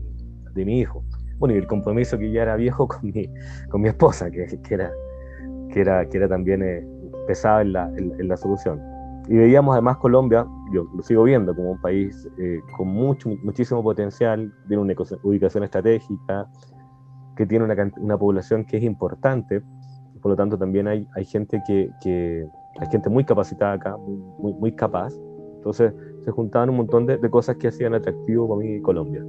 de 0.54 0.64
mi, 0.64 0.82
hijo. 0.82 1.04
Bueno, 1.40 1.56
y 1.56 1.58
el 1.58 1.66
compromiso 1.66 2.20
que 2.20 2.32
ya 2.32 2.44
era 2.44 2.56
viejo 2.56 2.88
con 2.94 3.00
mi, 3.12 3.28
con 3.70 3.82
mi 3.82 3.90
esposa, 3.90 4.30
que, 4.30 4.46
que 4.62 4.74
era, 4.76 4.92
que, 5.74 5.82
era, 5.82 6.08
que 6.08 6.18
era 6.18 6.28
también... 6.30 6.62
Eh, 6.62 6.88
pesada 7.30 7.62
en 7.62 7.74
la, 7.74 7.92
en, 7.96 8.28
la, 8.28 8.36
solución. 8.36 8.82
Y 9.30 9.38
veíamos 9.38 9.74
además 9.74 9.98
Colombia, 9.98 10.48
yo 10.74 10.86
lo 10.92 11.04
sigo 11.04 11.24
viendo 11.24 11.56
como 11.56 11.72
un 11.72 11.82
país 11.82 12.28
eh, 12.40 12.60
con 12.76 12.88
mucho, 12.88 13.30
muchísimo 13.44 13.84
potencial, 13.84 14.52
tiene 14.68 14.82
una 14.82 14.96
ubicación 15.22 15.64
estratégica, 15.64 16.50
que 17.38 17.46
tiene 17.46 17.66
una, 17.66 17.76
una, 17.98 18.18
población 18.18 18.66
que 18.66 18.78
es 18.78 18.84
importante, 18.84 19.62
por 20.20 20.32
lo 20.32 20.36
tanto 20.36 20.58
también 20.58 20.88
hay, 20.88 21.08
hay 21.16 21.26
gente 21.26 21.62
que, 21.68 21.92
que, 22.02 22.48
hay 22.80 22.88
gente 22.90 23.08
muy 23.10 23.24
capacitada 23.24 23.74
acá, 23.74 23.98
muy, 23.98 24.54
muy 24.54 24.72
capaz. 24.72 25.14
Entonces 25.58 25.94
se 26.26 26.32
juntaban 26.32 26.72
un 26.72 26.78
montón 26.78 27.06
de, 27.06 27.18
de 27.18 27.30
cosas 27.30 27.56
que 27.58 27.68
hacían 27.68 27.94
atractivo 27.94 28.48
para 28.50 28.68
mí 28.68 28.82
Colombia. 28.82 29.24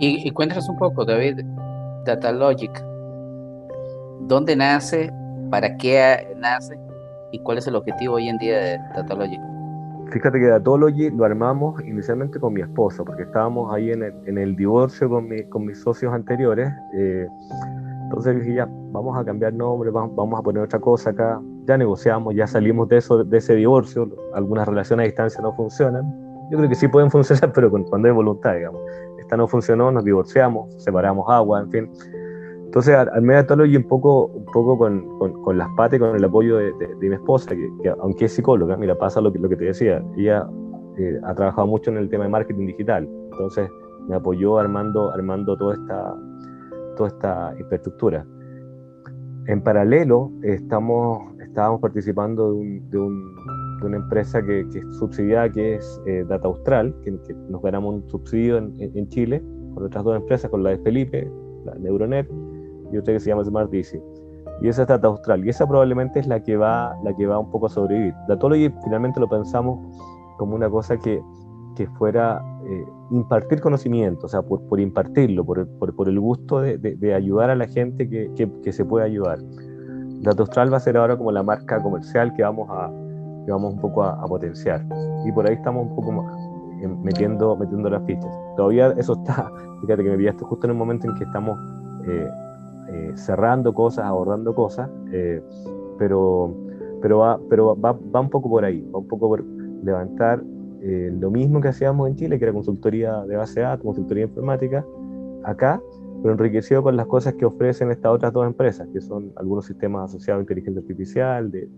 Y, 0.00 0.26
y 0.26 0.30
cuéntanos 0.30 0.66
un 0.68 0.78
poco, 0.78 1.04
David, 1.04 1.40
Datalogic. 2.06 2.82
¿Dónde 4.22 4.56
nace? 4.56 5.12
¿Para 5.50 5.76
qué 5.76 6.34
nace? 6.38 6.87
¿Y 7.30 7.40
cuál 7.40 7.58
es 7.58 7.66
el 7.66 7.76
objetivo 7.76 8.14
hoy 8.14 8.28
en 8.28 8.38
día 8.38 8.58
de 8.58 8.78
Datalogy? 8.94 9.38
Fíjate 10.10 10.40
que 10.40 10.46
Datology 10.46 11.10
lo 11.10 11.24
armamos 11.24 11.82
inicialmente 11.84 12.40
con 12.40 12.54
mi 12.54 12.62
esposa, 12.62 13.04
porque 13.04 13.24
estábamos 13.24 13.72
ahí 13.74 13.90
en 13.90 14.02
el, 14.02 14.14
en 14.26 14.38
el 14.38 14.56
divorcio 14.56 15.10
con, 15.10 15.28
mi, 15.28 15.42
con, 15.44 15.66
mis 15.66 15.78
socios 15.78 16.14
anteriores. 16.14 16.72
Eh, 16.94 17.26
entonces 18.04 18.36
dije, 18.36 18.54
ya, 18.54 18.68
vamos 18.92 19.18
a 19.18 19.24
cambiar 19.24 19.52
nombre, 19.52 19.90
vamos, 19.90 20.16
vamos, 20.16 20.40
a 20.40 20.42
poner 20.42 20.62
otra 20.62 20.80
cosa 20.80 21.10
acá. 21.10 21.38
Ya 21.66 21.76
negociamos, 21.76 22.34
ya 22.34 22.46
salimos 22.46 22.88
de, 22.88 22.96
eso, 22.96 23.22
de 23.22 23.36
ese 23.36 23.54
divorcio. 23.54 24.08
Algunas 24.32 24.66
relaciones 24.66 25.04
a 25.04 25.06
distancia 25.08 25.42
no 25.42 25.52
funcionan. 25.52 26.10
Yo 26.50 26.56
creo 26.56 26.70
que 26.70 26.74
sí 26.74 26.88
pueden 26.88 27.10
funcionar, 27.10 27.52
pero 27.52 27.70
cuando 27.70 28.08
hay 28.08 28.14
voluntad, 28.14 28.54
digamos. 28.54 28.80
Esta 29.18 29.36
no 29.36 29.46
funcionó, 29.46 29.92
nos 29.92 30.04
divorciamos, 30.04 30.74
separamos 30.82 31.26
agua, 31.28 31.60
en 31.60 31.70
fin 31.70 31.90
entonces, 32.68 32.94
al 32.94 33.22
Medatology 33.22 33.78
un 33.78 33.88
poco, 33.88 34.26
un 34.26 34.44
poco 34.44 34.76
con, 34.76 35.56
las 35.56 35.68
patas 35.74 35.96
y 35.96 36.00
con 36.00 36.14
el 36.14 36.22
apoyo 36.22 36.58
de, 36.58 36.74
mi 37.00 37.14
esposa, 37.14 37.56
que, 37.56 37.88
aunque 37.98 38.26
es 38.26 38.32
psicóloga, 38.34 38.76
mira, 38.76 38.94
pasa 38.94 39.22
lo 39.22 39.32
que, 39.32 39.38
te 39.56 39.64
decía, 39.64 40.04
ella 40.18 40.46
eh, 40.98 41.18
ha 41.24 41.34
trabajado 41.34 41.66
mucho 41.66 41.90
en 41.90 41.96
el 41.96 42.10
tema 42.10 42.24
de 42.24 42.30
marketing 42.30 42.66
digital, 42.66 43.08
entonces 43.32 43.70
me 44.06 44.16
apoyó 44.16 44.58
armando, 44.58 45.10
armando 45.10 45.56
toda, 45.56 45.76
esta, 45.76 46.14
toda 46.98 47.08
esta 47.08 47.54
infraestructura. 47.58 48.26
En 49.46 49.62
paralelo, 49.62 50.30
estamos, 50.42 51.20
estábamos 51.40 51.80
participando 51.80 52.52
de, 52.52 52.58
un, 52.58 52.90
de, 52.90 52.98
un, 52.98 53.34
de 53.80 53.86
una 53.86 53.96
empresa 53.96 54.42
que, 54.42 54.68
que, 54.68 54.80
es 54.80 54.96
subsidiada, 54.98 55.50
que 55.50 55.76
es 55.76 56.02
eh, 56.04 56.22
Data 56.28 56.46
Austral, 56.46 56.94
que, 57.02 57.12
nos 57.48 57.62
ganamos 57.62 57.94
un 57.94 58.10
subsidio 58.10 58.58
en, 58.58 58.74
en 58.78 59.08
Chile, 59.08 59.42
con 59.72 59.86
otras 59.86 60.04
dos 60.04 60.16
empresas, 60.16 60.50
con 60.50 60.62
la 60.62 60.68
de 60.68 60.78
Felipe, 60.80 61.32
la 61.64 61.74
Neuronet, 61.76 62.28
y 62.92 62.96
otra 62.98 63.14
que 63.14 63.20
se 63.20 63.30
llama 63.30 63.44
Smart 63.44 63.70
DC. 63.70 64.00
Y 64.60 64.68
esa 64.68 64.82
es 64.82 64.88
Data 64.88 65.06
Austral, 65.06 65.44
y 65.44 65.50
esa 65.50 65.66
probablemente 65.66 66.18
es 66.18 66.26
la 66.26 66.42
que 66.42 66.56
va, 66.56 66.96
la 67.04 67.14
que 67.14 67.26
va 67.26 67.38
un 67.38 67.50
poco 67.50 67.66
a 67.66 67.68
sobrevivir. 67.68 68.14
Datology 68.26 68.72
finalmente 68.82 69.20
lo 69.20 69.28
pensamos 69.28 69.78
como 70.36 70.56
una 70.56 70.68
cosa 70.68 70.96
que, 70.96 71.22
que 71.76 71.86
fuera 71.90 72.42
eh, 72.66 72.84
impartir 73.10 73.60
conocimiento, 73.60 74.26
o 74.26 74.28
sea, 74.28 74.42
por, 74.42 74.66
por 74.66 74.80
impartirlo, 74.80 75.44
por, 75.44 75.68
por, 75.78 75.94
por, 75.94 76.08
el 76.08 76.18
gusto 76.18 76.60
de, 76.60 76.76
de, 76.76 77.14
ayudar 77.14 77.50
a 77.50 77.54
la 77.54 77.68
gente 77.68 78.08
que, 78.08 78.32
que, 78.62 78.72
se 78.72 78.84
puede 78.84 79.06
ayudar. 79.06 79.38
Data 80.22 80.42
Austral 80.42 80.72
va 80.72 80.78
a 80.78 80.80
ser 80.80 80.96
ahora 80.96 81.16
como 81.16 81.30
la 81.30 81.44
marca 81.44 81.80
comercial 81.80 82.32
que 82.34 82.42
vamos 82.42 82.68
a, 82.68 82.90
que 83.44 83.52
vamos 83.52 83.74
un 83.74 83.80
poco 83.80 84.02
a, 84.02 84.20
a 84.20 84.26
potenciar. 84.26 84.84
Y 85.24 85.30
por 85.30 85.48
ahí 85.48 85.54
estamos 85.54 85.86
un 85.86 85.94
poco 85.94 86.10
más, 86.10 86.34
metiendo, 87.04 87.56
metiendo 87.56 87.88
las 87.90 88.04
fichas. 88.04 88.30
Todavía 88.56 88.92
eso 88.96 89.12
está, 89.12 89.50
fíjate 89.82 90.02
que 90.02 90.10
me 90.10 90.16
pillaste 90.16 90.44
justo 90.44 90.66
en 90.66 90.72
el 90.72 90.76
momento 90.76 91.08
en 91.08 91.14
que 91.14 91.24
estamos 91.24 91.56
cerrando 93.14 93.74
cosas, 93.74 94.04
abordando 94.04 94.54
cosas, 94.54 94.90
pero, 95.98 96.54
pero, 97.02 97.18
va, 97.18 97.40
pero 97.48 97.76
va, 97.76 97.92
va, 97.92 98.20
un 98.20 98.30
poco 98.30 98.48
por 98.48 98.64
ahí, 98.64 98.80
va 98.94 98.98
un 98.98 99.08
poco 99.08 99.28
por 99.28 99.44
levantar 99.82 100.42
lo 100.80 101.30
mismo 101.30 101.60
que 101.60 101.68
hacíamos 101.68 102.08
en 102.08 102.16
Chile, 102.16 102.38
que 102.38 102.44
era 102.44 102.52
consultoría 102.52 103.24
de 103.24 103.36
base 103.36 103.60
de 103.60 103.66
datos, 103.66 103.84
consultoría 103.84 104.24
informática, 104.24 104.84
acá 105.44 105.80
pero 106.22 106.34
enriquecido 106.34 106.82
con 106.82 106.96
las 106.96 107.06
cosas 107.06 107.34
que 107.34 107.44
ofrecen 107.44 107.90
estas 107.90 108.12
otras 108.12 108.32
dos 108.32 108.46
empresas, 108.46 108.88
que 108.92 109.00
son 109.00 109.32
algunos 109.36 109.66
sistemas 109.66 110.10
asociados 110.10 110.40
a 110.40 110.42
inteligencia 110.42 110.80
artificial, 110.80 111.50
de, 111.50 111.68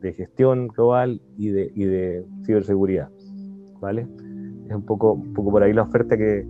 de, 0.00 0.12
gestión 0.12 0.68
global 0.68 1.20
y 1.36 1.48
de, 1.48 1.72
y 1.74 1.84
de 1.84 2.24
ciberseguridad. 2.44 3.08
¿Vale? 3.80 4.06
Es 4.68 4.74
un 4.74 4.84
poco, 4.84 5.12
un 5.12 5.32
poco 5.32 5.50
por 5.50 5.62
ahí 5.62 5.72
la 5.72 5.82
oferta 5.82 6.16
que, 6.16 6.46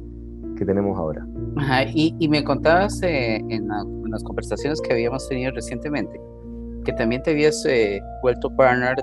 que 0.56 0.64
tenemos 0.64 0.98
ahora. 0.98 1.26
Ajá, 1.56 1.84
y, 1.84 2.14
y, 2.18 2.28
me 2.28 2.42
contabas 2.42 3.02
eh, 3.02 3.36
en, 3.48 3.68
las 3.68 4.22
conversaciones 4.24 4.80
que 4.80 4.92
habíamos 4.92 5.28
tenido 5.28 5.52
recientemente 5.52 6.18
que 6.86 6.92
también 6.92 7.20
te 7.22 7.32
habías 7.32 7.62
eh, 7.66 8.00
vuelto 8.22 8.48
partner 8.56 8.96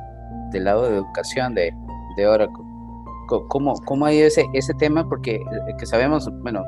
del 0.52 0.64
lado 0.64 0.90
de 0.90 0.96
educación 0.96 1.54
de, 1.54 1.72
de 2.18 2.28
Oracle. 2.28 2.64
¿Cómo, 3.50 3.74
cómo 3.86 4.06
ha 4.06 4.14
ido 4.14 4.28
ese, 4.28 4.46
ese 4.54 4.74
tema? 4.76 5.08
Porque 5.08 5.36
eh, 5.36 5.42
que 5.78 5.86
sabemos, 5.86 6.30
bueno, 6.42 6.64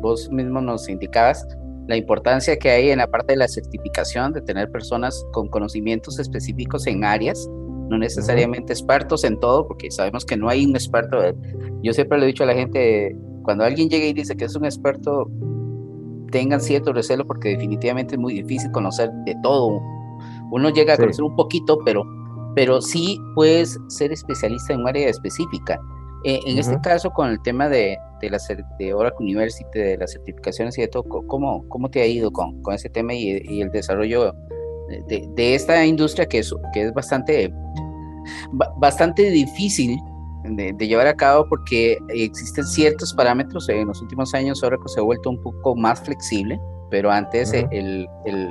vos 0.00 0.30
mismo 0.30 0.60
nos 0.60 0.88
indicabas 0.88 1.46
la 1.88 1.96
importancia 1.96 2.56
que 2.56 2.70
hay 2.70 2.90
en 2.90 2.98
la 2.98 3.06
parte 3.06 3.34
de 3.34 3.36
la 3.36 3.48
certificación, 3.48 4.32
de 4.32 4.40
tener 4.40 4.70
personas 4.70 5.24
con 5.32 5.48
conocimientos 5.48 6.18
específicos 6.18 6.86
en 6.86 7.04
áreas, 7.04 7.48
no 7.88 7.98
necesariamente 7.98 8.72
expertos 8.72 9.24
en 9.24 9.38
todo, 9.38 9.66
porque 9.66 9.90
sabemos 9.90 10.24
que 10.24 10.36
no 10.36 10.48
hay 10.48 10.64
un 10.64 10.74
experto. 10.74 11.18
Yo 11.82 11.92
siempre 11.92 12.18
le 12.18 12.24
he 12.24 12.26
dicho 12.28 12.42
a 12.42 12.46
la 12.46 12.54
gente, 12.54 13.16
cuando 13.46 13.62
alguien 13.62 13.88
llega 13.88 14.06
y 14.06 14.12
dice 14.12 14.36
que 14.36 14.44
es 14.44 14.56
un 14.56 14.64
experto, 14.64 15.30
tengan 16.32 16.60
cierto 16.60 16.92
recelo 16.92 17.24
porque 17.24 17.50
definitivamente 17.50 18.16
es 18.16 18.20
muy 18.20 18.34
difícil 18.34 18.72
conocer 18.72 19.08
de 19.24 19.36
todo. 19.40 19.80
Uno 20.50 20.68
llega 20.70 20.94
a 20.94 20.96
conocer 20.96 21.22
un 21.22 21.36
poquito, 21.36 21.78
pero, 21.84 22.02
pero 22.56 22.82
sí 22.82 23.16
puedes 23.36 23.78
ser 23.86 24.10
especialista 24.10 24.74
en 24.74 24.80
un 24.80 24.88
área 24.88 25.08
específica. 25.08 25.80
Eh, 26.24 26.40
en 26.44 26.58
este 26.58 26.76
caso, 26.80 27.08
con 27.10 27.28
el 27.28 27.40
tema 27.42 27.68
de, 27.68 27.96
de, 28.20 28.30
la, 28.30 28.38
de 28.80 28.92
Oracle 28.92 29.24
University, 29.24 29.78
de 29.78 29.96
las 29.96 30.10
certificaciones 30.10 30.76
y 30.76 30.80
de 30.80 30.88
todo, 30.88 31.04
¿cómo, 31.04 31.64
cómo 31.68 31.88
te 31.88 32.02
ha 32.02 32.06
ido 32.06 32.32
con, 32.32 32.60
con 32.62 32.74
ese 32.74 32.88
tema 32.88 33.14
y, 33.14 33.60
el 33.60 33.70
desarrollo 33.70 34.34
de, 35.06 35.28
de, 35.36 35.54
esta 35.54 35.86
industria 35.86 36.26
que 36.26 36.38
es, 36.38 36.52
que 36.74 36.82
es 36.82 36.92
bastante, 36.92 37.54
bastante 38.76 39.30
difícil 39.30 40.00
de, 40.50 40.74
llevar 40.86 41.06
a 41.06 41.14
cabo 41.14 41.46
porque 41.48 41.98
existen 42.08 42.64
ciertos 42.64 43.12
parámetros. 43.14 43.68
En 43.68 43.88
los 43.88 44.00
últimos 44.00 44.34
años 44.34 44.62
Oracle 44.62 44.88
se 44.88 45.00
ha 45.00 45.02
vuelto 45.02 45.30
un 45.30 45.42
poco 45.42 45.74
más 45.74 46.00
flexible, 46.00 46.60
pero 46.90 47.10
antes 47.10 47.52
el, 47.52 47.66
el, 47.72 48.50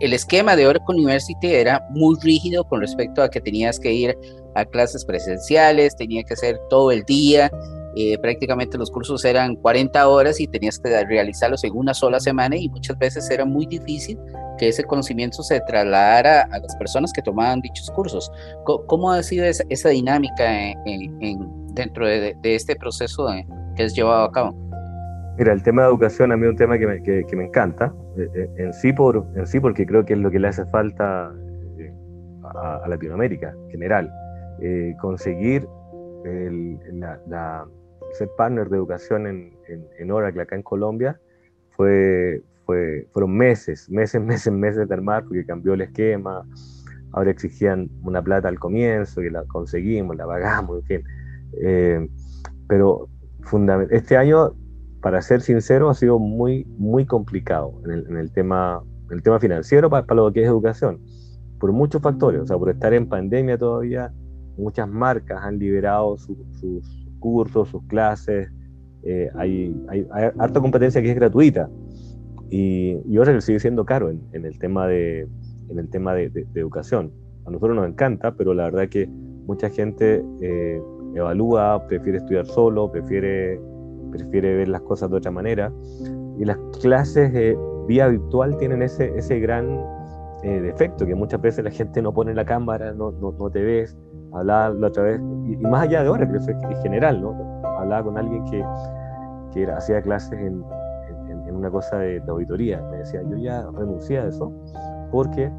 el, 0.00 0.12
esquema 0.12 0.54
de 0.56 0.66
Oracle 0.66 0.96
University 0.96 1.48
era 1.48 1.84
muy 1.90 2.16
rígido 2.22 2.64
con 2.64 2.80
respecto 2.80 3.22
a 3.22 3.28
que 3.28 3.40
tenías 3.40 3.80
que 3.80 3.92
ir 3.92 4.18
a 4.54 4.64
clases 4.64 5.04
presenciales, 5.04 5.96
tenía 5.96 6.22
que 6.22 6.34
hacer 6.34 6.58
todo 6.70 6.92
el 6.92 7.02
día, 7.04 7.50
eh, 7.96 8.18
prácticamente 8.18 8.76
los 8.76 8.90
cursos 8.90 9.24
eran 9.24 9.54
40 9.54 10.08
horas 10.08 10.40
y 10.40 10.48
tenías 10.48 10.80
que 10.80 11.04
realizarlos 11.04 11.62
en 11.62 11.76
una 11.76 11.94
sola 11.94 12.18
semana 12.18 12.56
y 12.56 12.68
muchas 12.68 12.98
veces 12.98 13.30
era 13.30 13.44
muy 13.44 13.66
difícil 13.66 14.18
que 14.58 14.68
ese 14.68 14.82
conocimiento 14.82 15.42
se 15.42 15.60
trasladara 15.60 16.42
a 16.50 16.58
las 16.58 16.74
personas 16.76 17.12
que 17.12 17.22
tomaban 17.22 17.60
dichos 17.60 17.90
cursos. 17.92 18.32
¿Cómo, 18.64 19.12
ha 19.12 19.22
sido 19.22 19.44
esa, 19.46 19.88
dinámica 19.90 20.72
en, 20.86 21.74
dentro 21.74 22.06
de, 22.06 22.34
este 22.42 22.74
proceso 22.74 23.28
que 23.76 23.84
has 23.84 23.94
llevado 23.94 24.24
a 24.24 24.32
cabo? 24.32 24.64
Mira, 25.38 25.52
el 25.52 25.62
tema 25.62 25.82
de 25.82 25.88
educación 25.88 26.32
a 26.32 26.36
mí 26.36 26.44
es 26.46 26.50
un 26.50 26.56
tema 26.56 26.78
que 26.78 26.86
me, 26.86 27.02
que, 27.02 27.36
me 27.36 27.44
encanta, 27.44 27.92
eh, 28.16 28.28
eh, 28.34 28.50
en 28.58 28.72
sí, 28.72 28.92
por, 28.92 29.26
en 29.36 29.46
sí 29.46 29.58
porque 29.58 29.84
creo 29.84 30.04
que 30.04 30.14
es 30.14 30.18
lo 30.18 30.30
que 30.30 30.38
le 30.38 30.48
hace 30.48 30.64
falta 30.66 31.32
a, 32.42 32.88
Latinoamérica 32.88 33.54
en 33.66 33.70
general. 33.70 34.12
conseguir 35.00 35.66
la, 37.26 37.66
ser 38.14 38.30
partner 38.36 38.68
de 38.68 38.76
educación 38.76 39.26
en, 39.26 40.10
Oracle 40.10 40.42
acá 40.42 40.56
en 40.56 40.62
Colombia 40.62 41.20
fue, 41.76 42.42
fue, 42.64 43.08
fueron 43.12 43.36
meses, 43.36 43.90
meses, 43.90 44.22
meses, 44.32 44.52
meses 44.52 44.88
de 44.88 44.94
armar 44.94 45.24
porque 45.24 45.44
cambió 45.44 45.74
el 45.74 45.82
esquema. 45.82 46.46
Ahora 47.12 47.30
exigían 47.30 47.88
una 48.02 48.22
plata 48.22 48.48
al 48.48 48.58
comienzo 48.58 49.22
y 49.22 49.30
la 49.30 49.44
conseguimos, 49.44 50.16
la 50.16 50.26
pagamos, 50.26 50.80
en 50.80 50.84
fin. 50.84 51.04
Eh, 51.60 52.08
pero 52.66 53.08
este 53.90 54.16
año, 54.16 54.54
para 55.00 55.22
ser 55.22 55.40
sincero, 55.40 55.90
ha 55.90 55.94
sido 55.94 56.18
muy, 56.18 56.64
muy 56.76 57.06
complicado 57.06 57.72
en 57.84 58.16
el, 58.16 58.32
tema, 58.32 58.82
el 59.10 59.22
tema 59.22 59.38
financiero 59.38 59.90
para, 59.90 60.06
para, 60.06 60.22
lo 60.22 60.32
que 60.32 60.42
es 60.42 60.48
educación, 60.48 61.00
por 61.60 61.70
muchos 61.72 62.02
factores, 62.02 62.40
o 62.40 62.46
sea, 62.46 62.56
por 62.56 62.70
estar 62.70 62.92
en 62.94 63.08
pandemia 63.08 63.58
todavía, 63.58 64.12
muchas 64.56 64.88
marcas 64.88 65.40
han 65.42 65.58
liberado 65.58 66.16
sus 66.16 67.03
cursos, 67.24 67.70
sus 67.70 67.82
clases, 67.84 68.52
eh, 69.02 69.30
hay, 69.34 69.74
hay, 69.88 70.06
harta 70.38 70.60
competencia 70.60 71.00
que 71.00 71.08
es 71.10 71.16
gratuita 71.16 71.70
y, 72.50 72.98
y 73.08 73.16
ahora 73.16 73.40
sigue 73.40 73.58
siendo 73.58 73.86
caro 73.86 74.10
en, 74.10 74.44
el 74.44 74.58
tema, 74.58 74.86
de, 74.86 75.26
en 75.70 75.78
el 75.78 75.88
tema 75.88 76.12
de, 76.12 76.46
educación. 76.54 77.10
A 77.46 77.50
nosotros 77.50 77.76
nos 77.76 77.88
encanta, 77.88 78.34
pero 78.34 78.52
la 78.52 78.64
verdad 78.64 78.90
que 78.90 79.06
mucha 79.06 79.70
gente 79.70 80.22
eh, 80.42 80.82
evalúa, 81.14 81.86
prefiere 81.88 82.18
estudiar 82.18 82.44
solo, 82.44 82.92
prefiere, 82.92 83.58
prefiere 84.10 84.56
ver 84.56 84.68
las 84.68 84.82
cosas 84.82 85.10
de 85.10 85.16
otra 85.16 85.30
manera. 85.30 85.72
Y 86.38 86.44
las 86.44 86.58
clases 86.82 87.30
eh, 87.34 87.56
vía 87.88 88.08
virtual 88.08 88.58
tienen 88.58 88.82
ese, 88.82 89.16
ese 89.16 89.40
gran 89.40 89.80
defecto, 90.42 91.06
que 91.06 91.14
muchas 91.14 91.40
veces 91.40 91.64
la 91.64 91.70
gente 91.70 92.02
no 92.02 92.12
pone 92.12 92.34
la 92.34 92.44
cámara, 92.44 92.92
no, 92.92 93.12
no, 93.12 93.32
no 93.32 93.48
te 93.48 93.62
ves, 93.62 93.96
hablaba 94.34 94.74
la 94.74 94.88
otra 94.88 95.02
vez, 95.04 95.20
y, 95.46 95.56
más 95.58 95.84
allá 95.84 96.02
de 96.02 96.08
ahora, 96.08 96.28
creo 96.28 96.44
que 96.44 96.52
en 96.52 96.82
general, 96.82 97.20
¿no? 97.20 97.34
Hablaba 97.78 98.04
con 98.04 98.18
alguien 98.18 98.44
que, 98.46 98.64
que 99.52 99.62
era, 99.62 99.78
hacía 99.78 100.02
clases 100.02 100.32
en, 100.32 100.64
en, 101.28 101.54
una 101.54 101.70
cosa 101.70 101.98
de, 101.98 102.22
auditoría. 102.26 102.82
Me 102.90 102.98
decía, 102.98 103.22
yo 103.22 103.36
ya 103.36 103.64
renuncié 103.72 104.18
a 104.18 104.26
eso 104.26 104.52
porque 105.10 105.50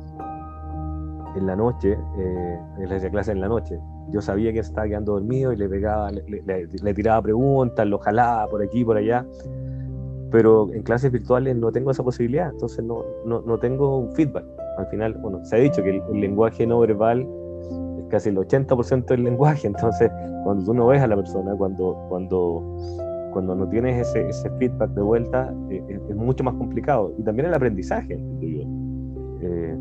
en 1.36 1.45
la 1.45 1.55
noche, 1.55 1.97
eh, 2.17 2.59
él 2.80 2.91
hacía 2.91 3.09
clases 3.09 3.34
en 3.34 3.41
la 3.41 3.47
noche, 3.47 3.80
yo 4.09 4.21
sabía 4.21 4.51
que 4.53 4.59
estaba 4.59 4.88
quedando 4.88 5.13
dormido 5.13 5.53
y 5.53 5.57
le 5.57 5.69
pegaba, 5.69 6.11
le, 6.11 6.41
le, 6.67 6.93
tiraba 6.93 7.21
preguntas, 7.21 7.88
lo 7.88 7.97
jalaba 7.99 8.47
por 8.47 8.61
aquí, 8.61 8.84
por 8.84 8.97
allá. 8.97 9.26
Pero 10.32 10.71
en 10.73 10.84
clases 10.84 11.11
virtuales 11.11 11.55
no 11.55 11.71
tengo 11.71 11.91
esa 11.91 12.03
posibilidad, 12.03 12.49
entonces 12.49 12.84
no, 12.84 13.03
no, 13.26 13.41
no 13.41 13.57
tengo 13.57 13.99
un 13.99 14.11
feedback. 14.11 14.45
Al 14.78 14.88
final, 14.88 15.13
bueno, 15.13 15.43
se 15.45 15.55
ha 15.55 15.59
dicho 15.59 15.82
que 15.82 16.03
el 16.11 16.19
lenguaje 16.19 16.67
no 16.67 16.80
verbal 16.80 17.26
casi 18.09 18.29
el 18.29 18.37
80% 18.37 19.05
del 19.05 19.23
lenguaje. 19.23 19.67
Entonces, 19.67 20.11
cuando 20.43 20.63
tú 20.65 20.73
no 20.73 20.87
ves 20.87 21.01
a 21.01 21.07
la 21.07 21.15
persona, 21.15 21.55
cuando, 21.55 21.95
cuando, 22.09 22.63
cuando 23.33 23.55
no 23.55 23.67
tienes 23.69 24.07
ese, 24.07 24.29
ese 24.29 24.49
feedback 24.51 24.89
de 24.91 25.01
vuelta, 25.01 25.53
eh, 25.69 25.83
es, 26.09 26.15
mucho 26.15 26.43
más 26.43 26.55
complicado. 26.55 27.13
Y 27.17 27.23
también 27.23 27.47
el 27.47 27.53
aprendizaje, 27.53 28.17
yo. 28.39 28.61
Eh, 29.41 29.77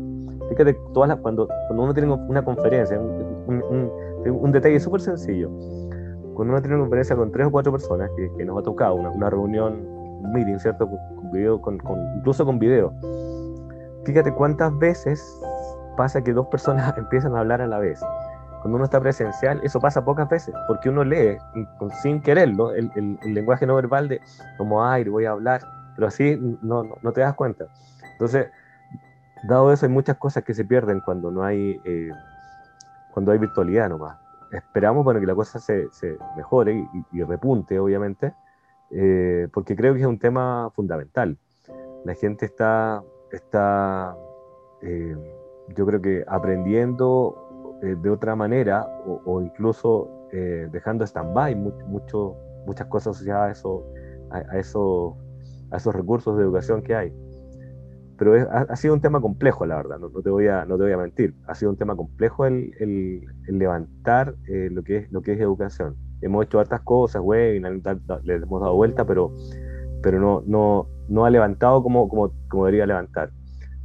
fíjate, 0.49 0.75
todas 0.93 1.09
las, 1.09 1.19
cuando, 1.19 1.47
cuando 1.67 1.83
uno 1.83 1.93
tiene 1.93 2.11
una 2.11 2.43
conferencia, 2.43 2.99
un, 2.99 3.63
un, 4.27 4.51
detalle 4.51 4.79
súper 4.79 5.01
sencillo, 5.01 5.49
cuando 6.33 6.53
uno 6.53 6.61
tiene 6.61 6.75
una 6.75 6.83
conferencia 6.83 7.15
con 7.15 7.31
tres 7.31 7.47
o 7.47 7.51
cuatro 7.51 7.71
personas, 7.71 8.09
que, 8.15 8.29
que 8.37 8.45
nos 8.45 8.59
ha 8.59 8.63
tocado 8.63 8.95
una, 8.95 9.09
una 9.09 9.29
reunión, 9.29 9.85
un 10.21 10.33
meeting, 10.33 10.59
¿cierto? 10.59 10.87
Con, 10.87 11.31
video, 11.31 11.61
con, 11.61 11.79
incluso 12.17 12.45
con 12.45 12.59
video. 12.59 12.93
Fíjate 14.05 14.31
cuántas 14.33 14.77
veces 14.77 15.41
pasa 15.95 16.23
que 16.23 16.33
dos 16.33 16.47
personas 16.47 16.93
empiezan 16.97 17.35
a 17.35 17.39
hablar 17.39 17.61
a 17.61 17.67
la 17.67 17.79
vez. 17.79 18.01
Cuando 18.61 18.77
uno 18.77 18.85
está 18.85 18.99
presencial, 18.99 19.61
eso 19.63 19.79
pasa 19.79 20.03
pocas 20.03 20.27
veces, 20.27 20.55
porque 20.67 20.89
uno 20.89 21.03
lee 21.03 21.37
sin 22.01 22.19
quererlo 22.19 22.73
el, 22.73 22.89
lenguaje 23.23 23.67
no 23.67 23.75
verbal 23.75 24.07
de 24.07 24.21
como 24.57 24.83
aire, 24.83 25.11
voy 25.11 25.25
a 25.25 25.31
hablar, 25.31 25.61
pero 25.95 26.07
así 26.07 26.35
no, 26.63 26.83
no, 26.99 27.11
te 27.11 27.21
das 27.21 27.35
cuenta. 27.35 27.67
Entonces, 28.13 28.47
dado 29.43 29.71
eso, 29.71 29.85
hay 29.85 29.91
muchas 29.91 30.17
cosas 30.17 30.43
que 30.43 30.55
se 30.55 30.65
pierden 30.65 30.99
cuando 31.01 31.29
no 31.29 31.43
hay, 31.43 31.79
eh, 31.85 32.09
cuando 33.13 33.31
hay 33.31 33.37
virtualidad 33.37 33.87
nomás. 33.87 34.17
Esperamos 34.51 35.03
bueno, 35.03 35.19
que 35.19 35.27
la 35.27 35.35
cosa 35.35 35.59
se, 35.59 35.87
se 35.91 36.17
mejore 36.35 36.87
y, 37.11 37.21
repunte, 37.21 37.77
obviamente, 37.77 38.33
eh, 38.89 39.47
porque 39.53 39.75
creo 39.75 39.93
que 39.93 39.99
es 39.99 40.07
un 40.07 40.17
tema 40.17 40.71
fundamental. 40.73 41.37
La 42.03 42.15
gente 42.15 42.47
está, 42.47 43.03
está 43.31 44.15
eh, 44.81 45.15
yo 45.75 45.85
creo 45.85 46.01
que 46.01 46.23
aprendiendo 46.27 47.79
eh, 47.81 47.95
de 48.01 48.09
otra 48.09 48.35
manera 48.35 48.85
o, 49.25 49.41
incluso 49.41 50.27
eh, 50.31 50.67
dejando 50.71 51.05
stand-by 51.05 51.55
mucho, 51.55 52.35
muchas 52.65 52.87
cosas 52.87 53.15
asociadas 53.15 53.49
a, 53.49 53.51
eso, 53.51 53.85
eso, 54.53 55.17
esos 55.73 55.95
recursos 55.95 56.37
de 56.37 56.43
educación 56.43 56.81
que 56.81 56.95
hay. 56.95 57.13
Pero 58.17 58.33
ha, 58.49 58.75
sido 58.77 58.93
un 58.93 59.01
tema 59.01 59.19
complejo, 59.19 59.65
la 59.65 59.75
verdad, 59.75 59.99
no, 59.99 60.09
te 60.09 60.29
voy 60.29 60.47
a, 60.47 60.63
no 60.63 60.77
te 60.77 60.95
mentir. 60.95 61.35
Ha 61.47 61.55
sido 61.55 61.71
un 61.71 61.77
tema 61.77 61.97
complejo 61.97 62.45
el, 62.45 62.71
el, 62.79 63.57
levantar 63.57 64.35
eh, 64.47 64.69
lo, 64.71 64.83
que 64.83 64.97
es, 64.99 65.11
lo 65.11 65.21
que 65.21 65.33
es 65.33 65.39
educación. 65.41 65.97
Hemos 66.21 66.45
hecho 66.45 66.61
hartas 66.61 66.79
cosas, 66.81 67.21
güey, 67.21 67.59
le 67.59 67.67
hemos 67.67 68.61
dado 68.61 68.73
vuelta, 68.73 69.05
pero 69.05 69.33
pero 70.05 70.19
no, 70.19 70.43
no, 70.45 70.87
no 71.09 71.25
ha 71.25 71.31
levantado 71.31 71.81
como, 71.81 72.07
como, 72.07 72.31
como 72.47 72.65
debería 72.65 72.85
levantar. 72.85 73.31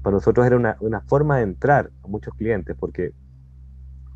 Para 0.03 0.15
nosotros 0.15 0.47
era 0.47 0.57
una, 0.57 0.77
una 0.81 1.01
forma 1.03 1.39
de 1.39 1.43
entrar 1.43 1.91
a 2.03 2.09
muchos 2.09 2.35
clientes, 2.35 2.77
porque 2.79 3.13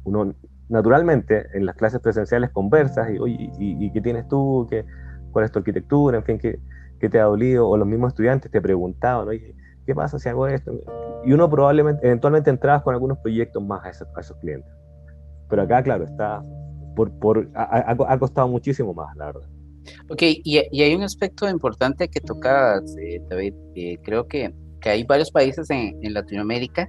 uno 0.04 0.34
naturalmente 0.68 1.46
en 1.54 1.66
las 1.66 1.76
clases 1.76 2.00
presenciales 2.00 2.50
conversas 2.50 3.10
y, 3.10 3.18
oye, 3.18 3.50
¿y, 3.58 3.90
qué 3.92 4.00
tienes 4.00 4.26
tú? 4.28 4.66
¿Qué, 4.68 4.84
¿Cuál 5.32 5.44
es 5.44 5.52
tu 5.52 5.58
arquitectura? 5.58 6.18
En 6.18 6.24
fin, 6.24 6.38
¿qué, 6.38 6.58
¿qué, 6.98 7.08
te 7.08 7.20
ha 7.20 7.24
dolido? 7.24 7.68
O 7.68 7.76
los 7.76 7.86
mismos 7.86 8.08
estudiantes 8.08 8.50
te 8.50 8.60
preguntaban, 8.60 9.28
oye, 9.28 9.54
¿qué 9.86 9.94
pasa 9.94 10.18
si 10.18 10.28
hago 10.28 10.46
esto? 10.46 10.72
Y 11.24 11.32
uno 11.32 11.48
probablemente, 11.48 12.06
eventualmente 12.06 12.50
entrabas 12.50 12.82
con 12.82 12.94
algunos 12.94 13.18
proyectos 13.18 13.62
más 13.62 13.84
a 13.84 13.90
esos, 13.90 14.08
a 14.16 14.20
esos 14.20 14.36
clientes. 14.38 14.70
Pero 15.48 15.62
acá, 15.62 15.82
claro, 15.82 16.04
está, 16.04 16.42
por, 16.96 17.12
por, 17.18 17.48
ha, 17.54 17.90
ha, 17.90 18.18
costado 18.18 18.48
muchísimo 18.48 18.94
más, 18.94 19.14
la 19.16 19.26
verdad. 19.26 19.48
Ok, 20.08 20.22
y, 20.22 20.62
y 20.70 20.82
hay 20.82 20.94
un 20.94 21.02
aspecto 21.02 21.48
importante 21.48 22.08
que 22.08 22.20
tocas, 22.20 22.96
eh, 22.96 23.22
David. 23.28 23.54
Eh, 23.74 23.98
creo 24.02 24.26
que, 24.26 24.54
que, 24.84 24.90
hay 24.90 25.04
varios 25.04 25.30
países 25.30 25.70
en, 25.70 25.98
en, 26.02 26.14
Latinoamérica 26.14 26.88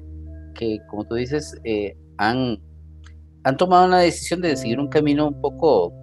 que, 0.54 0.78
como 0.90 1.06
tú 1.06 1.16
dices, 1.16 1.56
eh, 1.64 1.96
han 2.18 2.60
han 3.46 3.58
tomado 3.58 3.86
una 3.86 4.00
decisión 4.00 4.42
de 4.42 4.58
seguir 4.58 4.80
un 4.80 4.90
camino 4.90 5.28
un 5.28 5.40
poco, 5.40 5.94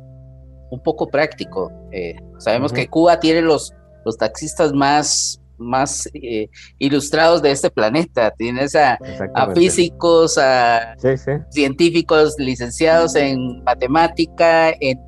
un 0.70 0.80
poco 0.82 1.09
práctico. 1.09 1.72
Eh, 1.90 2.14
sabemos 2.38 2.72
que 2.72 2.86
Cuba 2.86 3.18
tiene 3.18 3.43
los, 3.43 3.74
los 4.05 4.16
taxistas 4.16 4.72
más, 4.72 5.43
más 5.59 6.09
eh, 6.14 6.49
ilustrados 6.78 7.43
de 7.43 7.51
este 7.51 7.68
planeta. 7.68 8.30
Tienes 8.38 8.76
a, 8.76 8.97
a 9.34 9.53
físicos, 9.53 10.38
a 10.38 10.95
científicos 11.51 12.36
licenciados 12.38 13.16
en 13.16 13.64
matemática, 13.64 14.70
en 14.80 15.01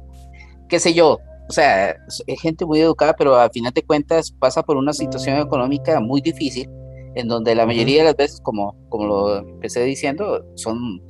qué 0.69 0.81
sé 0.81 0.93
yo. 0.93 1.21
O 1.49 1.53
sea, 1.53 1.97
es 2.27 2.41
gente 2.41 2.65
muy 2.65 2.81
educada, 2.81 3.15
pero 3.17 3.37
a 3.37 3.51
final 3.51 3.73
de 3.73 3.83
cuentas 3.83 4.33
pasa 4.33 4.63
por 4.63 4.77
una 4.77 4.93
situación 4.93 5.39
económica 5.39 6.01
muy 6.01 6.21
difícil, 6.21 6.69
en 7.15 7.29
donde 7.29 7.55
la 7.55 7.67
mayoría 7.67 7.99
de 7.99 8.05
las 8.05 8.17
veces, 8.17 8.41
como, 8.43 8.77
como 8.89 9.07
lo 9.07 9.39
empecé 9.39 9.85
diciendo, 9.85 10.45
son 10.55 11.03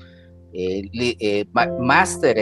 eh, 0.53 0.82
eh 0.93 1.45
máster 1.80 2.39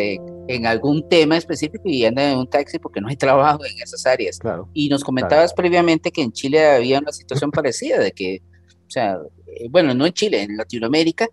en, 0.49 0.67
algún 0.67 1.09
tema 1.09 1.37
específico 1.37 1.85
y 1.87 2.05
anda 2.05 2.31
en 2.31 2.39
un 2.39 2.49
taxi 2.49 2.79
porque 2.79 3.01
no 3.01 3.09
hay 3.09 3.17
trabajo 3.27 3.65
en 3.65 3.73
esas 3.83 4.07
áreas. 4.07 4.39
y 4.75 4.89
nos 4.89 5.05
comentabas 5.05 5.55
previamente 5.55 6.11
que 6.11 6.23
en 6.23 6.33
Chile 6.33 6.65
había 6.65 6.99
una 6.99 7.13
situación 7.13 7.51
parecida, 7.53 7.99
de 7.99 8.13
que, 8.13 8.43
o 8.87 8.91
sea, 8.91 9.19
eh, 9.47 9.69
bueno, 9.71 9.95
no 9.95 10.07
en 10.07 10.13
Chile, 10.13 10.43
en 10.43 10.57
Latinoamérica, 10.57 11.29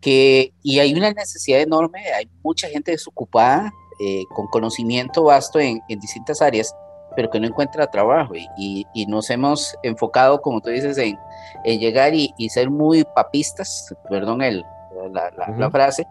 que, 0.00 0.54
y 0.62 0.78
hay 0.78 0.94
una 0.94 1.12
necesidad 1.12 1.60
enorme, 1.60 2.00
hay 2.16 2.28
mucha 2.42 2.68
gente 2.68 2.92
desocupada, 2.92 3.72
eh, 4.00 4.24
con 4.34 4.46
conocimiento 4.46 5.24
vasto 5.24 5.58
en, 5.58 5.82
en, 5.88 6.00
distintas 6.00 6.40
áreas, 6.40 6.74
pero 7.16 7.28
que 7.30 7.38
no 7.38 7.46
encuentra 7.46 7.90
trabajo. 7.90 8.34
Y, 8.34 8.86
y, 8.94 9.06
nos 9.06 9.28
hemos 9.30 9.76
enfocado, 9.82 10.40
como 10.40 10.60
tú 10.60 10.70
dices, 10.70 10.96
en, 10.98 11.18
en 11.64 11.80
llegar 11.80 12.14
y, 12.14 12.32
y, 12.38 12.48
ser 12.48 12.70
muy 12.70 13.04
papistas, 13.04 13.94
perdón 14.08 14.42
el, 14.42 14.64
la, 15.12 15.70
frase, 15.70 16.06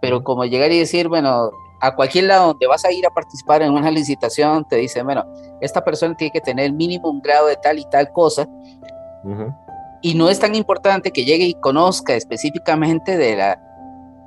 pero 0.00 0.22
como 0.22 0.44
llegar 0.44 0.70
y 0.72 0.78
decir, 0.78 1.08
bueno, 1.08 1.50
a 1.80 1.94
cualquier 1.94 2.24
lado 2.24 2.48
donde 2.48 2.66
vas 2.66 2.84
a 2.84 2.92
ir 2.92 3.06
a 3.06 3.10
participar 3.10 3.62
en 3.62 3.72
una 3.72 3.90
licitación, 3.90 4.66
te 4.68 4.76
dicen, 4.76 5.04
bueno, 5.04 5.24
esta 5.60 5.82
persona 5.84 6.14
tiene 6.16 6.32
que 6.32 6.40
tener 6.40 6.72
mínimo 6.72 7.08
un 7.08 7.20
grado 7.20 7.46
de 7.46 7.56
tal 7.56 7.78
y 7.78 7.84
tal 7.90 8.12
cosa. 8.12 8.48
Y 10.02 10.14
no 10.14 10.28
es 10.28 10.38
tan 10.38 10.54
importante 10.54 11.10
que 11.10 11.24
llegue 11.24 11.44
y 11.46 11.54
conozca 11.54 12.14
específicamente 12.14 13.16
de 13.16 13.36
la, 13.36 13.58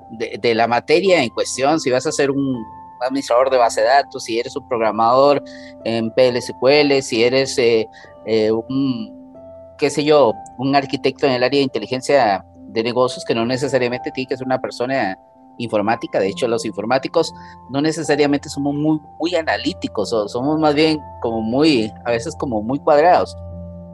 de, 0.10 0.56
la 0.56 0.68
materia 0.68 1.22
en 1.22 1.30
cuestión, 1.30 1.80
si 1.80 1.91
vas 1.91 2.08
a 2.08 2.12
ser 2.12 2.32
un 2.32 2.66
administrador 3.02 3.50
de 3.50 3.58
base 3.58 3.82
de 3.82 3.88
datos, 3.88 4.24
si 4.24 4.39
eres 4.39 4.56
un 4.56 4.68
programador 4.68 5.43
en 5.84 6.12
PLSQL, 6.12 7.02
si 7.02 7.24
eres 7.24 7.58
eh, 7.58 7.88
eh, 8.26 8.52
un, 8.52 9.34
qué 9.78 9.89
sé 9.89 10.04
yo, 10.04 10.34
un 10.58 10.76
arquitecto 10.76 11.26
en 11.26 11.34
el 11.34 11.43
área 11.43 11.60
de 11.60 11.64
inteligencia 11.64 12.45
de 12.56 12.84
negocios 12.84 13.24
que 13.26 13.36
no 13.36 13.45
necesariamente 13.45 14.12
tiene 14.12 14.28
que 14.28 14.38
ser 14.38 14.45
una 14.45 14.60
persona 14.60 15.18
informática. 15.58 16.20
De 16.20 16.28
hecho, 16.28 16.48
los 16.48 16.66
informáticos 16.66 17.34
no 17.70 17.82
necesariamente 17.82 18.50
somos 18.50 18.76
muy, 18.76 19.00
muy 19.20 19.36
analíticos, 19.36 20.14
o 20.14 20.28
somos 20.28 20.60
más 20.60 20.76
bien 20.76 21.00
como 21.22 21.41
muy, 21.41 21.91
a 22.06 22.12
veces 22.12 22.36
como 22.36 22.62
muy 22.62 22.80
cuadrados. 22.80 23.36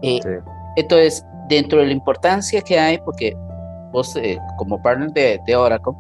Eh, 0.02 0.20
entonces, 0.76 1.26
dentro 1.48 1.80
de 1.80 1.88
la 1.88 1.94
importancia 1.94 2.62
que 2.62 2.80
hay, 2.80 2.98
porque 3.00 3.36
vos 3.92 4.16
eh, 4.16 4.38
como 4.58 4.82
partner 4.82 5.12
de, 5.12 5.40
de 5.46 5.56
Oracle, 5.56 5.94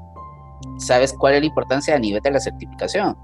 sabes 0.78 1.14
cuál 1.14 1.36
es 1.36 1.42
la 1.42 1.48
importancia 1.48 1.96
a 1.96 2.00
nivel 2.00 2.22
de 2.22 2.32
la 2.32 2.40
certificación 2.40 3.16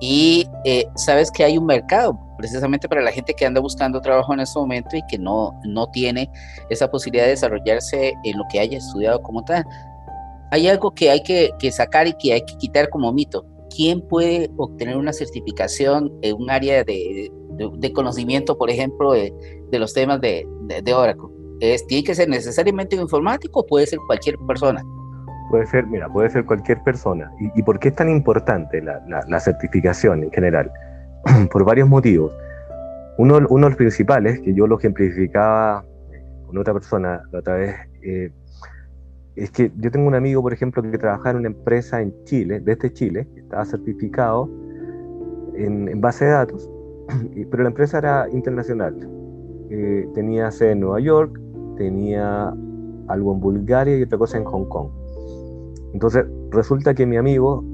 y 0.00 0.46
eh, 0.64 0.86
sabes 0.96 1.30
que 1.30 1.44
hay 1.44 1.56
un 1.56 1.66
mercado 1.66 2.18
precisamente 2.36 2.88
para 2.88 3.00
la 3.00 3.12
gente 3.12 3.32
que 3.32 3.46
anda 3.46 3.60
buscando 3.60 4.00
trabajo 4.00 4.34
en 4.34 4.40
este 4.40 4.58
momento 4.58 4.96
y 4.96 5.02
que 5.08 5.18
no, 5.18 5.58
no 5.64 5.86
tiene 5.90 6.30
esa 6.68 6.90
posibilidad 6.90 7.24
de 7.24 7.30
desarrollarse 7.30 8.12
en 8.24 8.36
lo 8.36 8.44
que 8.50 8.60
haya 8.60 8.78
estudiado 8.78 9.22
como 9.22 9.42
tal. 9.44 9.64
Hay 10.50 10.68
algo 10.68 10.90
que 10.92 11.10
hay 11.10 11.22
que, 11.22 11.50
que 11.58 11.70
sacar 11.70 12.06
y 12.06 12.12
que 12.14 12.32
hay 12.34 12.44
que 12.44 12.56
quitar 12.56 12.90
como 12.90 13.12
mito. 13.12 13.46
¿Quién 13.74 14.00
puede 14.02 14.50
obtener 14.56 14.96
una 14.96 15.12
certificación 15.12 16.12
en 16.22 16.36
un 16.36 16.50
área 16.50 16.84
de, 16.84 17.30
de, 17.50 17.92
conocimiento, 17.92 18.56
por 18.56 18.70
ejemplo, 18.70 19.12
de, 19.12 19.32
de 19.70 19.78
los 19.78 19.94
temas 19.94 20.20
de, 20.20 20.46
de, 20.82 20.94
Oracle? 20.94 21.28
¿Es, 21.60 21.86
¿Tiene 21.86 22.04
que 22.04 22.14
ser 22.14 22.28
necesariamente 22.28 22.94
un 22.94 23.02
informático 23.02 23.60
o 23.60 23.66
puede 23.66 23.86
ser 23.86 23.98
cualquier 24.06 24.36
persona? 24.46 24.84
Puede 25.50 25.66
ser, 25.66 25.86
mira, 25.86 26.08
puede 26.08 26.30
ser 26.30 26.44
cualquier 26.44 26.82
persona. 26.82 27.30
¿Y, 27.38 27.62
por 27.62 27.78
qué 27.78 27.88
es 27.88 27.94
tan 27.94 28.08
importante 28.08 28.82
la, 28.82 29.40
certificación 29.40 30.24
en 30.24 30.30
general? 30.30 30.70
por 31.52 31.64
varios 31.64 31.88
motivos. 31.88 32.32
Uno, 33.18 33.40
de 33.40 33.46
los 33.48 33.76
principales, 33.76 34.40
que 34.40 34.54
yo 34.54 34.66
lo 34.66 34.78
ejemplificaba 34.78 35.84
con 36.46 36.58
otra 36.58 36.72
persona 36.72 37.22
la 37.30 37.38
otra 37.38 37.54
vez, 37.54 37.76
eh, 38.02 38.30
es 39.36 39.50
que 39.50 39.70
yo 39.78 39.90
tengo 39.90 40.06
un 40.06 40.14
amigo, 40.14 40.42
por 40.42 40.52
ejemplo, 40.52 40.82
que 40.82 40.98
trabajaba 40.98 41.30
en 41.30 41.36
una 41.38 41.48
empresa 41.48 42.00
en 42.00 42.12
Chile, 42.24 42.60
desde 42.60 42.92
Chile, 42.92 43.26
que 43.34 43.40
estaba 43.40 43.64
certificado 43.64 44.48
en, 45.56 45.88
en 45.88 46.00
base 46.00 46.24
de 46.24 46.32
datos, 46.32 46.70
pero 47.50 47.62
la 47.62 47.68
empresa 47.68 47.98
era 47.98 48.28
internacional. 48.30 48.96
Eh, 49.70 50.08
tenía 50.14 50.50
sede 50.50 50.72
en 50.72 50.80
Nueva 50.80 51.00
York, 51.00 51.40
tenía 51.76 52.54
algo 53.08 53.34
en 53.34 53.40
Bulgaria 53.40 53.98
y 53.98 54.02
otra 54.02 54.18
cosa 54.18 54.38
en 54.38 54.44
Hong 54.44 54.66
Kong. 54.66 54.88
Entonces, 55.94 56.26
resulta 56.50 56.92
que 56.92 57.06
mi 57.06 57.16
amigo 57.16 57.64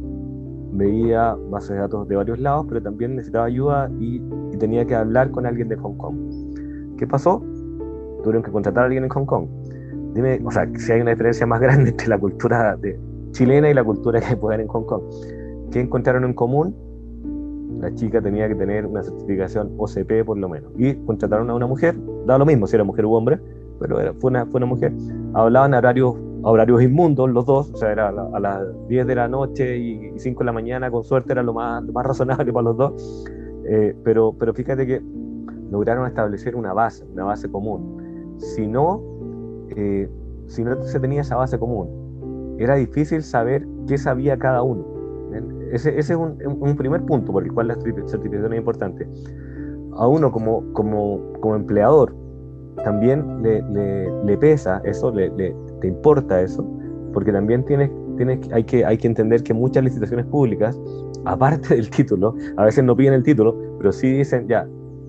veía 0.72 1.34
bases 1.50 1.70
de 1.70 1.76
datos 1.78 2.06
de 2.06 2.16
varios 2.16 2.38
lados, 2.38 2.66
pero 2.68 2.82
también 2.82 3.16
necesitaba 3.16 3.46
ayuda 3.46 3.90
y, 3.98 4.22
tenía 4.58 4.84
que 4.84 4.94
hablar 4.94 5.30
con 5.30 5.46
alguien 5.46 5.68
de 5.68 5.76
Hong 5.76 5.96
Kong. 5.96 6.16
¿Qué 6.98 7.06
pasó? 7.06 7.42
Tuvieron 8.22 8.42
que 8.42 8.50
contratar 8.50 8.82
a 8.82 8.86
alguien 8.86 9.04
en 9.04 9.10
Hong 9.10 9.24
Kong. 9.24 9.46
Dime, 10.12 10.38
o 10.44 10.50
sea, 10.50 10.68
si 10.76 10.92
hay 10.92 11.00
una 11.00 11.12
diferencia 11.12 11.46
más 11.46 11.60
grande 11.62 11.90
entre 11.90 12.08
la 12.08 12.18
cultura 12.18 12.76
de, 12.76 13.00
chilena 13.30 13.70
y 13.70 13.74
la 13.74 13.82
cultura 13.82 14.20
que 14.20 14.36
puede 14.36 14.56
haber 14.56 14.66
en 14.66 14.68
Hong 14.68 14.84
Kong. 14.84 15.02
¿Qué 15.72 15.80
encontraron 15.80 16.24
en 16.24 16.34
común? 16.34 16.76
La 17.80 17.94
chica 17.94 18.20
tenía 18.20 18.48
que 18.48 18.54
tener 18.54 18.84
una 18.84 19.02
certificación 19.02 19.72
OCP 19.78 20.26
por 20.26 20.36
lo 20.36 20.50
menos. 20.50 20.70
Y 20.76 20.94
contrataron 21.06 21.48
a 21.48 21.54
una 21.54 21.66
mujer, 21.66 21.96
da 22.26 22.36
lo 22.36 22.44
mismo 22.44 22.66
si 22.66 22.76
era 22.76 22.84
mujer 22.84 23.06
u 23.06 23.14
hombre, 23.14 23.40
pero 23.78 23.98
era, 23.98 24.12
fue, 24.12 24.30
una, 24.30 24.44
fue 24.44 24.58
una 24.58 24.66
mujer. 24.66 24.92
Hablaban 25.32 25.72
horarios 25.72 26.16
horarios 26.42 26.82
inmundos 26.82 27.30
los 27.30 27.46
dos, 27.46 27.70
o 27.72 27.76
sea, 27.76 27.92
era 27.92 28.08
a, 28.08 28.40
las 28.40 28.62
10 28.88 29.06
de 29.06 29.14
la 29.14 29.28
noche 29.28 29.76
y 29.78 30.18
5 30.18 30.40
de 30.40 30.44
la 30.44 30.52
mañana, 30.52 30.90
con 30.90 31.04
suerte 31.04 31.32
era 31.32 31.42
lo 31.42 31.52
más, 31.52 31.82
más 31.84 32.06
razonable 32.06 32.52
para 32.52 32.64
los 32.64 32.76
dos, 32.76 33.24
eh, 33.66 33.94
pero, 34.04 34.34
pero 34.38 34.54
fíjate 34.54 34.86
que 34.86 35.02
lograron 35.70 36.06
establecer 36.06 36.56
una 36.56 36.72
base, 36.72 37.04
una 37.12 37.24
base 37.24 37.50
común. 37.50 38.36
Si 38.38 38.66
no, 38.66 39.02
eh, 39.76 40.08
si 40.46 40.64
no 40.64 40.82
se 40.82 40.98
tenía 40.98 41.20
esa 41.20 41.36
base 41.36 41.58
común, 41.58 42.56
era 42.58 42.74
difícil 42.74 43.22
saber 43.22 43.66
qué 43.86 43.98
sabía 43.98 44.38
cada 44.38 44.62
uno. 44.62 44.84
Ese, 45.72 45.90
ese, 45.98 46.14
es 46.14 46.18
un, 46.18 46.36
un, 46.44 46.76
primer 46.76 47.02
punto 47.02 47.30
por 47.32 47.44
el 47.44 47.52
cual 47.52 47.68
la 47.68 47.74
certificación 47.74 48.52
es 48.52 48.58
importante. 48.58 49.08
A 49.96 50.08
uno 50.08 50.32
como, 50.32 50.64
como, 50.72 51.20
como 51.40 51.54
empleador 51.54 52.12
también 52.82 53.42
le, 53.42 53.62
le, 53.70 54.24
le 54.24 54.36
pesa 54.38 54.80
eso, 54.84 55.12
le, 55.12 55.54
te 55.80 55.88
importa 55.88 56.40
eso, 56.40 56.64
porque 57.12 57.32
también 57.32 57.64
tienes, 57.64 57.90
tienes, 58.16 58.40
hay, 58.52 58.64
que, 58.64 58.84
hay 58.84 58.98
que 58.98 59.06
entender 59.06 59.42
que 59.42 59.54
muchas 59.54 59.84
licitaciones 59.84 60.26
públicas, 60.26 60.78
aparte 61.24 61.74
del 61.74 61.90
título, 61.90 62.34
a 62.56 62.64
veces 62.64 62.84
no 62.84 62.96
piden 62.96 63.14
el 63.14 63.22
título, 63.22 63.56
pero 63.78 63.92
sí 63.92 64.10
dicen, 64.10 64.46
ya, 64.48 64.66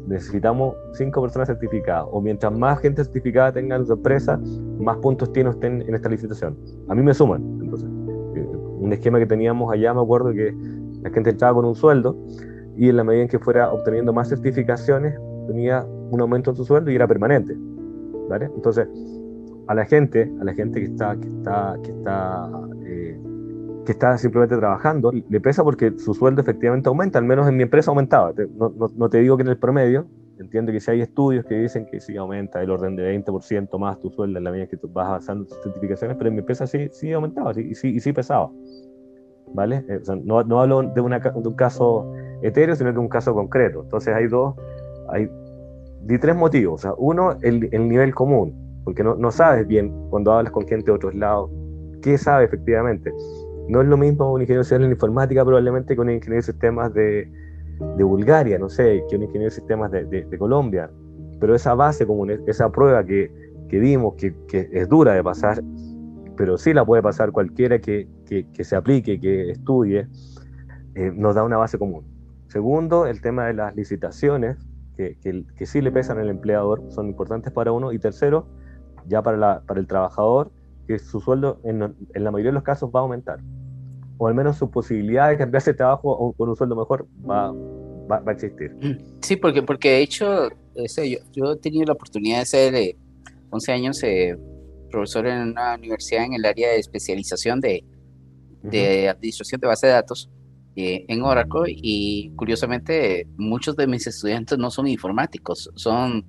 necesitamos 0.07 0.75
cinco 0.93 1.21
personas 1.21 1.47
certificadas, 1.47 2.05
o 2.11 2.21
mientras 2.21 2.51
más 2.51 2.79
gente 2.79 3.03
certificada 3.03 3.51
tenga 3.51 3.75
en 3.75 3.85
su 3.85 3.93
empresa, 3.93 4.39
más 4.79 4.97
puntos 4.97 5.31
tiene 5.31 5.49
usted 5.49 5.67
en, 5.67 5.95
esta 5.95 6.09
licitación. 6.09 6.57
A 6.87 6.95
mí 6.95 7.01
me 7.01 7.13
suman, 7.13 7.41
entonces. 7.61 7.89
Eh, 8.35 8.47
un 8.79 8.91
esquema 8.93 9.19
que 9.19 9.27
teníamos 9.27 9.71
allá, 9.71 9.93
me 9.93 10.01
acuerdo 10.01 10.31
que 10.31 10.55
la 11.03 11.09
gente 11.11 11.29
entraba 11.29 11.53
con 11.53 11.65
un 11.65 11.75
sueldo 11.75 12.17
y 12.75 12.89
en 12.89 12.97
la 12.97 13.03
medida 13.03 13.23
en 13.23 13.27
que 13.27 13.39
fuera 13.39 13.71
obteniendo 13.71 14.11
más 14.11 14.29
certificaciones, 14.29 15.15
tenía 15.47 15.85
un 16.09 16.19
aumento 16.19 16.51
en 16.51 16.55
su 16.55 16.65
sueldo 16.65 16.89
y 16.89 16.95
era 16.95 17.07
permanente. 17.07 17.55
¿vale? 18.29 18.49
Entonces, 18.55 18.87
a 19.71 19.73
la 19.73 19.85
gente, 19.85 20.29
a 20.41 20.43
la 20.43 20.53
gente 20.53 20.81
que 20.81 20.87
está, 20.87 21.15
que 21.15 21.27
está, 21.29 21.77
que 21.81 21.91
está, 21.91 22.49
eh, 22.85 23.17
que 23.85 23.91
está 23.93 24.17
simplemente 24.17 24.57
trabajando, 24.57 25.13
le 25.13 25.39
pesa 25.39 25.63
porque 25.63 25.97
su 25.97 26.13
sueldo 26.13 26.41
efectivamente 26.41 26.89
aumenta, 26.89 27.19
al 27.19 27.25
menos 27.25 27.47
en 27.47 27.55
mi 27.55 27.63
empresa 27.63 27.91
aumentaba. 27.91 28.33
No, 28.57 28.73
no, 28.93 29.09
te 29.09 29.19
digo 29.19 29.37
que 29.37 29.43
en 29.43 29.47
el 29.47 29.57
promedio, 29.57 30.07
entiendo 30.39 30.73
que 30.73 30.81
si 30.81 30.91
hay 30.91 30.99
estudios 30.99 31.45
que 31.45 31.55
dicen 31.55 31.85
que 31.85 32.01
sí 32.01 32.17
aumenta 32.17 32.61
el 32.61 32.69
orden 32.69 32.97
de 32.97 33.17
20% 33.17 33.79
más 33.79 33.97
tu 33.99 34.09
sueldo 34.09 34.37
en 34.37 34.43
la 34.43 34.51
medida 34.51 34.67
que 34.67 34.75
tú 34.75 34.89
vas 34.89 35.07
avanzando 35.07 35.45
tus 35.45 35.57
certificaciones, 35.63 36.17
pero 36.17 36.27
en 36.27 36.35
mi 36.35 36.39
empresa 36.39 36.67
sí, 36.67 36.89
sí 36.91 37.13
aumentaba 37.13 37.53
sí, 37.53 37.61
y, 37.71 37.75
sí, 37.75 37.95
y 37.95 38.01
sí 38.01 38.11
pesaba. 38.11 38.51
¿Vale? 39.53 39.85
Eh, 39.87 40.01
no, 40.25 40.43
no, 40.43 40.61
hablo 40.61 40.83
de, 40.83 40.99
una, 40.99 41.19
de, 41.19 41.31
un 41.33 41.55
caso 41.55 42.13
etéreo, 42.41 42.75
sino 42.75 42.91
de 42.91 42.99
un 42.99 43.07
caso 43.07 43.33
concreto. 43.33 43.83
Entonces 43.83 44.13
hay 44.13 44.27
dos, 44.27 44.53
hay 45.07 45.29
di 46.01 46.19
tres 46.19 46.35
motivos. 46.35 46.73
O 46.73 46.77
sea, 46.81 46.93
uno, 46.97 47.37
el, 47.41 47.69
el 47.71 47.87
nivel 47.87 48.13
común, 48.13 48.70
porque 48.93 49.03
no, 49.03 49.31
sabes 49.31 49.65
bien 49.67 49.89
cuando 50.09 50.33
hablas 50.33 50.51
con 50.51 50.67
gente 50.67 50.87
de 50.87 50.91
otros 50.91 51.15
lados 51.15 51.49
qué 52.01 52.17
sabe 52.17 52.45
efectivamente. 52.45 53.13
No 53.69 53.81
es 53.81 53.87
lo 53.87 53.95
mismo 53.95 54.33
un 54.33 54.41
ingeniero 54.41 54.63
civil 54.63 54.85
en 54.85 54.91
informática 54.91 55.45
probablemente 55.45 55.95
que 55.95 56.01
un 56.01 56.09
ingeniero 56.09 56.37
de 56.37 56.51
sistemas 56.51 56.93
de, 56.93 57.31
de 57.95 58.03
Bulgaria, 58.03 58.59
no 58.59 58.67
sé, 58.67 59.03
que 59.09 59.15
un 59.15 59.23
ingeniero 59.23 59.49
de 59.49 59.55
sistemas 59.55 59.91
de, 59.91 60.05
de, 60.05 60.37
Colombia. 60.37 60.89
Pero 61.39 61.55
esa 61.55 61.73
base 61.73 62.05
común, 62.05 62.31
esa 62.47 62.69
prueba 62.69 63.05
que, 63.05 63.31
que 63.69 63.79
vimos, 63.79 64.15
que, 64.15 64.35
que, 64.47 64.67
es 64.73 64.89
dura 64.89 65.13
de 65.13 65.23
pasar, 65.23 65.61
pero 66.35 66.57
sí 66.57 66.73
la 66.73 66.83
puede 66.83 67.01
pasar 67.01 67.31
cualquiera 67.31 67.79
que, 67.79 68.07
que 68.25 68.63
se 68.63 68.75
aplique, 68.75 69.19
que 69.19 69.51
estudie, 69.51 70.07
eh, 70.95 71.11
nos 71.15 71.35
da 71.35 71.43
una 71.43 71.57
base 71.57 71.77
común. 71.77 72.03
Segundo, 72.47 73.05
el 73.05 73.21
tema 73.21 73.45
de 73.45 73.53
las 73.53 73.73
licitaciones, 73.75 74.57
que, 74.97 75.45
que, 75.55 75.65
sí 75.65 75.81
le 75.81 75.91
pesan 75.91 76.19
al 76.19 76.29
empleador, 76.29 76.83
son 76.89 77.07
importantes 77.07 77.51
para 77.51 77.71
uno. 77.71 77.91
Y 77.91 77.99
tercero, 77.99 78.47
ya 79.07 79.21
para, 79.21 79.37
la, 79.37 79.61
para 79.65 79.79
el 79.79 79.87
trabajador, 79.87 80.51
que 80.87 80.99
su 80.99 81.19
sueldo 81.19 81.59
en, 81.63 81.81
en, 81.83 82.23
la 82.23 82.31
mayoría 82.31 82.51
de 82.51 82.55
los 82.55 82.63
casos 82.63 82.89
va 82.93 82.99
a 82.99 83.03
aumentar. 83.03 83.39
O 84.17 84.27
al 84.27 84.35
menos 84.35 84.57
su 84.57 84.69
posibilidad 84.69 85.29
de 85.29 85.37
cambiarse 85.37 85.71
de 85.71 85.77
trabajo 85.77 86.33
con 86.37 86.49
un 86.49 86.55
sueldo 86.55 86.75
mejor 86.75 87.07
va, 87.27 87.51
va, 87.51 88.19
va, 88.19 88.31
a 88.31 88.33
existir. 88.33 88.75
Sí, 89.21 89.35
porque, 89.35 89.63
porque 89.63 89.89
de 89.89 90.01
hecho, 90.01 90.49
yo, 90.75 91.17
yo, 91.33 91.51
he 91.53 91.57
tenido 91.57 91.85
la 91.85 91.93
oportunidad 91.93 92.39
de 92.39 92.45
ser 92.45 92.75
eh, 92.75 92.97
11 93.49 93.71
años 93.71 94.03
eh, 94.03 94.37
profesor 94.91 95.25
en 95.27 95.49
una 95.49 95.75
universidad 95.75 96.25
en 96.25 96.33
el 96.33 96.45
área 96.45 96.69
de 96.69 96.77
especialización 96.77 97.59
de, 97.59 97.83
de 98.61 99.05
uh 99.05 99.07
-huh. 99.07 99.11
administración 99.11 99.61
de 99.61 99.67
base 99.67 99.87
de 99.87 99.93
datos 99.93 100.29
eh, 100.75 101.05
en 101.09 101.21
Oracle 101.21 101.63
y 101.67 102.31
curiosamente 102.37 103.27
muchos 103.37 103.75
de 103.75 103.87
mis 103.87 104.07
estudiantes 104.07 104.57
no 104.57 104.71
son 104.71 104.87
informáticos, 104.87 105.69
son, 105.75 106.25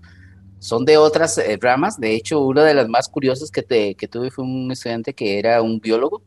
son 0.63 0.85
de 0.85 0.97
otras 0.97 1.37
eh, 1.39 1.59
ramas. 1.61 1.99
De 1.99 2.15
hecho, 2.15 2.41
una 2.41 2.63
de 2.63 2.73
las 2.73 2.89
más 2.89 3.09
curiosas 3.09 3.51
que, 3.51 3.63
te, 3.63 3.97
que 3.97 4.07
tuve 4.07 4.31
fue 4.31 4.45
un 4.45 4.71
estudiante 4.71 5.13
que 5.13 5.41
era 5.41 5.61
un 5.61 5.81
biólogo. 5.81 6.23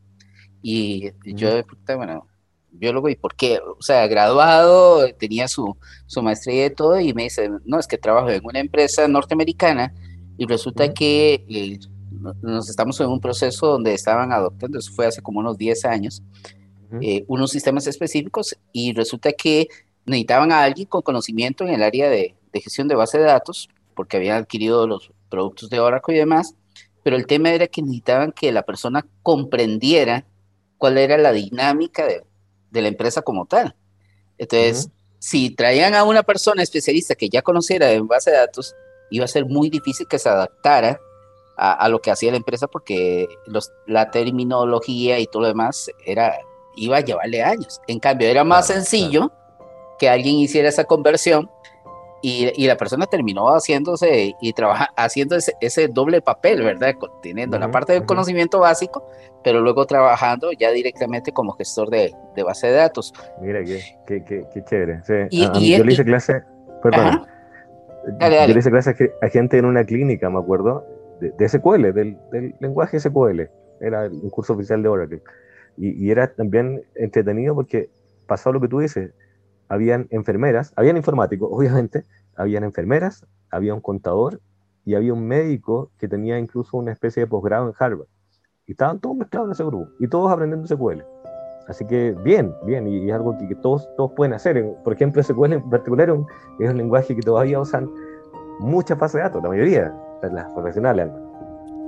Y 0.62 1.12
yo, 1.24 1.62
bueno, 1.96 2.28
biólogo 2.70 3.08
y 3.08 3.16
por 3.16 3.34
qué, 3.34 3.60
o 3.60 3.82
sea, 3.82 4.08
graduado, 4.08 5.08
tenía 5.14 5.48
su, 5.48 5.78
su 6.06 6.22
maestría 6.22 6.66
y 6.66 6.70
todo 6.72 7.00
y 7.00 7.14
me 7.14 7.24
dice, 7.24 7.50
no, 7.64 7.80
es 7.80 7.88
que 7.88 7.98
trabajo 7.98 8.30
en 8.30 8.42
una 8.44 8.60
empresa 8.60 9.08
norteamericana 9.08 9.94
y 10.38 10.46
resulta 10.46 10.94
que 10.94 11.46
eh, 11.48 11.80
nos 12.42 12.70
estamos 12.70 13.00
en 13.00 13.08
un 13.08 13.22
proceso 13.22 13.68
donde 13.68 13.94
estaban 13.94 14.34
adoptando, 14.34 14.80
eso 14.80 14.92
fue 14.92 15.06
hace 15.06 15.22
como 15.22 15.40
unos 15.40 15.58
10 15.58 15.86
años, 15.86 16.24
eh, 17.00 17.24
unos 17.28 17.52
sistemas 17.52 17.88
específicos 17.88 18.58
y 18.74 18.92
resulta 18.92 19.32
que 19.32 19.70
necesitaban 20.06 20.52
a 20.52 20.64
alguien 20.64 20.88
con 20.88 21.04
conocimiento 21.04 21.64
en 21.64 21.76
el 21.76 21.84
área 21.84 22.10
de, 22.10 22.36
de, 22.52 22.62
gestión 22.62 22.90
de 22.90 22.96
base 22.96 23.18
de 23.18 23.26
datos, 23.26 23.70
porque 23.96 24.18
habían 24.18 24.38
adquirido 24.38 24.88
los 24.88 25.12
productos 25.30 25.70
de 25.70 25.80
Oracle 25.80 26.16
y 26.16 26.20
demás, 26.20 26.56
pero 27.04 27.16
el 27.16 27.26
tema 27.26 27.52
era 27.52 27.68
que 27.68 27.82
necesitaban 27.82 28.32
que 28.32 28.52
la 28.52 28.64
persona 28.64 29.06
comprendiera 29.24 30.26
cuál 30.78 30.98
era 30.98 31.18
la 31.18 31.32
dinámica 31.32 32.06
de, 32.06 32.24
de 32.72 32.82
la 32.82 32.88
empresa 32.90 33.22
como 33.22 33.46
tal. 33.46 33.76
Entonces, 34.38 34.86
uh 34.86 34.90
-huh. 34.90 34.92
si 35.20 35.50
traían 35.52 35.96
a 35.96 36.04
una 36.04 36.24
persona 36.24 36.62
especialista 36.64 37.16
que 37.16 37.30
ya 37.30 37.42
conociera 37.42 37.92
en 37.92 38.08
base 38.08 38.32
de 38.32 38.38
datos, 38.38 38.76
iba 39.10 39.26
a 39.26 39.28
ser 39.28 39.46
muy 39.46 39.70
difícil 39.70 40.08
que 40.08 40.20
se 40.20 40.30
adaptara 40.30 41.00
a, 41.58 41.72
a 41.74 41.90
lo 41.90 42.02
que 42.02 42.12
hacía 42.12 42.32
la 42.32 42.38
empresa 42.38 42.68
porque 42.68 43.28
los, 43.46 43.72
la 43.88 44.12
terminología 44.12 45.20
y 45.20 45.28
todo 45.28 45.44
lo 45.44 45.48
demás 45.48 45.90
era 46.06 46.36
iba 46.76 46.98
a 46.98 47.02
llevarle 47.02 47.42
años. 47.42 47.82
En 47.88 48.00
cambio, 48.00 48.28
era 48.28 48.44
más 48.44 48.68
claro, 48.68 48.82
sencillo 48.82 49.30
claro. 49.30 49.96
que 50.00 50.10
alguien 50.10 50.36
hiciera 50.36 50.70
esa 50.70 50.84
conversión 50.84 51.50
y, 52.28 52.52
y, 52.56 52.66
la 52.66 52.76
persona 52.76 53.06
terminó 53.06 53.50
haciéndose 53.50 54.34
y 54.42 54.54
trabaja, 54.54 54.90
haciendo 54.98 55.36
ese, 55.36 55.54
ese 55.62 55.88
doble 55.88 56.22
papel, 56.22 56.64
¿verdad? 56.64 56.96
Teniendo 57.22 57.56
uh 57.56 57.60
-huh, 57.60 57.66
la 57.68 57.72
parte 57.72 57.94
del 57.94 58.02
uh 58.02 58.06
-huh. 58.06 58.08
conocimiento 58.08 58.60
básico, 58.62 59.08
pero 59.44 59.62
luego 59.62 59.86
trabajando 59.86 60.52
ya 60.52 60.72
directamente 60.72 61.32
como 61.32 61.52
gestor 61.52 61.92
de, 61.92 62.16
de 62.36 62.42
base 62.42 62.66
de 62.66 62.74
datos. 62.74 63.14
Mira, 63.40 63.64
qué, 63.64 63.80
qué, 64.08 64.24
qué, 64.24 64.44
qué 64.52 64.64
chévere. 64.64 65.04
Sí. 65.04 65.14
Y, 65.30 65.44
a, 65.46 65.52
y, 65.54 65.78
yo 65.78 65.84
le 65.84 65.94
hice 65.94 66.04
clase, 66.04 66.42
perdón, 66.82 67.28
dale, 68.18 68.38
dale. 68.38 68.48
yo 68.48 68.54
le 68.56 68.60
hice 68.60 68.72
clase 68.72 69.14
a 69.22 69.28
gente 69.30 69.60
en 69.60 69.66
una 69.66 69.84
clínica, 69.84 70.28
me 70.32 70.40
acuerdo, 70.40 70.84
de, 71.20 71.30
de 71.30 71.48
SQL, 71.48 71.94
del, 71.94 72.18
del 72.32 72.56
lenguaje 72.60 73.00
SQL. 73.00 73.42
Era 73.82 74.08
un 74.10 74.32
curso 74.32 74.54
oficial 74.54 74.82
de 74.82 74.90
Oracle. 74.90 75.22
Y, 75.78 76.08
y, 76.08 76.10
era 76.10 76.34
también 76.34 76.82
entretenido 76.96 77.54
porque 77.54 77.88
pasó 78.26 78.52
lo 78.52 78.60
que 78.60 78.68
tú 78.68 78.80
dices, 78.80 79.12
habían 79.70 80.08
enfermeras, 80.12 80.74
habían 80.76 80.98
informáticos, 80.98 81.50
obviamente, 81.52 82.06
habían 82.36 82.64
enfermeras, 82.64 83.26
había 83.50 83.74
un 83.74 83.82
contador 83.82 84.42
y 84.86 84.96
había 84.96 85.14
un 85.14 85.28
médico 85.28 85.92
que 85.98 86.08
tenía 86.08 86.38
incluso 86.38 86.78
una 86.78 86.92
especie 86.92 87.22
de 87.22 87.28
posgrado 87.28 87.68
en 87.68 87.74
Harvard. 87.78 88.08
Y 88.68 88.72
estaban 88.72 89.00
todos 89.00 89.16
mezclados 89.16 89.48
en 89.48 89.52
ese 89.54 89.64
grupo 89.64 89.92
y 90.00 90.08
todos 90.08 90.32
aprendiendo 90.32 90.68
SQL. 90.68 91.04
Así 91.68 91.86
que 91.86 92.16
bien, 92.24 92.54
bien, 92.66 92.88
y, 92.88 93.10
es 93.10 93.16
algo 93.16 93.36
que, 93.38 93.56
todos, 93.56 93.90
todos 93.96 94.12
pueden 94.12 94.34
hacer. 94.34 94.64
Por 94.84 94.94
ejemplo, 94.94 95.22
SQL 95.24 95.54
en 95.54 95.70
particular 95.70 96.10
es 96.60 96.70
un, 96.70 96.78
lenguaje 96.78 97.16
que 97.16 97.22
todavía 97.22 97.60
usan 97.60 97.90
muchas 98.60 98.98
bases 99.00 99.16
de 99.16 99.22
datos, 99.22 99.44
la 99.44 99.50
mayoría 99.50 99.94
las 100.32 100.52
profesionales. 100.54 101.10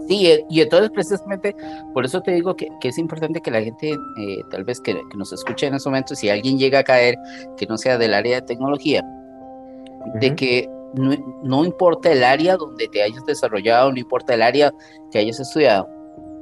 Sí, 0.07 0.39
y 0.49 0.61
entonces 0.61 0.89
precisamente 0.91 1.55
por 1.93 2.05
eso 2.05 2.21
te 2.21 2.31
digo 2.31 2.55
que, 2.55 2.69
que 2.79 2.89
es 2.89 2.97
importante 2.97 3.41
que 3.41 3.51
la 3.51 3.61
gente, 3.61 3.91
eh, 3.91 4.41
tal 4.49 4.63
vez 4.63 4.79
que, 4.79 4.93
que, 4.93 5.17
nos 5.17 5.33
escuche 5.33 5.67
en 5.67 5.75
ese 5.75 5.89
momento, 5.89 6.15
si 6.15 6.29
alguien 6.29 6.57
llega 6.57 6.79
a 6.79 6.83
caer 6.83 7.17
que 7.57 7.65
no 7.65 7.77
sea 7.77 7.97
del 7.97 8.13
área 8.13 8.39
de 8.39 8.47
tecnología, 8.47 9.03
uh 9.03 10.09
-huh. 10.09 10.19
de 10.19 10.35
que 10.35 10.69
no, 10.93 11.11
no, 11.43 11.65
importa 11.65 12.11
el 12.11 12.23
área 12.23 12.55
donde 12.55 12.87
te 12.87 13.03
hayas 13.03 13.25
desarrollado, 13.25 13.91
no 13.91 13.97
importa 13.97 14.33
el 14.33 14.41
área 14.41 14.73
que 15.11 15.19
hayas 15.19 15.39
estudiado, 15.39 15.89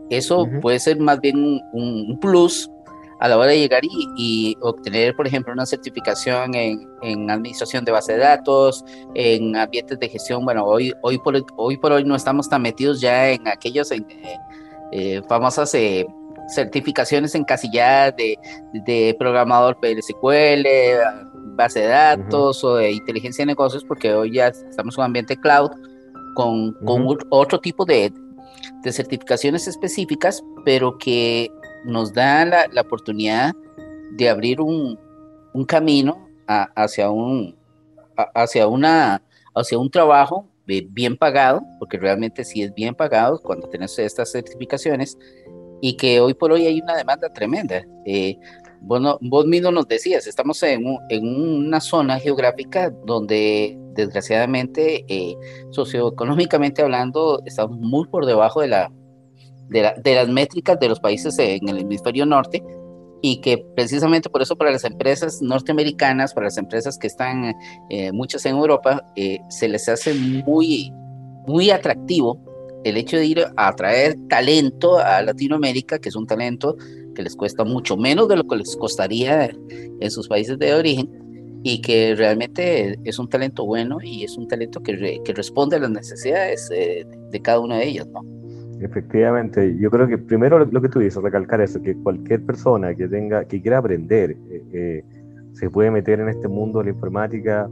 eso 0.10 0.42
uh 0.42 0.46
-huh. 0.46 0.62
puede 0.62 0.80
ser 0.80 1.00
más 1.00 1.20
bien 1.20 1.36
un, 1.38 1.62
un 1.74 2.20
plus 2.20 2.70
a 3.20 3.28
la 3.28 3.38
hora 3.38 3.52
de 3.52 3.60
llegar 3.60 3.84
y, 3.84 4.10
y, 4.18 4.58
obtener, 4.62 5.16
por 5.16 5.28
ejemplo, 5.28 5.54
una 5.54 5.66
certificación 5.66 6.54
en, 6.56 6.88
en, 7.02 7.30
administración 7.30 7.86
de 7.86 7.92
base 7.92 8.14
de 8.14 8.20
datos, 8.20 8.84
en 9.14 9.56
ambientes 9.56 10.00
de 10.00 10.10
gestión. 10.10 10.44
Bueno, 10.44 10.66
hoy, 10.66 10.94
hoy, 11.02 11.18
por, 11.18 11.36
hoy 11.56 11.78
por 11.78 11.92
hoy 11.92 12.04
no 12.04 12.16
estamos 12.16 12.50
tan 12.50 12.62
metidos 12.62 13.00
ya 13.00 13.30
en 13.30 13.48
aquellas 13.48 13.92
en, 13.92 14.06
eh, 14.92 15.22
famosas 15.28 15.74
eh, 15.76 16.06
certificaciones 16.48 17.36
encasilladas 17.36 18.16
de, 18.18 18.38
de 18.86 19.16
programador 19.18 19.78
PLSQL, 19.80 20.68
base 21.56 21.82
de 21.82 21.88
datos 21.88 22.64
uh 22.64 22.68
-huh. 22.68 22.72
o 22.72 22.76
de 22.76 22.92
inteligencia 22.92 23.44
de 23.44 23.48
negocios, 23.48 23.84
porque 23.84 24.14
hoy 24.14 24.34
ya 24.34 24.48
estamos 24.48 24.96
en 24.96 25.02
un 25.02 25.06
ambiente 25.06 25.38
cloud 25.38 25.72
con, 26.36 26.74
con 26.86 27.02
uh 27.04 27.14
-huh. 27.14 27.28
otro 27.30 27.60
tipo 27.60 27.86
de, 27.86 28.12
de 28.84 28.92
certificaciones 28.92 29.68
específicas, 29.68 30.44
pero 30.64 30.98
que 30.98 31.50
nos 31.86 32.14
da 32.14 32.46
la, 32.46 32.68
la 32.72 32.82
oportunidad 32.82 33.54
de 34.12 34.30
abrir 34.30 34.62
un, 34.62 35.00
un 35.54 35.66
camino 35.66 36.28
a, 36.48 36.64
hacia, 36.76 37.10
un, 37.10 37.56
a, 38.18 38.24
hacia, 38.44 38.68
una, 38.68 39.22
hacia 39.56 39.78
un 39.78 39.90
trabajo 39.90 40.48
bien 40.66 41.16
pagado, 41.16 41.62
porque 41.80 41.98
realmente 41.98 42.44
sí 42.44 42.64
es 42.64 42.74
bien 42.74 42.96
pagado 42.96 43.40
cuando 43.40 43.70
tenés 43.70 43.98
estas 44.00 44.32
certificaciones, 44.32 45.18
y 45.82 45.98
que 45.98 46.20
hoy 46.20 46.34
por 46.34 46.52
hoy 46.52 46.66
hay 46.66 46.82
una 46.82 46.96
demanda 46.96 47.32
tremenda. 47.32 47.84
Eh, 48.06 48.38
bueno, 48.82 49.18
vos 49.22 49.46
mismo 49.46 49.72
nos 49.72 49.88
decías, 49.88 50.26
estamos 50.26 50.62
en, 50.64 50.86
un, 50.86 51.00
en 51.10 51.28
una 51.28 51.80
zona 51.80 52.20
geográfica 52.20 52.92
donde 53.06 53.78
desgraciadamente, 53.94 55.06
eh, 55.08 55.36
socioeconómicamente 55.72 56.82
hablando, 56.82 57.42
estamos 57.46 57.78
muy 57.78 58.08
por 58.08 58.26
debajo 58.26 58.62
de 58.62 58.68
la, 58.68 58.92
de, 59.70 59.82
la, 59.82 59.94
de, 59.94 60.16
las 60.16 60.28
métricas 60.28 60.80
de 60.80 60.90
los 60.90 61.00
países 61.00 61.38
en 61.40 61.68
el 61.68 61.80
hemisferio 61.80 62.26
norte 62.26 62.64
y 63.22 63.42
que 63.42 63.66
precisamente 63.76 64.30
por 64.30 64.42
eso 64.42 64.56
para 64.56 64.72
las 64.72 64.84
empresas 64.84 65.42
norteamericanas, 65.42 66.34
para 66.34 66.46
las 66.46 66.58
empresas 66.58 66.98
que 66.98 67.08
están 67.08 67.56
eh, 67.90 68.12
muchas 68.12 68.46
en 68.46 68.56
Europa, 68.56 69.04
eh, 69.16 69.40
se 69.50 69.68
les 69.68 69.90
hace 69.90 70.14
muy, 70.14 70.92
muy 71.48 71.72
atractivo 71.72 72.40
el 72.84 72.98
hecho 72.98 73.18
de 73.18 73.26
ir 73.26 73.46
a 73.56 73.76
traer 73.76 74.16
talento 74.30 75.00
a 75.00 75.24
Latinoamérica, 75.24 75.98
que 75.98 76.10
es 76.10 76.16
un 76.16 76.28
talento 76.28 76.76
que 77.16 77.24
les 77.24 77.36
cuesta 77.36 77.64
mucho 77.64 77.98
menos 77.98 78.28
de 78.28 78.36
lo 78.36 78.44
que 78.44 78.58
les 78.58 78.76
costaría 78.76 79.50
en 80.00 80.12
sus 80.12 80.28
países 80.28 80.60
de 80.60 80.76
origen 80.76 81.10
y 81.64 81.82
que 81.82 82.14
realmente 82.14 83.00
es 83.06 83.18
un 83.18 83.28
talento 83.28 83.66
bueno 83.66 83.98
y 84.04 84.24
es 84.24 84.38
un 84.38 84.48
talento 84.48 84.84
que, 84.84 84.96
re, 84.98 85.20
que 85.26 85.34
responde 85.34 85.78
a 85.78 85.80
las 85.80 85.90
necesidades 85.90 86.70
eh, 86.72 87.08
de 87.32 87.42
cada 87.42 87.60
uno 87.60 87.76
de 87.76 87.88
ellos, 87.88 88.08
¿no? 88.10 88.22
Efectivamente, 88.80 89.78
yo 89.78 89.90
creo 89.90 90.08
que 90.08 90.18
primero 90.18 90.60
lo 90.60 90.82
que 90.82 90.90
tú 90.90 91.00
dices, 91.00 91.22
recalcar 91.22 91.62
eso, 91.62 91.82
que 91.82 91.96
cualquier 91.96 92.46
persona 92.46 92.94
que 92.94 93.08
tenga, 93.08 93.46
que 93.46 93.62
quiera 93.62 93.78
aprender, 93.78 94.32
eh, 94.50 94.64
eh, 94.74 95.04
se 95.54 95.70
puede 95.70 95.92
meter 95.92 96.20
en 96.20 96.28
este 96.28 96.48
mundo 96.50 96.80
de 96.80 96.86
la 96.86 96.92
informática 96.92 97.70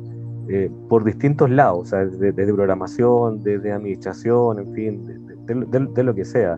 eh, 0.48 0.72
por 0.90 1.04
distintos 1.04 1.50
lados, 1.50 1.90
sea, 1.90 2.06
desde, 2.06 2.54
programación, 2.54 3.44
desde 3.44 3.72
administración, 3.74 4.60
en 4.60 4.74
fin, 4.74 5.04
de, 5.46 6.04
lo 6.04 6.16
que 6.16 6.24
sea. 6.24 6.58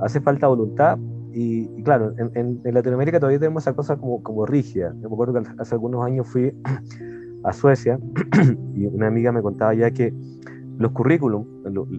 Hace 0.00 0.20
falta 0.20 0.46
voluntad 0.46 0.98
y, 1.32 1.82
claro, 1.82 2.14
en, 2.16 2.60
Latinoamérica 2.64 3.20
todavía 3.20 3.38
tenemos 3.38 3.64
esa 3.64 3.74
cosa 3.74 3.96
como, 3.96 4.22
como 4.22 4.46
rígida. 4.46 4.94
Yo 5.02 5.08
me 5.10 5.14
acuerdo 5.14 5.34
que 5.34 5.48
hace 5.58 5.74
algunos 5.74 6.04
años 6.04 6.26
fui 6.26 6.54
a 7.44 7.52
Suecia 7.52 7.98
y 8.74 8.86
una 8.86 9.08
amiga 9.08 9.30
me 9.30 9.42
contaba 9.42 9.74
ya 9.74 9.90
que 9.90 10.14
los 10.78 10.92
currículum, 10.92 11.46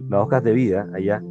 las 0.08 0.24
hojas 0.24 0.42
de 0.42 0.52
vida 0.52 0.88
allá, 0.92 1.22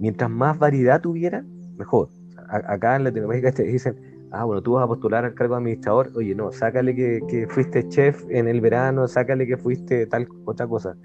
mientras 0.00 0.30
más 0.30 0.58
variedad 0.58 1.00
tuviera, 1.00 1.44
mejor. 1.76 2.08
acá 2.48 2.96
en 2.96 3.04
Latinoamérica 3.04 3.52
te 3.52 3.64
dicen, 3.64 3.96
ah, 4.32 4.44
bueno, 4.44 4.62
tú 4.62 4.72
vas 4.72 4.84
a 4.84 4.86
postular 4.86 5.24
al 5.24 5.34
cargo 5.34 5.54
de 5.54 5.58
administrador, 5.58 6.10
oye, 6.14 6.34
no, 6.34 6.52
sácale 6.52 6.94
que, 6.94 7.20
que, 7.28 7.46
fuiste 7.46 7.88
chef 7.88 8.24
en 8.30 8.48
el 8.48 8.60
verano, 8.60 9.08
sácale 9.08 9.46
que 9.46 9.56
fuiste 9.56 10.06
tal 10.06 10.28
otra 10.44 10.66
cosa. 10.66 10.96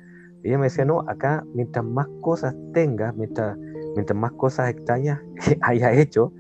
ella 0.43 0.57
me 0.57 0.65
decía, 0.65 0.85
no, 0.85 1.01
acá 1.07 1.43
mientras 1.53 1.85
más 1.85 2.07
cosas 2.21 2.55
tengas, 2.73 3.15
mientras, 3.15 3.57
mientras 3.95 4.17
más 4.17 4.31
cosas 4.33 4.69
extrañas 4.69 5.19
hayas 5.61 5.97
hecho, 5.97 6.33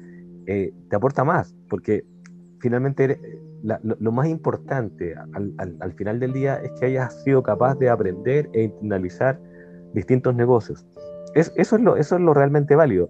eh, 0.45 0.73
te 0.89 0.95
aporta 0.95 1.23
más, 1.23 1.55
porque 1.69 2.05
finalmente 2.59 3.19
lo, 3.63 4.11
más 4.11 4.27
importante 4.27 5.15
al, 5.33 5.53
al, 5.57 5.77
al, 5.79 5.93
final 5.93 6.19
del 6.19 6.33
día 6.33 6.55
es 6.55 6.71
que 6.79 6.87
hayas 6.87 7.23
sido 7.23 7.41
capaz 7.41 7.75
de 7.75 7.89
aprender 7.89 8.49
e 8.53 8.63
internalizar 8.63 9.39
distintos 9.93 10.35
negocios. 10.35 10.85
Es, 11.35 11.51
eso, 11.55 11.75
es 11.75 11.81
lo, 11.81 11.97
eso 11.97 12.15
es 12.15 12.21
lo 12.21 12.33
realmente 12.33 12.75
válido 12.75 13.09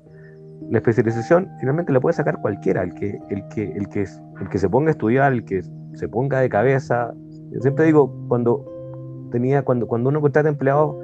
la 0.69 0.79
especialización 0.79 1.49
finalmente 1.59 1.91
la 1.91 1.99
puede 1.99 2.13
sacar 2.13 2.39
cualquiera, 2.41 2.83
el 2.83 2.93
que, 2.93 3.19
el 3.29 3.47
que, 3.49 3.71
el 3.71 3.87
que, 3.89 4.05
el 4.39 4.49
que 4.49 4.57
se 4.57 4.69
ponga 4.69 4.89
a 4.89 4.91
estudiar, 4.91 5.33
el 5.33 5.45
que 5.45 5.61
se 5.93 6.07
ponga 6.07 6.39
de 6.39 6.49
cabeza. 6.49 7.13
Siempre 7.61 7.85
digo, 7.85 8.11
cuando 8.27 8.65
tenía, 9.31 9.63
cuando, 9.63 9.87
cuando 9.87 10.09
uno 10.09 10.21
contrata 10.21 10.49
empleados, 10.49 10.95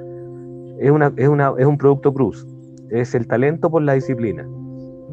es, 0.78 0.90
una, 0.90 1.12
es, 1.16 1.28
una, 1.28 1.52
es 1.58 1.66
un 1.66 1.78
producto 1.78 2.12
cruz, 2.12 2.46
es 2.90 3.14
el 3.14 3.26
talento 3.26 3.70
por 3.70 3.82
la 3.82 3.94
disciplina. 3.94 4.46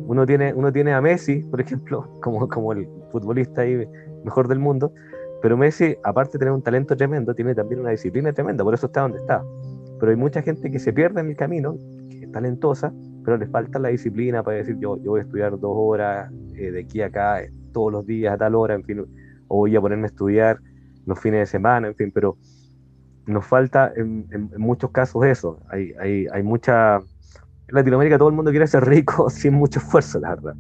Uno 0.07 0.25
tiene, 0.25 0.53
uno 0.53 0.71
tiene 0.71 0.93
a 0.93 1.01
Messi, 1.01 1.43
por 1.43 1.59
ejemplo, 1.59 2.07
como, 2.21 2.47
como 2.47 2.71
el 2.71 2.87
futbolista 3.11 3.61
ahí 3.61 3.87
mejor 4.23 4.47
del 4.47 4.59
mundo, 4.59 4.91
pero 5.41 5.55
Messi, 5.55 5.95
aparte 6.03 6.33
de 6.33 6.39
tener 6.39 6.53
un 6.53 6.63
talento 6.63 6.95
tremendo, 6.95 7.35
tiene 7.35 7.53
también 7.53 7.81
una 7.81 7.91
disciplina 7.91 8.33
tremenda, 8.33 8.63
por 8.63 8.73
eso 8.73 8.87
está 8.87 9.01
donde 9.01 9.19
está. 9.19 9.43
Pero 9.99 10.11
hay 10.11 10.17
mucha 10.17 10.41
gente 10.41 10.71
que 10.71 10.79
se 10.79 10.93
pierde 10.93 11.21
en 11.21 11.29
el 11.29 11.35
camino, 11.35 11.75
es 12.27 12.31
talentosa, 12.31 12.93
pero 13.23 13.37
les 13.37 13.49
falta 13.49 13.79
la 13.79 13.89
disciplina 13.89 14.43
para 14.43 14.57
decir 14.57 14.77
yo, 14.79 14.97
yo 15.01 15.11
voy 15.11 15.19
a 15.19 15.23
estudiar 15.23 15.59
dos 15.59 15.73
horas 15.73 16.31
eh, 16.55 16.71
de 16.71 16.81
aquí 16.81 17.01
a 17.01 17.07
acá 17.07 17.41
todos 17.73 17.91
los 17.91 18.05
días 18.05 18.33
a 18.33 18.37
tal 18.37 18.55
hora, 18.55 18.75
en 18.75 18.83
fin, 18.83 19.05
o 19.47 19.57
voy 19.57 19.75
a 19.75 19.81
ponerme 19.81 20.03
a 20.03 20.07
estudiar 20.07 20.59
los 21.05 21.19
fines 21.19 21.41
de 21.41 21.45
semana, 21.45 21.87
en 21.87 21.95
fin, 21.95 22.11
pero 22.13 22.37
nos 23.25 23.45
falta 23.45 23.91
en, 23.95 24.27
muchos 24.57 24.91
casos 24.91 25.25
eso. 25.25 25.59
Hay, 25.69 25.93
hay, 25.99 26.27
hay, 26.31 26.43
mucha... 26.43 26.97
En 26.97 27.75
Latinoamérica 27.75 28.17
todo 28.17 28.29
el 28.29 28.35
mundo 28.35 28.51
quiere 28.51 28.67
ser 28.67 28.85
rico 28.85 29.29
sin 29.29 29.53
mucho 29.53 29.79
esfuerzo, 29.79 30.19
la 30.19 30.29
verdad. 30.29 30.55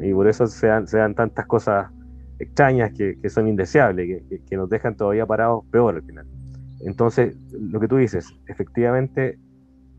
Y 0.00 0.12
por 0.12 0.28
eso 0.28 0.46
se 0.46 0.68
dan, 0.68 0.86
se 0.86 0.98
dan 0.98 1.14
tantas 1.14 1.46
cosas 1.46 1.90
extrañas 2.38 2.92
que, 2.92 3.18
que 3.20 3.28
son 3.30 3.48
indeseables, 3.48 4.22
que, 4.28 4.40
que, 4.44 4.56
nos 4.56 4.68
dejan 4.68 4.96
todavía 4.96 5.26
parados 5.26 5.64
peor 5.70 5.96
al 5.96 6.02
final. 6.02 6.26
Entonces, 6.80 7.34
lo 7.52 7.80
que 7.80 7.88
tú 7.88 7.96
dices, 7.96 8.28
efectivamente 8.46 9.38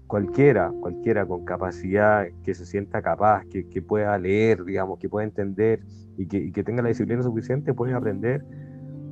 cualquiera, 0.08 0.72
cualquiera 0.80 1.26
con 1.26 1.46
capacidad, 1.46 2.26
que 2.44 2.54
se 2.54 2.66
sienta 2.66 3.02
capaz, 3.02 3.46
que, 3.46 3.68
que 3.68 3.82
pueda 3.82 4.18
leer, 4.18 4.64
digamos, 4.64 5.00
que 5.00 5.10
pueda 5.10 5.26
entender 5.26 5.82
y 6.18 6.28
que, 6.28 6.38
y 6.38 6.52
que, 6.52 6.64
tenga 6.64 6.82
la 6.82 6.90
disciplina 6.90 7.22
suficiente, 7.22 7.74
puede 7.74 7.94
aprender, 7.94 8.44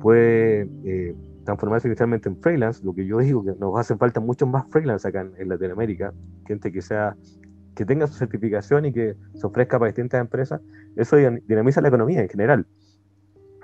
puede 0.00 0.68
eh, 0.84 1.14
transformarse 1.44 1.86
inicialmente 1.86 2.28
en 2.28 2.36
freelance, 2.38 2.82
lo 2.84 2.94
que 2.94 3.06
yo 3.06 3.18
digo, 3.18 3.44
que 3.44 3.52
nos 3.60 3.78
hacen 3.78 3.98
falta 3.98 4.20
muchos 4.20 4.48
más 4.48 4.66
freelance 4.70 5.06
acá 5.06 5.26
en, 5.36 5.48
Latinoamérica, 5.48 6.12
gente 6.46 6.72
que 6.72 6.82
sea 6.82 7.14
que 7.74 7.84
tenga 7.84 8.06
su 8.06 8.14
certificación 8.14 8.86
y 8.86 8.92
que 8.92 9.16
se 9.34 9.46
ofrezca 9.46 9.78
para 9.78 9.90
distintas 9.90 10.18
empresas, 10.18 10.62
eso 10.96 11.16
dinamiza 11.46 11.82
la 11.82 11.88
economía 11.88 12.22
en 12.22 12.28
general. 12.30 12.66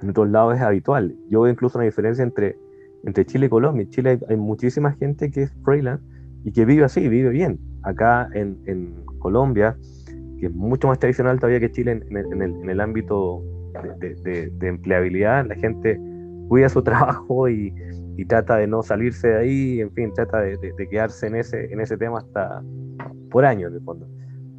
En 0.02 0.10
otros 0.10 0.28
lados 0.28 0.56
es 0.56 0.60
habitual. 0.60 1.16
Yo 1.30 1.40
veo 1.40 1.50
incluso 1.50 1.78
una 1.78 1.86
diferencia 1.86 2.22
entre, 2.22 2.58
entre 3.04 3.24
Chile 3.24 3.46
y 3.46 3.48
Colombia. 3.48 3.84
En 3.84 3.88
Chile 3.88 4.10
hay, 4.10 4.18
hay 4.28 4.36
muchísima 4.36 4.92
gente 4.92 5.30
que 5.30 5.44
es 5.44 5.52
freelance 5.64 6.04
y 6.44 6.52
que 6.52 6.64
vive 6.64 6.84
así, 6.84 7.08
vive 7.08 7.30
bien. 7.30 7.58
Acá 7.82 8.28
en, 8.34 8.58
en 8.66 9.04
Colombia, 9.18 9.76
que 10.38 10.46
es 10.46 10.52
mucho 10.52 10.88
más 10.88 10.98
tradicional 10.98 11.38
todavía 11.38 11.60
que 11.60 11.70
Chile 11.70 12.02
en, 12.08 12.16
el, 12.16 12.32
en 12.32 12.70
el, 12.70 12.80
ámbito 12.80 13.42
de, 13.98 14.50
de, 14.50 14.68
empleabilidad, 14.68 15.46
la 15.46 15.54
gente 15.54 16.00
cuida 16.48 16.68
su 16.68 16.82
trabajo 16.84 17.48
y, 17.48 17.74
y, 18.16 18.24
trata 18.24 18.56
de 18.56 18.66
no 18.66 18.82
salirse 18.82 19.28
de 19.28 19.38
ahí, 19.38 19.80
en 19.80 19.92
fin, 19.92 20.12
trata 20.14 20.40
de, 20.40 20.58
quedarse 20.90 21.26
en 21.26 21.36
ese, 21.36 21.72
en 21.72 21.80
ese 21.80 21.96
tema 21.96 22.18
hasta 22.18 22.62
por 23.30 23.44
años, 23.44 23.70
en 23.70 23.78
el 23.78 23.84
fondo. 23.84 24.06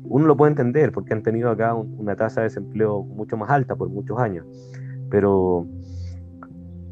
Uno 0.05 0.27
lo 0.27 0.35
puede 0.35 0.51
entender 0.51 0.91
porque 0.91 1.13
han 1.13 1.23
tenido 1.23 1.49
acá 1.49 1.73
una 1.73 2.15
tasa 2.15 2.41
de 2.41 2.45
desempleo 2.45 3.03
mucho 3.03 3.37
más 3.37 3.49
alta 3.49 3.75
por 3.75 3.89
muchos 3.89 4.19
años, 4.19 4.45
pero 5.09 5.65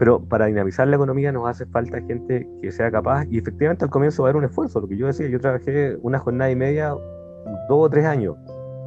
pero 0.02 0.20
para 0.20 0.48
dinamizar 0.48 0.88
la 0.88 0.96
economía 0.96 1.32
nos 1.32 1.48
hace 1.48 1.68
falta 1.68 2.02
gente 2.02 2.50
que 2.60 2.72
sea 2.72 2.90
capaz 2.90 3.28
y 3.30 3.38
efectivamente 3.38 3.86
al 3.86 3.92
comienzo 3.92 4.24
va 4.24 4.30
a 4.30 4.32
haber 4.32 4.40
un 4.40 4.46
esfuerzo, 4.46 4.82
lo 4.82 4.88
que 4.88 4.98
yo 4.98 5.06
decía, 5.06 5.28
yo 5.28 5.40
trabajé 5.40 5.96
una 6.02 6.18
jornada 6.18 6.50
y 6.50 6.56
media, 6.56 6.90
dos 6.90 7.86
o 7.86 7.88
tres 7.88 8.06
años 8.06 8.36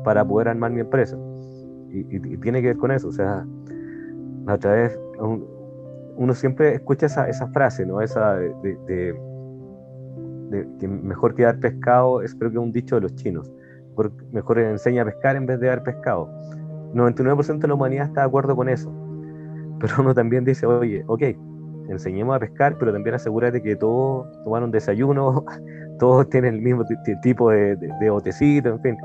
para 0.02 0.26
poder 0.26 0.48
armar 0.48 0.72
mi 0.72 0.80
empresa 0.80 1.16
y, 1.88 2.18
tiene 2.38 2.60
que 2.60 2.66
ver 2.66 2.76
con 2.78 2.90
eso, 2.90 3.06
o 3.06 3.12
sea, 3.12 3.46
a 4.48 4.58
través, 4.58 4.98
uno 6.16 6.34
siempre 6.34 6.74
escucha 6.74 7.06
esa, 7.06 7.28
esa 7.28 7.46
frase, 7.46 7.86
¿no? 7.86 8.00
Esa 8.00 8.34
de, 8.34 8.52
de, 8.88 9.16
que 10.80 10.88
mejor 10.88 11.36
que 11.36 11.44
dar 11.44 11.60
pescado 11.60 12.22
es 12.22 12.34
creo 12.34 12.50
que 12.50 12.58
un 12.58 12.72
dicho 12.72 12.96
de 12.96 13.02
los 13.02 13.14
chinos, 13.14 13.52
mejor 14.32 14.58
enseña 14.58 15.02
a 15.02 15.04
pescar 15.04 15.36
en 15.36 15.46
vez 15.46 15.60
de 15.60 15.68
dar 15.68 15.84
pescado. 15.84 16.28
99% 16.92 17.60
de 17.60 17.68
la 17.68 17.74
humanidad 17.74 18.06
está 18.06 18.22
de 18.22 18.26
acuerdo 18.26 18.56
con 18.56 18.68
eso 18.68 19.03
pero 19.80 19.94
uno 19.98 20.14
también 20.14 20.44
dice, 20.44 20.66
oye, 20.66 21.04
ok, 21.06 21.22
enseñemos 21.88 22.36
a 22.36 22.40
pescar, 22.40 22.76
pero 22.78 22.92
también 22.92 23.14
asegúrate 23.14 23.62
que 23.62 23.76
todos 23.76 24.26
toman 24.44 24.64
un 24.64 24.70
desayuno, 24.70 25.44
todos 25.98 26.28
tienen 26.28 26.54
el 26.54 26.62
mismo 26.62 26.84
tipo 27.22 27.50
de, 27.50 27.76
de, 27.76 28.10
botecito, 28.10 28.70
en 28.70 28.80
fin. 28.80 28.96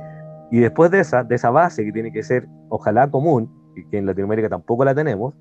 Y 0.52 0.60
después 0.60 0.92
de 0.92 1.02
esa, 1.02 1.24
de 1.24 1.36
esa 1.36 1.50
base 1.50 1.84
que 1.84 1.92
tiene 1.92 2.12
que 2.12 2.24
ser, 2.24 2.48
ojalá 2.70 3.10
común, 3.10 3.50
y 3.76 3.86
que 3.86 3.98
en 3.98 4.06
Latinoamérica 4.06 4.50
tampoco 4.50 4.84
la 4.84 4.96
tenemos, 4.96 5.34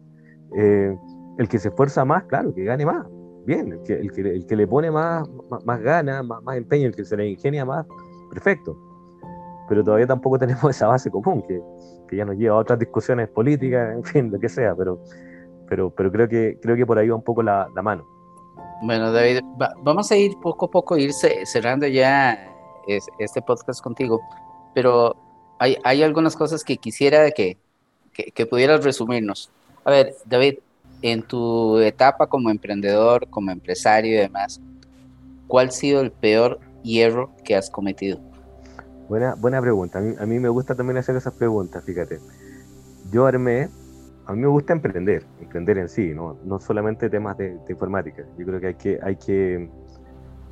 eh, 0.56 0.96
el 1.38 1.48
que 1.48 1.58
se 1.58 1.68
esfuerza 1.68 2.04
más, 2.04 2.24
claro, 2.24 2.54
que 2.54 2.64
gane 2.64 2.84
más. 2.84 3.06
Bien, 3.46 3.72
el 3.72 3.82
que, 3.82 3.94
el 3.94 4.12
que, 4.12 4.20
el 4.20 4.46
que 4.46 4.56
le 4.56 4.66
pone 4.66 4.90
más, 4.90 5.26
más, 5.48 5.64
más 5.64 5.80
ganas, 5.80 6.24
más, 6.24 6.42
más, 6.42 6.56
empeño, 6.56 6.88
el 6.88 6.94
que 6.94 7.04
se 7.04 7.16
le 7.16 7.28
ingenia 7.28 7.64
más, 7.64 7.86
perfecto. 8.30 8.76
Pero 9.68 9.82
todavía 9.82 10.06
tampoco 10.06 10.38
tenemos 10.38 10.64
esa 10.64 10.88
base 10.88 11.10
común, 11.10 11.42
que, 11.46 11.60
que 12.08 12.16
ya 12.16 12.24
nos 12.24 12.36
lleva 12.36 12.56
a 12.56 12.58
otras 12.58 12.78
discusiones 12.78 13.28
políticas, 13.28 13.94
en 13.94 14.02
fin, 14.02 14.30
lo 14.32 14.40
que 14.40 14.48
sea, 14.48 14.74
pero 14.74 14.98
pero, 15.68 15.90
pero 15.90 16.10
creo, 16.10 16.28
que, 16.28 16.58
creo 16.60 16.76
que 16.76 16.86
por 16.86 16.98
ahí 16.98 17.08
va 17.08 17.16
un 17.16 17.22
poco 17.22 17.42
la, 17.42 17.68
la 17.74 17.82
mano. 17.82 18.06
Bueno, 18.82 19.12
David, 19.12 19.40
vamos 19.82 20.10
a 20.10 20.16
ir 20.16 20.32
poco 20.40 20.66
a 20.66 20.70
poco, 20.70 20.96
ir 20.96 21.12
cerrando 21.12 21.86
ya 21.86 22.52
este 23.18 23.42
podcast 23.42 23.82
contigo, 23.82 24.20
pero 24.74 25.16
hay, 25.58 25.76
hay 25.84 26.02
algunas 26.02 26.36
cosas 26.36 26.64
que 26.64 26.76
quisiera 26.76 27.30
que, 27.32 27.56
que, 28.12 28.30
que 28.30 28.46
pudieras 28.46 28.84
resumirnos. 28.84 29.50
A 29.84 29.90
ver, 29.90 30.14
David, 30.24 30.58
en 31.02 31.22
tu 31.22 31.78
etapa 31.78 32.28
como 32.28 32.50
emprendedor, 32.50 33.28
como 33.28 33.50
empresario 33.50 34.12
y 34.12 34.20
demás, 34.20 34.60
¿cuál 35.48 35.68
ha 35.68 35.72
sido 35.72 36.00
el 36.00 36.12
peor 36.12 36.60
hierro 36.82 37.30
que 37.44 37.56
has 37.56 37.68
cometido? 37.68 38.20
Buena, 39.08 39.34
buena 39.34 39.60
pregunta. 39.60 39.98
A 39.98 40.26
mí, 40.26 40.38
me 40.38 40.48
gusta 40.48 40.74
también 40.74 40.98
hacer 40.98 41.16
esas 41.16 41.32
preguntas, 41.32 41.82
fíjate. 41.84 42.20
Yo 43.10 43.26
armé 43.26 43.70
a 44.26 44.34
mí 44.34 44.40
me 44.42 44.48
gusta 44.48 44.74
emprender, 44.74 45.24
emprender 45.40 45.78
en 45.78 45.88
sí, 45.88 46.12
no, 46.14 46.36
no 46.44 46.60
solamente 46.60 47.08
temas 47.08 47.38
de, 47.38 47.58
informática. 47.66 48.24
Yo 48.36 48.44
creo 48.44 48.60
que 48.60 48.66
hay 48.66 48.74
que, 48.74 48.98
hay 49.02 49.16
que, 49.16 49.70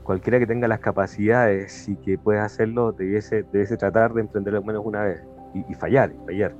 cualquiera 0.02 0.38
que 0.38 0.46
tenga 0.46 0.66
las 0.66 0.80
capacidades 0.80 1.86
y 1.86 1.96
que 1.96 2.16
pueda 2.16 2.42
hacerlo, 2.46 2.92
debiese, 2.92 3.42
debiese 3.52 3.76
tratar 3.76 4.14
de 4.14 4.22
emprender 4.22 4.56
al 4.56 4.64
menos 4.64 4.82
una 4.82 5.02
vez 5.02 5.22
y, 5.68 5.74
fallar, 5.74 6.10
y 6.10 6.24
fallar. 6.24 6.54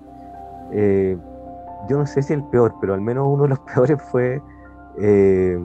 Eh, 0.73 1.17
yo 1.89 1.97
no 1.97 2.05
sé 2.05 2.21
si 2.21 2.35
el 2.35 2.45
peor, 2.51 2.75
pero 2.83 2.93
al 2.93 3.01
menos 3.01 3.27
uno 3.27 3.45
de 3.45 3.49
los 3.49 3.61
peores 3.75 3.97
fue, 4.11 4.43
eh, 4.99 5.59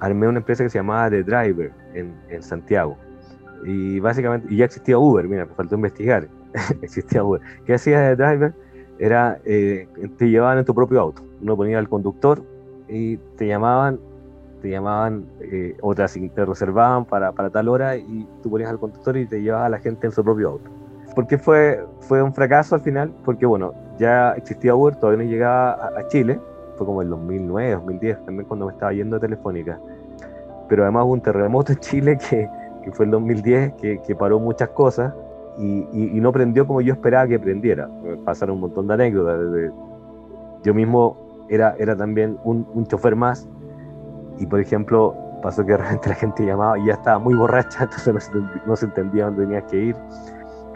armé 0.00 0.28
una 0.28 0.40
empresa 0.40 0.64
que 0.64 0.68
se 0.68 0.76
llamaba 0.76 1.08
The 1.08 1.22
Driver 1.22 1.72
en 1.94 2.42
Santiago. 2.42 2.98
Y 3.64 3.98
básicamente, 4.00 4.46
y 4.52 4.58
ya 4.58 4.66
existía 4.66 4.98
Uber, 4.98 5.26
mira, 5.26 5.46
me 5.46 5.54
faltó 5.54 5.74
investigar, 5.74 6.28
existía 6.82 7.24
Uber. 7.24 7.40
¿Qué 7.64 7.74
hacía 7.74 8.14
The 8.14 8.16
Driver? 8.16 8.54
era, 8.98 9.38
eh, 9.44 9.88
te 10.18 10.28
llevaban 10.30 10.58
en 10.58 10.64
tu 10.64 10.74
propio 10.74 11.00
auto. 11.00 11.22
Uno 11.42 11.56
ponía 11.56 11.78
al 11.78 11.88
conductor 11.88 12.42
y 12.88 13.16
te 13.36 13.46
llamaban, 13.46 13.98
te 14.62 14.70
llamaban, 14.70 15.26
eh, 15.40 15.76
o 15.80 15.94
te, 15.94 16.06
reservaban 16.44 17.04
para, 17.04 17.32
para, 17.32 17.50
tal 17.50 17.68
hora 17.68 17.96
y 17.96 18.26
tú 18.42 18.50
ponías 18.50 18.70
al 18.70 18.78
conductor 18.78 19.16
y 19.16 19.26
te 19.26 19.42
llevaba 19.42 19.66
a 19.66 19.68
la 19.68 19.78
gente 19.78 20.06
en 20.06 20.12
su 20.12 20.22
propio 20.22 20.50
auto. 20.50 20.70
¿Por 21.14 21.26
qué 21.26 21.38
fue, 21.38 21.84
fue 22.00 22.22
un 22.22 22.34
fracaso 22.34 22.74
al 22.74 22.80
final? 22.80 23.12
Porque, 23.24 23.46
bueno, 23.46 23.72
ya 23.98 24.32
existía 24.32 24.74
Uber, 24.74 24.96
todavía 24.96 25.24
no 25.24 25.30
llegaba 25.30 25.90
a, 25.96 26.08
Chile, 26.08 26.40
fue 26.76 26.86
como 26.86 27.02
el 27.02 27.08
2009, 27.08 27.72
2010, 27.72 28.24
también 28.24 28.48
cuando 28.48 28.66
me 28.66 28.72
estaba 28.72 28.92
yendo 28.92 29.16
a 29.16 29.20
Telefónica. 29.20 29.78
pero 30.68 30.82
además 30.82 31.04
hubo 31.04 31.12
un 31.12 31.20
terremoto 31.20 31.72
en 31.72 31.78
Chile 31.78 32.18
que, 32.18 32.48
que 32.84 32.92
fue 32.92 33.06
el 33.06 33.10
2010, 33.10 33.72
que, 33.74 34.00
que 34.06 34.14
paró 34.14 34.38
muchas 34.38 34.68
cosas 34.70 35.14
y, 35.58 35.86
y, 35.92 36.20
no 36.20 36.32
prendió 36.32 36.66
como 36.66 36.80
yo 36.80 36.92
esperaba 36.92 37.26
que 37.26 37.38
prendiera. 37.38 37.88
Pasaron 38.24 38.56
un 38.56 38.62
montón 38.62 38.86
de 38.88 38.94
anécdotas. 38.94 39.72
yo 40.62 40.74
mismo 40.74 41.46
era, 41.48 41.74
era 41.78 41.96
también 41.96 42.38
un, 42.44 42.66
un 42.74 42.86
chofer 42.86 43.16
más 43.16 43.48
y, 44.38 44.46
por 44.46 44.60
ejemplo, 44.60 45.14
pasó 45.42 45.64
que 45.64 45.72
de 45.72 45.78
repente 45.78 46.08
la 46.08 46.14
gente 46.14 46.44
llamaba 46.44 46.78
y 46.78 46.86
ya 46.86 46.94
estaba 46.94 47.18
muy 47.18 47.34
borracha, 47.34 47.84
entonces 47.84 48.14
no 48.14 48.20
se, 48.20 48.30
no 48.66 48.76
se 48.76 48.86
entendía 48.86 49.26
dónde 49.26 49.44
tenías 49.44 49.64
que 49.64 49.76
ir. 49.76 49.96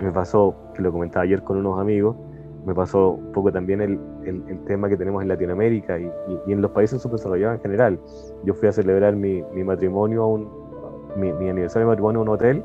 Me 0.00 0.12
pasó, 0.12 0.54
que 0.74 0.82
lo 0.82 0.92
comentaba 0.92 1.24
ayer 1.24 1.42
con 1.42 1.58
unos 1.58 1.78
amigos, 1.80 2.16
me 2.64 2.74
pasó 2.74 3.12
un 3.12 3.32
poco 3.32 3.50
también 3.50 3.80
el, 3.80 3.98
el, 4.24 4.64
tema 4.66 4.88
que 4.88 4.96
tenemos 4.96 5.22
en 5.22 5.28
Latinoamérica 5.28 5.98
y, 5.98 6.10
y, 6.46 6.52
en 6.52 6.60
los 6.60 6.70
países 6.70 7.00
subdesarrollados 7.00 7.56
en 7.56 7.62
general. 7.62 7.98
Yo 8.44 8.54
fui 8.54 8.68
a 8.68 8.72
celebrar 8.72 9.16
mi, 9.16 9.42
mi 9.54 9.64
matrimonio, 9.64 10.22
a 10.22 10.26
un, 10.26 10.67
mi, 11.16 11.32
mi, 11.32 11.48
aniversario 11.48 11.86
de 11.86 11.90
matrimonio 11.92 12.20
a 12.20 12.22
un 12.22 12.28
hotel 12.28 12.64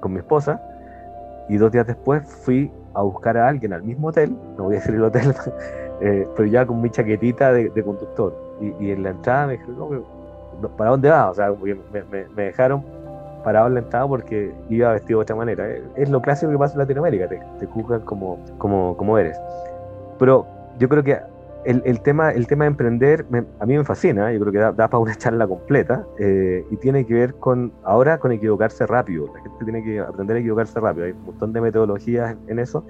con 0.00 0.12
mi 0.12 0.18
esposa 0.18 0.60
y 1.48 1.56
dos 1.56 1.72
días 1.72 1.86
después 1.86 2.22
fui 2.44 2.70
a 2.94 3.02
buscar 3.02 3.36
a 3.36 3.48
alguien 3.48 3.72
al 3.72 3.82
mismo 3.82 4.08
hotel, 4.08 4.36
no 4.56 4.64
voy 4.64 4.76
a 4.76 4.78
decir 4.78 4.94
el 4.94 5.04
hotel, 5.04 5.34
eh, 6.00 6.26
pero 6.36 6.48
ya 6.48 6.66
con 6.66 6.80
mi 6.80 6.90
chaquetita 6.90 7.52
de, 7.52 7.82
conductor. 7.82 8.34
Y, 8.60 8.86
y, 8.86 8.90
en 8.92 9.02
la 9.02 9.10
entrada 9.10 9.46
me 9.46 9.52
dijeron, 9.54 10.04
¿para 10.76 10.90
dónde 10.90 11.08
vas? 11.08 11.30
O 11.30 11.34
sea, 11.34 11.54
me 12.36 12.42
dejaron 12.42 12.84
parado 13.42 13.68
en 13.68 13.74
la 13.74 13.80
entrada 13.80 14.06
porque 14.06 14.52
iba 14.68 14.92
vestido 14.92 15.18
de 15.20 15.22
otra 15.22 15.36
manera. 15.36 15.66
Es 15.96 16.08
lo 16.08 16.20
clásico 16.20 16.52
que 16.52 16.58
pasa 16.58 16.74
en 16.74 16.80
Latinoamérica, 16.80 17.28
te, 17.28 17.40
te 17.58 17.66
juzgan 17.66 18.00
como, 18.02 18.38
como, 18.58 18.96
como 18.96 19.18
eres. 19.18 19.40
Pero 20.18 20.46
yo 20.78 20.88
creo 20.88 21.02
que 21.02 21.18
el, 21.64 22.00
tema, 22.00 22.30
el 22.30 22.46
tema 22.46 22.64
de 22.64 22.68
emprender 22.68 23.26
a 23.58 23.66
mí 23.66 23.76
me 23.76 23.84
fascina, 23.84 24.32
yo 24.32 24.40
creo 24.40 24.52
que 24.52 24.58
da, 24.58 24.72
da 24.72 24.88
para 24.88 24.98
una 24.98 25.14
charla 25.18 25.46
completa 25.46 26.06
eh, 26.18 26.64
y 26.70 26.76
tiene 26.76 27.06
que 27.06 27.14
ver 27.14 27.34
con, 27.34 27.72
ahora 27.84 28.18
con 28.18 28.32
equivocarse 28.32 28.86
rápido. 28.86 29.26
La 29.34 29.42
gente 29.42 29.64
tiene 29.64 29.84
que 29.84 30.00
aprender 30.00 30.36
a 30.36 30.40
equivocarse 30.40 30.80
rápido. 30.80 31.06
Hay 31.06 31.12
un 31.12 31.24
montón 31.24 31.52
de 31.52 31.60
metodologías 31.60 32.36
en, 32.48 32.58
eso. 32.58 32.84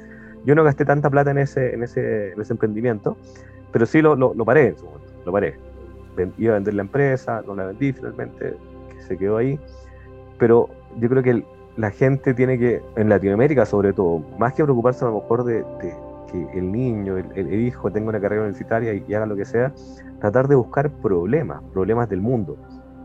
Yo 0.45 0.55
no 0.55 0.65
gasté 0.65 0.85
tanta 0.85 1.11
plata 1.11 1.31
en 1.31 1.39
ese, 1.39 1.75
en 1.75 1.83
ese, 1.83 2.33
en 2.33 2.41
emprendimiento, 2.49 3.17
pero 3.73 3.87
sí 3.87 4.03
lo, 4.03 4.17
lo, 4.17 4.35
lo 4.35 4.45
paré 4.45 4.69
en 4.69 4.79
su 4.79 4.87
momento, 4.87 5.13
lo 5.25 5.33
paré. 5.33 5.55
Iba 6.39 6.53
a 6.53 6.55
vender 6.57 6.75
la 6.75 6.83
empresa, 6.83 7.43
no 7.47 7.55
la 7.55 7.67
vendí 7.67 7.93
finalmente, 7.93 8.55
que 8.95 9.03
se 9.03 9.17
quedó 9.17 9.37
ahí 9.39 9.59
pero 10.41 10.71
yo 10.99 11.09
creo 11.09 11.23
que 11.23 11.45
la 11.77 11.91
gente 11.91 12.35
tiene 12.35 12.59
que, 12.59 12.83
en 12.97 13.09
Latinoamérica 13.09 13.65
sobre 13.67 13.93
todo, 13.93 14.25
más 14.39 14.55
que 14.55 14.65
preocuparse 14.65 15.05
a 15.05 15.09
lo 15.09 15.21
mejor 15.21 15.45
de, 15.45 15.65
que 16.31 16.59
el 16.59 16.71
niño, 16.71 17.17
el, 17.17 17.55
hijo 17.55 17.91
tenga 17.91 18.09
una 18.09 18.21
carrera 18.21 18.43
universitaria 18.43 18.95
y, 18.95 19.15
haga 19.15 19.27
lo 19.27 19.37
que 19.37 19.45
sea, 19.45 19.73
tratar 20.21 20.49
de 20.49 20.55
buscar 20.55 20.91
problemas, 20.91 21.63
problemas 21.73 22.09
del 22.09 22.21
mundo, 22.21 22.57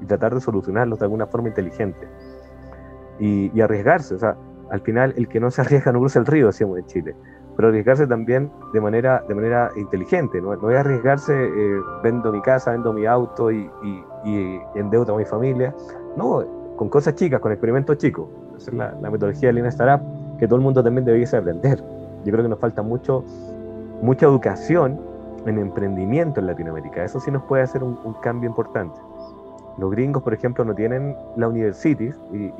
y 0.01 0.05
tratar 0.05 0.33
de 0.33 0.41
solucionarlos 0.41 0.99
de 0.99 1.05
alguna 1.05 1.27
forma 1.27 1.47
inteligente. 1.49 2.07
Y, 3.19 3.59
arriesgarse, 3.61 4.15
o 4.15 4.19
sea, 4.19 4.35
al 4.69 4.81
final 4.81 5.13
el 5.17 5.27
que 5.27 5.39
no 5.39 5.51
se 5.51 5.61
arriesga 5.63 5.91
no 5.91 5.99
cruza 5.99 6.19
el 6.19 6.25
río, 6.25 6.47
decíamos 6.47 6.79
en 6.79 6.85
Chile, 6.85 7.15
pero 7.55 7.69
arriesgarse 7.69 8.05
también 8.05 8.51
de 8.73 8.81
manera, 8.81 9.23
de 9.27 9.35
manera 9.35 9.71
inteligente, 9.77 10.41
no, 10.41 10.57
voy 10.57 10.75
a 10.75 10.81
arriesgarse, 10.81 11.33
eh, 11.33 11.81
vendo 12.03 12.31
mi 12.31 12.41
casa, 12.41 12.71
vendo 12.71 12.91
mi 12.91 13.05
auto 13.05 13.51
y, 13.51 13.69
y, 14.25 14.59
endeudo 14.75 15.15
a 15.15 15.17
mi 15.17 15.25
familia, 15.25 15.73
no, 16.17 16.43
con 16.75 16.89
cosas 16.89 17.15
chicas, 17.15 17.39
con 17.39 17.51
experimentos 17.51 17.97
chicos. 17.97 18.27
Esa 18.57 18.71
es 18.71 18.77
la, 18.77 19.09
metodología 19.09 19.49
de 19.49 19.53
Lean 19.53 19.67
Startup 19.67 20.05
que 20.37 20.47
todo 20.47 20.57
el 20.57 20.61
mundo 20.61 20.83
también 20.83 21.05
debería 21.05 21.27
aprender. 21.37 21.81
Yo 22.25 22.31
creo 22.31 22.43
que 22.43 22.49
nos 22.49 22.59
falta 22.59 22.81
mucho, 22.81 23.23
mucha 24.01 24.25
educación 24.25 24.99
en 25.45 25.59
emprendimiento 25.59 26.39
en 26.39 26.47
Latinoamérica. 26.47 27.05
Eso 27.05 27.19
sí 27.19 27.31
nos 27.31 27.43
puede 27.43 27.63
hacer 27.63 27.83
un, 27.83 27.95
cambio 28.21 28.49
importante. 28.49 28.99
Los 29.77 29.91
gringos, 29.91 30.23
por 30.23 30.33
ejemplo, 30.33 30.65
no 30.65 30.73
tienen 30.73 31.15
la 31.37 31.47
university, 31.47 32.11
y, 32.33 32.51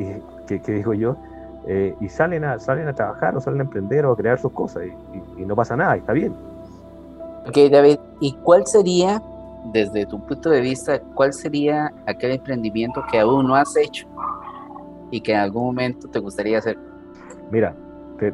que, 0.47 0.59
digo 0.71 0.93
yo, 0.93 1.15
eh, 1.67 1.95
y 1.99 2.09
salen 2.09 2.43
a, 2.43 2.59
salen 2.59 2.87
a 2.87 2.93
trabajar 2.93 3.35
o 3.35 3.41
salen 3.41 3.61
a 3.61 3.63
emprender 3.63 4.05
o 4.05 4.11
a 4.11 4.15
crear 4.15 4.37
sus 4.37 4.51
cosas 4.51 4.83
y, 4.85 5.41
y 5.41 5.45
no 5.45 5.55
pasa 5.55 5.75
nada, 5.75 5.97
y 5.97 5.99
está 5.99 6.13
bien. 6.13 6.33
Ok, 7.47 7.57
David, 7.71 7.97
¿y 8.19 8.33
cuál 8.43 8.67
sería 8.67 9.21
desde 9.71 10.05
tu 10.05 10.19
punto 10.19 10.49
de 10.49 10.61
vista, 10.61 10.99
¿cuál 11.13 11.33
sería 11.33 11.91
aquel 12.05 12.31
emprendimiento 12.31 13.03
que 13.11 13.19
aún 13.19 13.47
no 13.47 13.55
has 13.55 13.75
hecho 13.75 14.07
y 15.11 15.21
que 15.21 15.33
en 15.33 15.39
algún 15.39 15.65
momento 15.65 16.07
te 16.07 16.19
gustaría 16.19 16.59
hacer? 16.59 16.77
Mira, 17.51 17.75
te, 18.19 18.33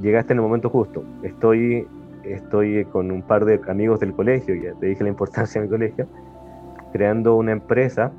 llegaste 0.00 0.32
en 0.32 0.38
el 0.38 0.42
momento 0.42 0.68
justo. 0.70 1.04
Estoy, 1.22 1.86
estoy 2.24 2.84
con 2.86 3.10
un 3.10 3.22
par 3.22 3.44
de 3.44 3.60
amigos 3.68 4.00
del 4.00 4.12
colegio, 4.12 4.54
ya 4.54 4.74
te 4.74 4.86
dije 4.86 5.02
la 5.02 5.10
importancia 5.10 5.60
de 5.60 5.66
mi 5.66 5.70
colegio, 5.70 6.06
creando 6.92 7.36
una 7.36 7.52
empresa 7.52 8.12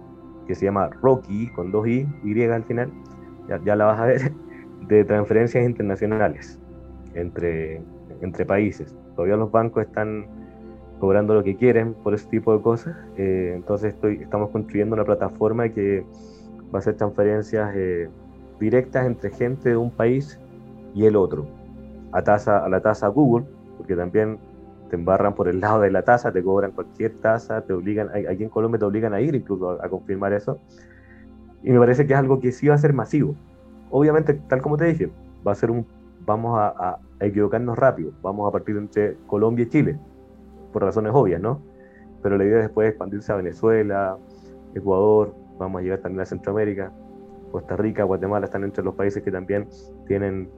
que 0.47 0.55
se 0.55 0.65
llama 0.65 0.89
Rocky, 1.01 1.47
con 1.55 1.71
dos 1.71 1.87
I, 1.87 2.07
Y 2.23 2.43
al 2.43 2.63
final, 2.63 2.91
ya, 3.63 3.75
la 3.75 3.85
vas 3.85 3.99
a 3.99 4.05
ver, 4.05 4.31
de 4.87 5.03
transferencias 5.03 5.65
internacionales 5.65 6.59
entre, 7.13 7.81
entre 8.21 8.45
países. 8.45 8.95
Todavía 9.15 9.37
los 9.37 9.51
bancos 9.51 9.83
están 9.83 10.27
cobrando 10.99 11.33
lo 11.33 11.43
que 11.43 11.55
quieren 11.55 11.93
por 11.93 12.13
ese 12.13 12.27
tipo 12.29 12.55
de 12.55 12.61
cosas. 12.61 12.95
Eh, 13.17 13.53
entonces 13.55 13.93
estoy, 13.93 14.17
estamos 14.21 14.49
construyendo 14.49 14.95
una 14.95 15.05
plataforma 15.05 15.69
que 15.69 16.05
va 16.73 16.75
a 16.75 16.77
hacer 16.79 16.95
transferencias 16.95 17.71
eh, 17.75 18.09
directas 18.59 19.05
entre 19.05 19.31
gente 19.31 19.69
de 19.69 19.77
un 19.77 19.91
país 19.91 20.39
y 20.93 21.05
el 21.05 21.15
otro, 21.15 21.45
a, 22.15 22.23
tasa, 22.23 22.63
a 22.63 22.69
la 22.69 22.81
tasa 22.81 23.07
Google, 23.07 23.45
porque 23.77 23.95
también 23.95 24.39
te 24.89 24.95
embarran 24.95 25.35
por 25.35 25.47
el 25.47 25.59
lado 25.59 25.81
de 25.81 25.91
la 25.91 26.03
tasa, 26.03 26.31
te 26.31 26.43
cobran 26.43 26.71
cualquier 26.71 27.15
tasa, 27.19 27.61
te 27.61 27.73
obligan, 27.73 28.09
aquí 28.09 28.43
en 28.43 28.49
Colombia 28.49 28.79
te 28.79 28.85
obligan 28.85 29.13
a 29.13 29.21
ir 29.21 29.35
incluso 29.35 29.71
a, 29.81 29.89
confirmar 29.89 30.33
eso. 30.33 30.59
Y 31.63 31.71
me 31.71 31.79
parece 31.79 32.05
que 32.05 32.13
es 32.13 32.19
algo 32.19 32.39
que 32.39 32.51
sí 32.51 32.67
va 32.67 32.75
a 32.75 32.77
ser 32.77 32.93
masivo. 32.93 33.35
Obviamente, 33.89 34.33
tal 34.33 34.61
como 34.61 34.77
te 34.77 34.85
dije, 34.85 35.11
va 35.45 35.51
a 35.51 35.55
ser 35.55 35.71
un, 35.71 35.85
vamos 36.25 36.57
a, 36.59 36.99
a 37.19 37.25
equivocarnos 37.25 37.77
rápido, 37.77 38.11
vamos 38.21 38.47
a 38.47 38.51
partir 38.51 38.77
entre 38.77 39.17
Colombia 39.27 39.63
y 39.63 39.69
Chile 39.69 39.99
por 40.71 40.83
razones 40.83 41.11
obvias, 41.13 41.41
¿no? 41.41 41.61
Pero 42.21 42.37
la 42.37 42.43
idea 42.43 42.57
es 42.57 42.63
después 42.63 42.89
expandirse 42.89 43.31
a 43.31 43.35
Venezuela, 43.35 44.17
Ecuador, 44.73 45.33
vamos 45.57 45.79
a 45.79 45.83
llegar 45.83 45.99
también 45.99 46.21
a 46.21 46.25
Centroamérica, 46.25 46.91
Costa 47.51 47.77
Rica, 47.77 48.03
Guatemala 48.03 48.45
están 48.45 48.63
entre 48.65 48.83
los 48.83 48.95
países 48.95 49.23
que 49.23 49.31
también 49.31 49.69
tienen, 50.07 50.49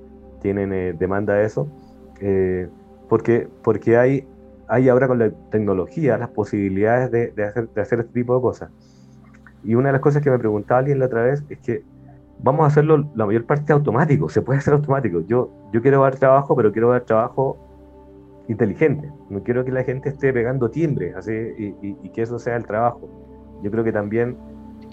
tienen 0.42 0.74
eh, 0.74 0.94
demanda 0.94 1.34
de 1.34 1.46
eso, 1.46 1.68
eh, 2.22 2.70
porque, 3.10 3.48
porque 3.64 3.98
hay, 3.98 4.28
hay 4.68 4.90
ahora 4.90 5.08
con 5.08 5.20
la 5.20 5.32
tecnología 5.50 6.18
las 6.18 6.30
posibilidades 6.30 7.12
de, 7.12 7.32
de, 7.32 7.44
hacer, 7.44 7.70
de 7.70 7.82
hacer 7.82 8.00
este 8.00 8.14
tipo 8.14 8.36
de 8.36 8.42
cosas. 8.42 8.70
Y 9.64 9.76
una 9.76 9.90
de 9.90 9.94
las 9.94 10.02
cosas 10.02 10.22
que 10.22 10.30
me 10.30 10.40
preguntaba 10.40 10.80
alguien 10.80 11.00
la 11.00 11.06
otra 11.06 11.24
vez 11.24 11.44
es 11.50 11.60
que 11.60 11.84
vamos 12.40 12.64
a 12.64 12.68
hacerlo 12.68 13.10
la 13.16 13.26
mayor 13.26 13.46
parte 13.46 13.74
automático, 13.74 14.30
se 14.30 14.42
puede 14.42 14.60
hacer 14.60 14.74
automático. 14.74 15.22
Yo, 15.22 15.50
yo 15.74 15.82
quiero 15.82 16.02
dar 16.02 16.16
trabajo, 16.16 16.56
pero 16.56 16.72
quiero 16.72 16.92
dar 16.92 17.02
trabajo 17.02 17.58
inteligente. 18.48 19.12
No 19.30 19.44
quiero 19.44 19.66
que 19.66 19.72
la 19.72 19.84
gente 19.84 20.10
esté 20.10 20.32
pegando 20.32 20.70
timbre 20.70 21.14
así, 21.16 21.32
y, 21.34 22.10
que 22.10 22.22
eso 22.22 22.40
sea 22.40 22.56
el 22.56 22.66
trabajo. 22.66 23.10
Yo 23.64 23.72
creo 23.72 23.84
que 23.84 23.92
también 23.92 24.38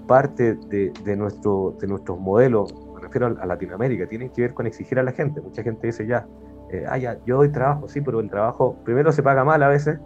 parte 0.07 0.55
de, 0.55 0.93
de, 1.05 1.17
nuestro, 1.17 1.77
de 1.81 1.87
nuestros 1.87 2.19
modelos, 2.19 2.75
refiero 3.15 3.41
a, 3.41 3.47
Latinoamérica, 3.47 4.07
tiene 4.07 4.31
que 4.31 4.43
ver 4.43 4.55
con 4.55 4.67
exigir 4.67 4.99
a 4.99 5.03
la 5.03 5.13
gente. 5.13 5.41
Mucha 5.41 5.63
gente 5.63 5.87
dice 5.87 6.07
ya, 6.07 6.27
eh, 6.71 6.85
ah, 6.89 6.99
ya, 6.99 7.19
yo 7.25 7.37
doy 7.37 7.51
trabajo, 7.51 7.89
sí, 7.89 8.01
pero 8.01 8.21
el 8.21 8.29
trabajo 8.29 8.77
primero 8.85 9.13
se 9.13 9.23
paga 9.23 9.45
mal 9.45 9.63
a 9.63 9.69
veces 9.69 9.99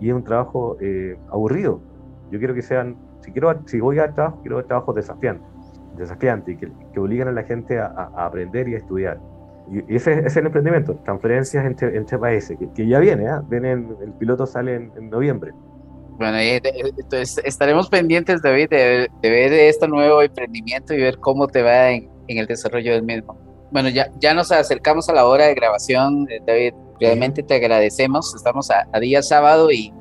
y 0.00 0.08
es 0.08 0.14
un 0.14 0.24
trabajo 0.24 0.76
eh, 0.80 1.16
aburrido. 1.30 1.80
Yo 2.30 2.38
quiero 2.38 2.54
que 2.54 2.62
sean, 2.62 2.96
si, 3.20 3.32
quiero, 3.32 3.60
si 3.66 3.80
voy 3.80 3.98
a 3.98 4.02
dar 4.02 4.14
trabajo, 4.14 4.40
quiero 4.42 4.64
trabajos 4.64 4.94
desafiantes, 4.94 5.46
desafiantes 5.96 6.54
y 6.54 6.58
que, 6.58 6.72
que 6.92 7.00
obligan 7.00 7.28
a 7.28 7.32
la 7.32 7.42
gente 7.42 7.78
a, 7.78 7.86
a 7.86 8.26
aprender 8.26 8.68
y 8.68 8.74
a 8.74 8.78
estudiar. 8.78 9.18
Y 9.70 9.94
ese, 9.94 10.26
es 10.26 10.36
el 10.36 10.46
emprendimiento, 10.46 10.96
transferencias 11.04 11.64
entre, 11.64 11.96
entre 11.96 12.18
países, 12.18 12.58
que, 12.74 12.86
ya 12.88 12.98
viene, 12.98 13.26
¿eh? 13.26 13.40
el 13.52 14.12
piloto 14.18 14.44
sale 14.44 14.74
en, 14.74 15.10
noviembre. 15.10 15.52
Bueno, 16.18 16.38
entonces 16.38 17.40
estaremos 17.44 17.88
pendientes, 17.88 18.42
David, 18.42 18.68
de, 18.68 19.08
de, 19.22 19.30
ver 19.30 19.52
este 19.52 19.86
nuevo 19.86 20.22
emprendimiento 20.22 20.92
y 20.92 20.98
ver 20.98 21.18
cómo 21.18 21.46
te 21.46 21.62
va 21.62 21.92
en, 21.92 22.10
en, 22.30 22.38
el 22.38 22.46
desarrollo 22.46 22.92
del 22.92 23.02
mismo. 23.02 23.38
Bueno, 23.70 23.88
ya, 23.88 24.10
ya 24.18 24.34
nos 24.34 24.50
acercamos 24.50 25.08
a 25.08 25.12
la 25.12 25.26
hora 25.26 25.46
de 25.46 25.54
grabación, 25.54 26.26
eh, 26.30 26.40
David. 26.46 26.74
Realmente 27.00 27.42
te 27.42 27.54
agradecemos. 27.54 28.34
Estamos 28.34 28.68
a, 28.70 29.00
día 29.00 29.22
sábado 29.22 29.70
y, 29.70 29.92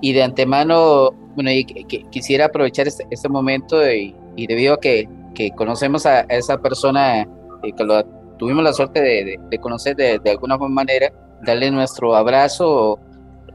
y 0.00 0.12
de 0.12 0.22
antemano, 0.22 1.10
bueno, 1.34 1.50
y, 1.50 1.64
quisiera 2.10 2.46
aprovechar 2.46 2.88
este, 2.88 3.06
este 3.10 3.28
momento 3.28 3.88
y, 3.90 4.14
y, 4.36 4.46
debido 4.46 4.74
a 4.74 4.80
que, 4.80 5.08
que 5.34 5.50
conocemos 5.52 6.06
a, 6.06 6.20
esa 6.22 6.58
persona 6.58 7.22
eh, 7.22 7.72
que 7.76 7.84
lo 7.84 8.04
tuvimos 8.38 8.64
la 8.64 8.72
suerte 8.72 9.00
de, 9.00 9.58
conocer 9.58 9.96
de, 9.96 10.20
alguna 10.30 10.56
manera, 10.58 11.12
darle 11.42 11.70
nuestro 11.70 12.14
abrazo 12.16 12.98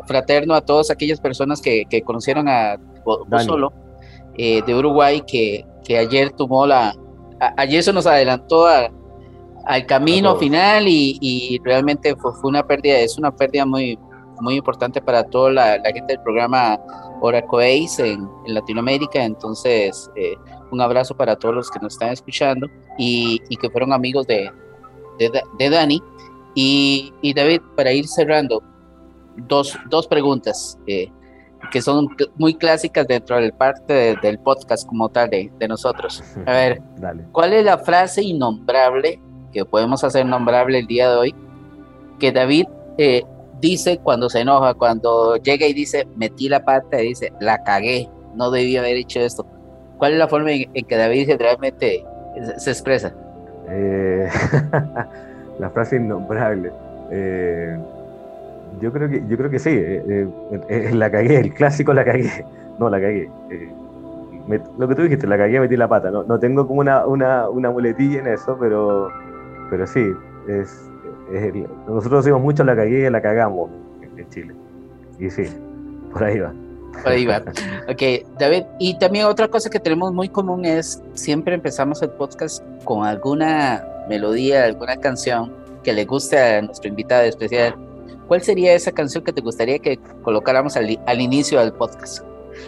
fraterno 0.05 0.55
a 0.55 0.61
todas 0.61 0.89
aquellas 0.89 1.19
personas 1.19 1.61
que, 1.61 1.85
conocieron 2.05 2.47
a 2.47 2.77
solo 3.45 3.73
eh, 4.37 4.61
de 4.65 4.75
Uruguay, 4.75 5.21
que, 5.27 5.65
que 5.83 5.97
ayer 5.97 6.31
tomó 6.31 6.65
la, 6.65 6.95
ayer 7.57 7.83
se 7.83 7.93
nos 7.93 8.05
adelantó 8.05 8.67
al 8.67 9.85
camino 9.87 10.35
final 10.35 10.85
y, 10.87 11.59
realmente 11.63 12.15
fue, 12.15 12.33
fue, 12.33 12.49
una 12.49 12.65
pérdida, 12.65 12.99
es 12.99 13.17
una 13.17 13.35
pérdida 13.35 13.65
muy, 13.65 13.97
muy 14.41 14.55
importante 14.55 15.01
para 15.01 15.23
toda 15.23 15.51
la, 15.51 15.81
gente 15.83 16.13
del 16.13 16.21
programa 16.21 16.79
Oracle 17.21 17.85
Ace 17.85 18.11
en, 18.13 18.27
Latinoamérica. 18.47 19.23
Entonces, 19.23 20.09
eh, 20.15 20.35
un 20.71 20.81
abrazo 20.81 21.15
para 21.15 21.35
todos 21.35 21.55
los 21.55 21.71
que 21.71 21.79
nos 21.79 21.93
están 21.93 22.09
escuchando 22.09 22.67
y, 22.97 23.39
que 23.57 23.69
fueron 23.69 23.93
amigos 23.93 24.27
de, 24.27 24.51
de, 25.19 25.69
Dani. 25.69 26.01
Y, 26.55 27.33
David, 27.35 27.61
para 27.75 27.91
ir 27.91 28.07
cerrando, 28.07 28.61
dos, 29.47 29.77
dos 29.89 30.07
preguntas. 30.07 30.77
Eh, 30.87 31.11
que 31.71 31.81
son 31.81 32.07
muy 32.35 32.55
clásicas 32.55 33.07
dentro 33.07 33.37
del 33.37 33.53
parte 33.53 34.15
del 34.21 34.39
podcast 34.39 34.87
como 34.87 35.09
tal 35.09 35.29
de, 35.29 35.51
nosotros. 35.67 36.23
A 36.45 36.51
ver, 36.51 36.81
¿cuál 37.31 37.53
es 37.53 37.63
la 37.65 37.77
frase 37.77 38.23
innombrable 38.23 39.19
que 39.51 39.65
podemos 39.65 40.03
hacer 40.03 40.25
nombrable 40.25 40.79
el 40.79 40.87
día 40.87 41.09
de 41.09 41.15
hoy 41.17 41.35
que 42.19 42.31
David 42.31 42.65
eh, 42.97 43.23
dice 43.59 43.99
cuando 43.99 44.29
se 44.29 44.39
enoja, 44.41 44.73
cuando 44.73 45.35
llega 45.37 45.67
y 45.67 45.73
dice 45.73 46.07
metí 46.15 46.49
la 46.49 46.63
pata 46.63 47.01
y 47.01 47.09
dice 47.09 47.33
la 47.39 47.63
cagué, 47.63 48.09
no 48.35 48.51
debí 48.51 48.77
haber 48.77 48.97
hecho 48.97 49.19
esto? 49.19 49.45
¿Cuál 49.97 50.13
es 50.13 50.19
la 50.19 50.27
forma 50.27 50.51
en, 50.51 50.71
que 50.71 50.97
David 50.97 51.31
realmente 51.37 52.03
se 52.57 52.71
expresa? 52.71 53.13
Eh, 53.69 54.27
la 55.59 55.69
frase 55.69 55.97
innombrable. 55.97 56.71
Eh, 57.11 57.77
yo 58.79 58.91
creo 58.91 59.09
que, 59.09 59.23
yo 59.27 59.37
creo 59.37 59.49
que 59.49 59.59
sí, 59.59 59.69
eh, 59.69 60.03
eh, 60.07 60.61
eh, 60.69 60.91
la 60.93 61.11
cagué, 61.11 61.39
el 61.39 61.53
clásico 61.53 61.93
la 61.93 62.05
cagué. 62.05 62.45
No, 62.79 62.89
la 62.89 62.99
cagué. 62.99 63.29
lo 64.79 64.87
que 64.87 64.95
tú 64.95 65.03
dijiste, 65.03 65.27
la 65.27 65.37
cagué, 65.37 65.59
metí 65.59 65.77
la 65.77 65.87
pata. 65.87 66.09
No, 66.09 66.23
no 66.23 66.39
tengo 66.39 66.65
como 66.65 66.79
una, 66.79 67.05
una, 67.05 67.47
una 67.47 67.69
muletilla 67.69 68.21
en 68.21 68.27
eso, 68.27 68.57
pero, 68.59 69.11
pero 69.69 69.85
sí, 69.85 70.03
es, 70.47 70.89
nosotros 71.87 72.25
decimos 72.25 72.41
mucho 72.41 72.63
la 72.63 72.75
cagué, 72.75 73.11
la 73.11 73.21
cagamos 73.21 73.69
en 74.17 74.27
Chile. 74.29 74.55
Y 75.19 75.29
sí, 75.29 75.43
por 76.11 76.23
ahí 76.23 76.39
va. 76.39 76.51
Por 77.03 77.11
ahí 77.11 77.25
va. 77.27 77.43
Ok, 77.87 78.01
David, 78.39 78.63
y 78.79 78.97
también 78.97 79.25
otra 79.25 79.47
cosa 79.47 79.69
que 79.69 79.79
tenemos 79.79 80.11
muy 80.11 80.29
común 80.29 80.65
es 80.65 81.03
siempre 81.13 81.53
empezamos 81.53 82.01
el 82.01 82.09
podcast 82.11 82.63
con 82.83 83.05
alguna 83.05 83.83
melodía, 84.09 84.65
alguna 84.65 84.97
canción 84.97 85.51
que 85.83 85.93
le 85.93 86.05
guste 86.05 86.39
a 86.39 86.61
nuestro 86.61 86.89
invitado 86.89 87.23
especial. 87.23 87.75
¿Cuál 88.31 88.41
sería 88.41 88.73
esa 88.73 88.93
canción 88.93 89.25
que 89.25 89.33
te 89.33 89.41
gustaría 89.41 89.77
que 89.77 89.99
colocáramos 90.23 90.77
al, 90.77 91.19
inicio 91.19 91.59
del 91.59 91.73
podcast? 91.73 92.23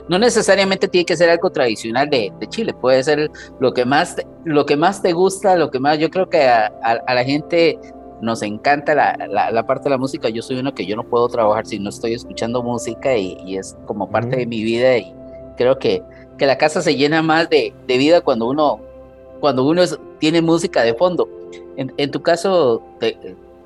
No 0.09 0.19
necesariamente 0.19 0.89
tiene 0.89 1.05
que 1.05 1.15
ser 1.15 1.29
algo 1.29 1.49
tradicional 1.51 2.09
de, 2.09 2.33
Chile, 2.49 2.73
puede 2.73 3.01
ser 3.01 3.31
lo 3.61 3.73
que, 3.73 3.85
más, 3.85 4.17
lo 4.43 4.65
que 4.65 4.75
más 4.75 5.01
te 5.01 5.13
gusta, 5.13 5.55
lo 5.55 5.71
que 5.71 5.79
más, 5.79 5.99
yo 5.99 6.09
creo 6.09 6.27
que 6.29 6.41
a, 6.41 6.69
la 6.83 7.23
gente 7.23 7.79
nos 8.19 8.41
encanta 8.41 8.93
la, 8.93 9.63
parte 9.65 9.85
de 9.85 9.91
la 9.91 9.97
música, 9.97 10.27
yo 10.27 10.41
soy 10.41 10.59
uno 10.59 10.75
que 10.75 10.85
yo 10.85 10.97
no 10.97 11.05
puedo 11.05 11.29
trabajar 11.29 11.65
si 11.65 11.79
no 11.79 11.91
estoy 11.91 12.13
escuchando 12.13 12.61
música 12.61 13.15
y, 13.15 13.55
es 13.55 13.77
como 13.85 14.09
parte 14.09 14.35
de 14.35 14.45
mi 14.45 14.61
vida 14.65 14.97
y 14.97 15.15
creo 15.55 15.79
que, 15.79 16.03
que 16.37 16.45
la 16.45 16.57
casa 16.57 16.81
se 16.81 16.93
llena 16.97 17.21
más 17.21 17.49
de, 17.49 17.73
vida 17.87 18.19
cuando 18.19 18.49
uno, 18.49 18.81
cuando 19.39 19.65
uno 19.65 19.83
tiene 20.19 20.41
música 20.41 20.83
de 20.83 20.93
fondo. 20.93 21.29
En, 21.77 21.93
en 21.95 22.11
tu 22.11 22.21
caso, 22.21 22.83
te, 22.99 23.17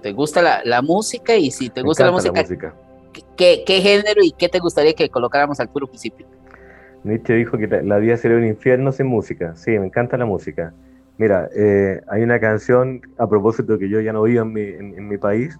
te 0.02 0.12
gusta 0.14 0.62
la, 0.64 0.82
música 0.82 1.36
y 1.36 1.52
si 1.52 1.70
te 1.70 1.82
gusta 1.82 2.06
la 2.06 2.12
música, 2.12 2.44
¿qué, 3.36 3.64
género 3.66 4.22
y 4.24 4.32
qué 4.32 4.50
te 4.50 4.60
gustaría 4.60 4.94
que 4.94 5.10
colocáramos 5.10 5.60
al 5.60 5.70
puro 5.70 5.88
principio? 5.88 6.26
Nietzsche 7.04 7.34
dijo 7.34 7.58
que 7.58 7.68
la 7.68 7.98
vida 7.98 8.18
sería 8.18 8.38
un 8.38 8.46
infierno 8.46 8.92
sin 8.92 9.08
música. 9.08 9.56
Sí, 9.56 9.72
me 9.72 9.86
encanta 9.86 10.18
la 10.18 10.26
música. 10.26 10.74
Mira, 11.18 11.50
eh, 11.56 12.02
hay 12.10 12.22
una 12.22 12.40
canción 12.40 13.02
a 13.18 13.28
propósito 13.28 13.78
que 13.80 13.90
yo 13.90 14.02
ya 14.02 14.14
no 14.14 14.24
vivo 14.24 14.44
en 14.44 14.54
mi, 14.54 14.62
en, 14.62 15.08
mi 15.08 15.18
país, 15.18 15.58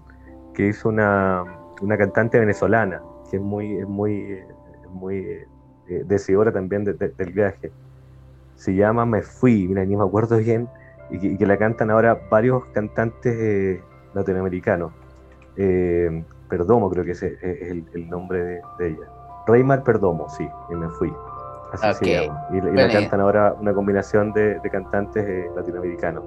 que 0.54 0.68
hizo 0.68 0.90
una, 0.90 1.44
una, 1.82 1.98
cantante 1.98 2.40
venezolana, 2.40 3.02
que 3.30 3.38
es 3.38 3.44
muy, 3.44 3.78
es 3.78 3.88
muy, 3.88 4.40
muy 4.92 5.18
eh, 5.90 6.04
decidora 6.06 6.52
también 6.52 6.84
del 6.84 7.32
viaje. 7.34 7.72
Se 8.56 8.76
llama 8.76 9.06
Me 9.06 9.22
Fui, 9.24 9.68
mira, 9.68 9.84
ni 9.86 9.96
me 9.96 10.04
acuerdo 10.04 10.38
bien, 10.38 10.68
y 11.10 11.38
que, 11.38 11.46
la 11.46 11.58
cantan 11.58 11.90
ahora 11.90 12.20
varios 12.30 12.66
cantantes 12.74 13.36
eh, 13.40 13.82
latinoamericano. 14.18 14.92
Eh, 15.56 16.24
Perdomo 16.50 16.90
creo 16.90 17.04
que 17.04 17.12
ese 17.12 17.38
es 17.42 17.72
el, 17.94 18.10
nombre 18.10 18.40
de, 18.40 18.62
ella. 18.80 19.08
Reymar 19.48 19.84
Perdomo, 19.84 20.30
sí, 20.30 20.48
y 20.70 20.76
me 20.76 20.90
fui. 20.90 21.12
Así 21.74 22.06
se 22.06 22.26
llama. 22.26 22.48
Y, 22.52 22.62
la 22.62 22.90
cantan 22.90 23.22
ahora 23.22 23.56
una 23.60 23.74
combinación 23.74 24.32
de, 24.34 24.60
cantantes 24.72 25.26
eh, 25.26 25.50
latinoamericanos. 25.56 26.24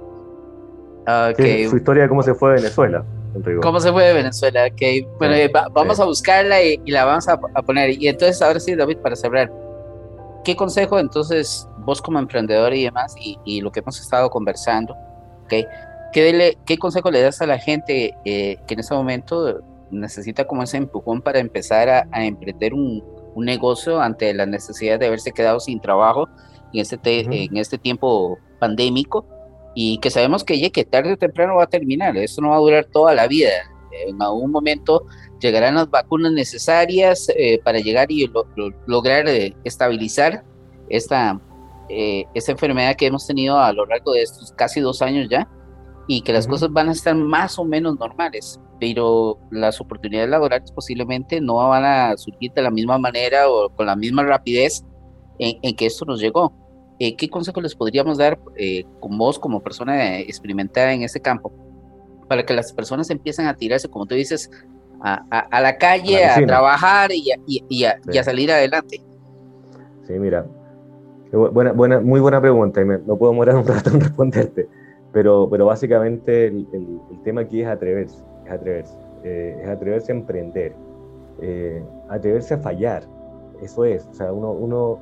su 1.69 1.77
historia 1.77 2.03
de 2.03 2.09
cómo 2.09 2.23
se 2.23 2.33
fue 2.33 2.51
de 2.51 2.55
Venezuela. 2.57 3.03
¿Cómo 3.61 3.79
se 3.79 3.91
fue 3.91 4.03
de 4.03 4.13
Venezuela? 4.13 4.67
Okay. 4.73 5.07
Bueno, 5.17 5.33
eh, 5.35 5.51
vamos 5.71 5.99
a 5.99 6.05
buscarla 6.05 6.61
y, 6.61 6.77
la 6.87 7.05
vamos 7.05 7.27
a, 7.27 7.37
poner. 7.37 7.91
Y 7.91 8.07
entonces, 8.07 8.41
ahora 8.41 8.59
sí, 8.59 8.75
David, 8.75 8.97
para 8.97 9.15
cerrar, 9.15 9.51
¿qué 10.43 10.55
consejo 10.55 10.99
entonces 10.99 11.67
vos 11.79 12.01
como 12.01 12.19
emprendedor 12.19 12.73
y 12.73 12.83
demás, 12.83 13.15
y, 13.19 13.39
y 13.45 13.61
lo 13.61 13.71
que 13.71 13.79
hemos 13.79 13.99
estado 13.99 14.29
conversando, 14.29 14.95
okay, 15.45 15.65
¿Qué, 16.11 16.57
¿Qué, 16.65 16.77
consejo 16.77 17.09
le 17.09 17.21
das 17.21 17.41
a 17.41 17.45
la 17.45 17.57
gente 17.57 18.13
eh, 18.25 18.57
que 18.67 18.73
en 18.73 18.79
este 18.81 18.93
momento 18.93 19.61
necesita 19.91 20.45
como 20.45 20.63
ese 20.63 20.77
empujón 20.77 21.21
para 21.21 21.39
empezar 21.39 21.89
a, 21.89 22.25
emprender 22.25 22.73
un, 22.73 23.03
un, 23.33 23.45
negocio 23.45 24.01
ante 24.01 24.33
la 24.33 24.45
necesidad 24.45 24.99
de 24.99 25.07
haberse 25.07 25.31
quedado 25.31 25.59
sin 25.59 25.79
trabajo 25.79 26.27
en 26.73 26.81
este, 26.81 27.45
en 27.45 27.57
este 27.57 27.77
tiempo 27.77 28.37
pandémico? 28.59 29.25
Y 29.73 29.99
que 29.99 30.09
sabemos 30.09 30.43
que, 30.43 30.69
que 30.71 30.83
tarde 30.83 31.13
o 31.13 31.17
temprano 31.17 31.55
va 31.55 31.63
a 31.63 31.67
terminar, 31.67 32.17
esto 32.17 32.41
no 32.41 32.49
va 32.49 32.57
a 32.57 32.59
durar 32.59 32.85
toda 32.85 33.13
la 33.13 33.27
vida. 33.27 33.51
En 34.05 34.21
algún 34.21 34.51
momento 34.51 35.05
llegarán 35.39 35.75
las 35.75 35.89
vacunas 35.89 36.33
necesarias 36.33 37.27
eh, 37.37 37.59
para 37.63 37.79
llegar 37.79 38.11
y 38.11 38.29
lograr 38.85 39.29
eh, 39.29 39.55
estabilizar 39.63 40.43
esta, 40.89 41.39
esta 41.87 42.51
enfermedad 42.51 42.95
que 42.97 43.05
hemos 43.05 43.25
tenido 43.25 43.57
a 43.57 43.71
lo 43.71 43.85
largo 43.85 44.11
de 44.11 44.23
estos 44.23 44.51
casi 44.53 44.81
dos 44.81 45.01
años 45.01 45.27
ya 45.29 45.47
y 46.07 46.21
que 46.21 46.33
las 46.33 46.47
cosas 46.47 46.71
van 46.71 46.89
a 46.89 46.91
estar 46.91 47.15
más 47.15 47.57
o 47.59 47.65
menos 47.65 47.97
normales, 47.99 48.59
pero 48.79 49.37
las 49.51 49.79
oportunidades 49.79 50.29
laborales 50.29 50.71
posiblemente 50.71 51.39
no 51.39 51.55
van 51.55 51.85
a 51.85 52.17
surgir 52.17 52.51
de 52.53 52.61
la 52.61 52.71
misma 52.71 52.97
manera 52.97 53.49
o 53.49 53.69
con 53.69 53.85
la 53.85 53.95
misma 53.95 54.23
rapidez 54.23 54.83
en, 55.39 55.75
que 55.75 55.85
esto 55.85 56.05
nos 56.05 56.19
llegó. 56.19 56.53
Eh, 56.99 57.15
¿Qué 57.15 57.29
consejo 57.29 57.61
les 57.61 57.75
podríamos 57.75 58.17
dar 58.17 58.39
eh, 58.57 58.83
con 58.99 59.17
vos 59.17 59.39
como 59.39 59.61
persona 59.61 60.19
experimentada 60.19 60.93
en 60.93 61.01
este 61.01 61.19
campo 61.19 61.51
para 62.27 62.45
que 62.45 62.53
las 62.53 62.71
personas 62.71 63.09
empiecen 63.09 63.47
a 63.47 63.55
tirarse, 63.55 63.89
como 63.89 64.05
tú 64.05 64.15
dices, 64.15 64.49
a, 65.01 65.15
a, 65.29 65.61
la 65.61 65.77
calle, 65.77 66.23
a, 66.25 66.45
trabajar 66.45 67.11
y, 67.11 67.31
y, 67.47 67.83
a, 67.83 68.23
salir 68.23 68.51
adelante? 68.51 69.01
Sí, 70.07 70.13
mira, 70.13 70.45
buena, 71.31 71.71
buena, 71.71 71.99
muy 71.99 72.19
buena 72.19 72.39
pregunta 72.39 72.81
y 72.81 72.85
me, 72.85 72.99
no 72.99 73.17
puedo 73.17 73.33
morar 73.33 73.55
un 73.55 73.65
rato 73.65 73.89
en 73.89 74.01
responderte. 74.01 74.69
Pero, 75.13 75.47
pero 75.49 75.65
básicamente 75.65 76.47
el, 76.47 76.67
el, 76.71 77.21
tema 77.23 77.41
aquí 77.41 77.61
es 77.61 77.67
atreverse, 77.67 78.23
es 78.45 78.51
atreverse, 78.51 78.97
eh, 79.23 79.59
es 79.61 79.69
atreverse 79.69 80.11
a 80.11 80.15
emprender, 80.15 80.73
eh, 81.41 81.83
atreverse 82.09 82.53
a 82.53 82.57
fallar, 82.59 83.03
eso 83.61 83.83
es, 83.83 84.07
o 84.07 84.13
sea, 84.13 84.31
uno, 84.31 84.51
uno, 84.51 84.99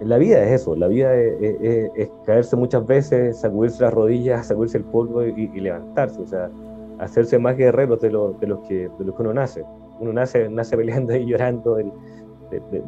la 0.00 0.16
vida 0.16 0.42
es 0.44 0.62
eso, 0.62 0.74
la 0.74 0.88
vida 0.88 1.14
es, 1.14 2.10
caerse 2.24 2.56
muchas 2.56 2.86
veces, 2.86 3.38
sacudirse 3.38 3.82
las 3.82 3.92
rodillas, 3.92 4.46
sacudirse 4.46 4.78
el 4.78 4.84
polvo 4.84 5.22
y, 5.22 5.48
levantarse, 5.60 6.22
o 6.22 6.26
sea, 6.26 6.50
hacerse 6.98 7.38
más 7.38 7.56
guerreros 7.56 8.00
de, 8.00 8.10
lo, 8.10 8.32
de, 8.32 8.46
los 8.46 8.60
que, 8.66 8.88
de 8.98 9.04
los 9.04 9.14
que 9.14 9.22
uno 9.22 9.34
nace. 9.34 9.62
Uno 10.00 10.12
nace, 10.12 10.48
nace 10.48 10.76
peleando 10.76 11.14
y 11.14 11.26
llorando 11.26 11.74
de, 11.74 11.92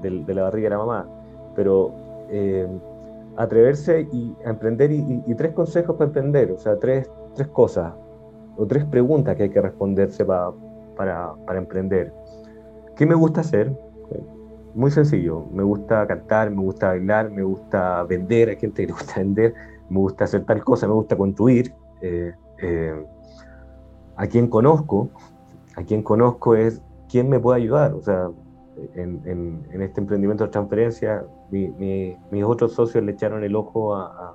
de, 0.00 0.34
la 0.34 0.42
barriga 0.44 0.70
de 0.70 0.76
la 0.76 0.78
mamá, 0.78 1.06
pero... 1.54 1.92
Eh, 2.30 2.66
atreverse 3.36 4.08
y 4.12 4.34
a 4.44 4.50
emprender 4.50 4.90
y, 4.92 5.34
tres 5.34 5.52
consejos 5.52 5.96
para 5.96 6.08
emprender, 6.08 6.52
o 6.52 6.58
sea, 6.58 6.78
tres, 6.78 7.10
tres 7.34 7.48
cosas 7.48 7.94
o 8.56 8.66
tres 8.66 8.84
preguntas 8.84 9.36
que 9.36 9.44
hay 9.44 9.50
que 9.50 9.60
responderse 9.60 10.24
para, 10.24 10.52
para 10.96 11.58
emprender. 11.58 12.12
¿Qué 12.96 13.06
me 13.06 13.14
gusta 13.14 13.40
hacer? 13.40 13.72
Muy 14.74 14.90
sencillo, 14.90 15.46
me 15.52 15.62
gusta 15.62 16.06
cantar, 16.06 16.50
me 16.50 16.62
gusta 16.62 16.88
bailar, 16.88 17.30
me 17.30 17.42
gusta 17.42 18.02
vender, 18.04 18.50
hay 18.50 18.56
gente 18.56 18.82
que 18.82 18.86
le 18.88 18.92
gusta 18.92 19.14
vender, 19.16 19.54
me 19.88 19.98
gusta 19.98 20.24
hacer 20.24 20.44
tal 20.44 20.62
cosa, 20.62 20.86
me 20.86 20.94
gusta 20.94 21.16
construir. 21.16 21.74
Eh, 22.02 22.32
eh, 22.62 23.06
a 24.16 24.26
quien 24.26 24.48
conozco, 24.48 25.08
a 25.76 25.82
quien 25.82 26.02
conozco 26.02 26.54
es 26.54 26.82
quién 27.08 27.28
me 27.28 27.40
puede 27.40 27.62
ayudar, 27.62 27.94
o 27.94 28.02
sea, 28.02 28.28
en, 28.94 29.22
en, 29.72 29.82
este 29.82 30.00
emprendimiento 30.00 30.44
de 30.44 30.50
transferencia, 30.50 31.24
mis 31.50 32.44
otros 32.44 32.72
socios 32.72 33.04
le 33.04 33.12
echaron 33.12 33.44
el 33.44 33.56
ojo 33.56 33.94
a, 33.94 34.34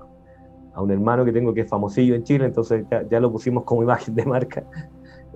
un 0.78 0.91
hermano 0.91 1.24
que 1.24 1.32
tengo 1.32 1.53
que 1.53 1.61
es 1.61 1.70
famosillo 1.70 2.16
en 2.16 2.24
Chile, 2.24 2.45
entonces 2.45 2.86
ya, 3.09 3.20
lo 3.22 3.32
pusimos 3.32 3.63
como 3.63 3.82
imagen 3.84 4.13
de 4.13 4.26
marca, 4.26 4.63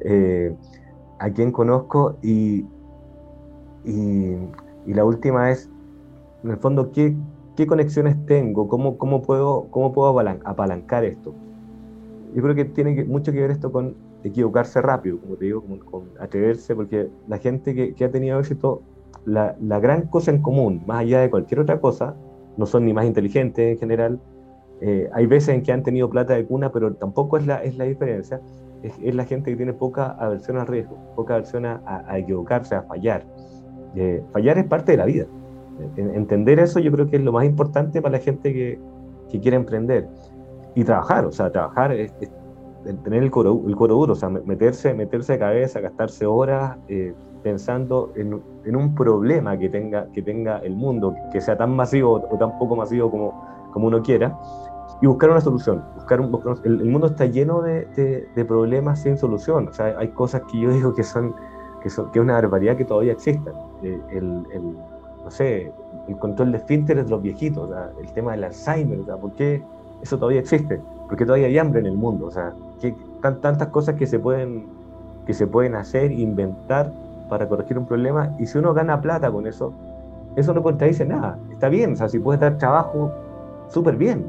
eh, 0.01 0.53
a 1.17 1.30
quien 1.30 1.51
conozco 1.51 2.17
y, 2.21 2.65
y, 3.86 4.36
y, 4.86 4.93
la 4.93 5.05
última 5.05 5.49
es, 5.49 5.69
en 6.43 6.51
el 6.51 6.57
fondo, 6.57 6.91
¿qué, 6.91 7.15
qué 7.55 7.65
conexiones 7.67 8.17
tengo? 8.25 8.67
¿Cómo, 8.67 8.97
cómo 8.97 9.21
puedo, 9.21 9.67
cómo 9.69 9.93
puedo 9.93 10.19
apalancar 10.19 11.05
esto? 11.05 11.34
Yo 12.36 12.43
creo 12.43 12.55
que 12.55 12.65
tiene 12.65 13.05
mucho 13.05 13.32
que 13.32 13.39
ver 13.41 13.51
esto 13.51 13.71
con 13.71 13.95
equivocarse 14.23 14.82
rápido, 14.82 15.19
como 15.19 15.36
te 15.36 15.45
digo, 15.45 15.63
con, 15.86 16.09
atreverse, 16.19 16.75
porque 16.75 17.09
la 17.27 17.38
gente 17.38 17.73
que, 17.73 17.93
que 17.93 18.05
ha 18.05 18.11
tenido 18.11 18.39
éxito, 18.39 18.82
la, 19.26 19.55
gran 19.80 20.07
cosa 20.07 20.32
en 20.32 20.41
común, 20.41 20.84
más 20.86 21.01
allá 21.01 21.22
de 21.22 21.30
cualquier 21.30 21.60
otra 21.62 21.80
cosa, 21.80 22.16
no 22.57 22.66
son 22.66 22.86
ni 22.86 22.93
más 22.93 23.05
inteligentes 23.05 23.74
en 23.74 23.78
general, 23.78 24.20
eh, 24.82 25.10
hay 25.14 25.26
veces 25.26 25.55
en 25.55 25.64
que 25.64 25.72
han 25.72 25.84
tenido 25.84 26.10
plata 26.10 26.34
de 26.34 26.45
cuna, 26.45 26.72
pero 26.72 26.93
tampoco 26.93 27.38
es 27.38 27.45
la, 27.45 27.64
es 27.64 27.78
la 27.78 27.86
diferencia, 27.86 28.41
es, 28.82 29.16
la 29.16 29.26
gente 29.26 29.51
que 29.51 29.57
tiene 29.57 29.74
poca 29.74 30.12
aversión 30.12 30.57
al 30.57 30.68
riesgo, 30.68 30.97
poca 31.16 31.36
aversión 31.36 31.66
a, 31.66 31.82
a 31.86 32.18
equivocarse, 32.18 32.76
a 32.76 32.84
fallar. 32.84 33.26
Eh, 33.95 34.24
fallar 34.32 34.57
es 34.57 34.66
parte 34.66 34.93
de 34.93 34.97
la 34.97 35.05
vida. 35.05 35.26
Entender 35.95 36.60
eso 36.60 36.80
yo 36.80 36.91
creo 36.91 37.10
que 37.10 37.16
es 37.16 37.24
lo 37.24 37.32
más 37.32 37.45
importante 37.45 38.01
para 38.01 38.18
la 38.18 38.20
gente 38.20 38.53
que, 38.53 38.80
que 39.30 39.39
quiere 39.39 39.57
emprender. 39.57 40.07
Y 40.76 40.84
trabajar, 40.84 41.26
o 41.26 41.32
sea, 41.32 41.51
trabajar 41.51 41.91
es, 41.93 42.14
tener 43.03 43.24
el 43.24 43.32
coro, 43.32 43.64
el 43.68 43.76
coro 43.76 43.95
duro, 43.95 44.14
o 44.14 44.16
sea, 44.16 44.30
meterse, 44.30 44.93
meterse 44.93 45.34
de 45.34 45.39
cabeza, 45.39 45.80
gastarse 45.80 46.26
horas 46.26 46.78
eh, 46.88 47.14
pensando 47.43 48.11
en, 48.15 48.41
en, 48.65 48.75
un 48.75 48.95
problema 48.95 49.57
que 49.57 49.69
tenga, 49.69 50.07
que 50.11 50.21
tenga 50.21 50.59
el 50.59 50.75
mundo, 50.75 51.15
que 51.31 51.41
sea 51.41 51.57
tan 51.57 51.75
masivo 51.75 52.21
o 52.29 52.37
tan 52.37 52.57
poco 52.59 52.75
masivo 52.75 53.09
como, 53.09 53.69
como 53.71 53.87
uno 53.87 54.01
quiera, 54.01 54.37
y 55.01 55.07
buscar 55.07 55.29
una 55.29 55.41
solución. 55.41 55.83
Buscar 55.95 56.19
un, 56.19 56.59
el, 56.63 56.85
mundo 56.85 57.07
está 57.07 57.25
lleno 57.25 57.61
de, 57.61 57.85
de, 58.35 58.45
problemas 58.45 59.01
sin 59.01 59.17
solución, 59.17 59.69
o 59.69 59.73
sea, 59.73 59.97
hay 59.97 60.09
cosas 60.09 60.41
que 60.51 60.59
yo 60.59 60.71
digo 60.73 60.93
que 60.93 61.03
son, 61.03 61.33
que, 61.81 61.89
son, 61.89 62.11
que 62.11 62.19
es 62.19 62.23
una 62.23 62.33
barbaridad 62.33 62.75
que 62.75 62.85
todavía 62.85 63.13
existan. 63.13 63.53
Eh, 63.83 63.99
el, 64.11 64.45
el, 64.53 64.77
no 65.23 65.31
sé, 65.31 65.71
el 66.07 66.17
control 66.17 66.51
de 66.51 66.57
esfínteres 66.57 67.05
de 67.05 67.11
los 67.11 67.21
viejitos, 67.21 67.69
el 68.01 68.11
tema 68.13 68.31
del 68.31 68.45
Alzheimer, 68.45 68.99
o 68.99 69.05
sea, 69.05 69.17
¿por 69.17 69.33
qué 69.33 69.61
eso 70.01 70.17
todavía 70.17 70.39
existe? 70.39 70.81
Porque 71.07 71.25
todavía 71.25 71.47
hay 71.47 71.57
hambre 71.57 71.79
en 71.81 71.87
el 71.87 71.97
mundo, 71.97 72.27
o 72.27 72.31
sea, 72.31 72.53
que, 72.81 72.95
tantas 73.21 73.67
cosas 73.67 73.95
que 73.95 74.07
se 74.07 74.17
pueden 74.17 74.79
que 75.25 75.33
se 75.35 75.45
pueden 75.45 75.75
hacer, 75.75 76.11
inventar 76.11 76.91
para 77.30 77.47
corregir 77.47 77.77
un 77.77 77.86
problema, 77.86 78.36
y 78.39 78.45
si 78.45 78.57
uno 78.57 78.73
gana 78.73 78.99
plata 79.01 79.32
con 79.32 79.47
eso, 79.47 79.73
eso 80.36 80.53
no 80.53 80.63
contradice 80.63 81.05
nada, 81.05 81.38
está 81.51 81.69
bien, 81.69 81.93
o 81.93 81.95
sea, 81.95 82.09
si 82.09 82.19
puedes 82.19 82.41
dar 82.41 82.57
trabajo, 82.57 83.11
súper 83.67 83.95
bien, 83.95 84.25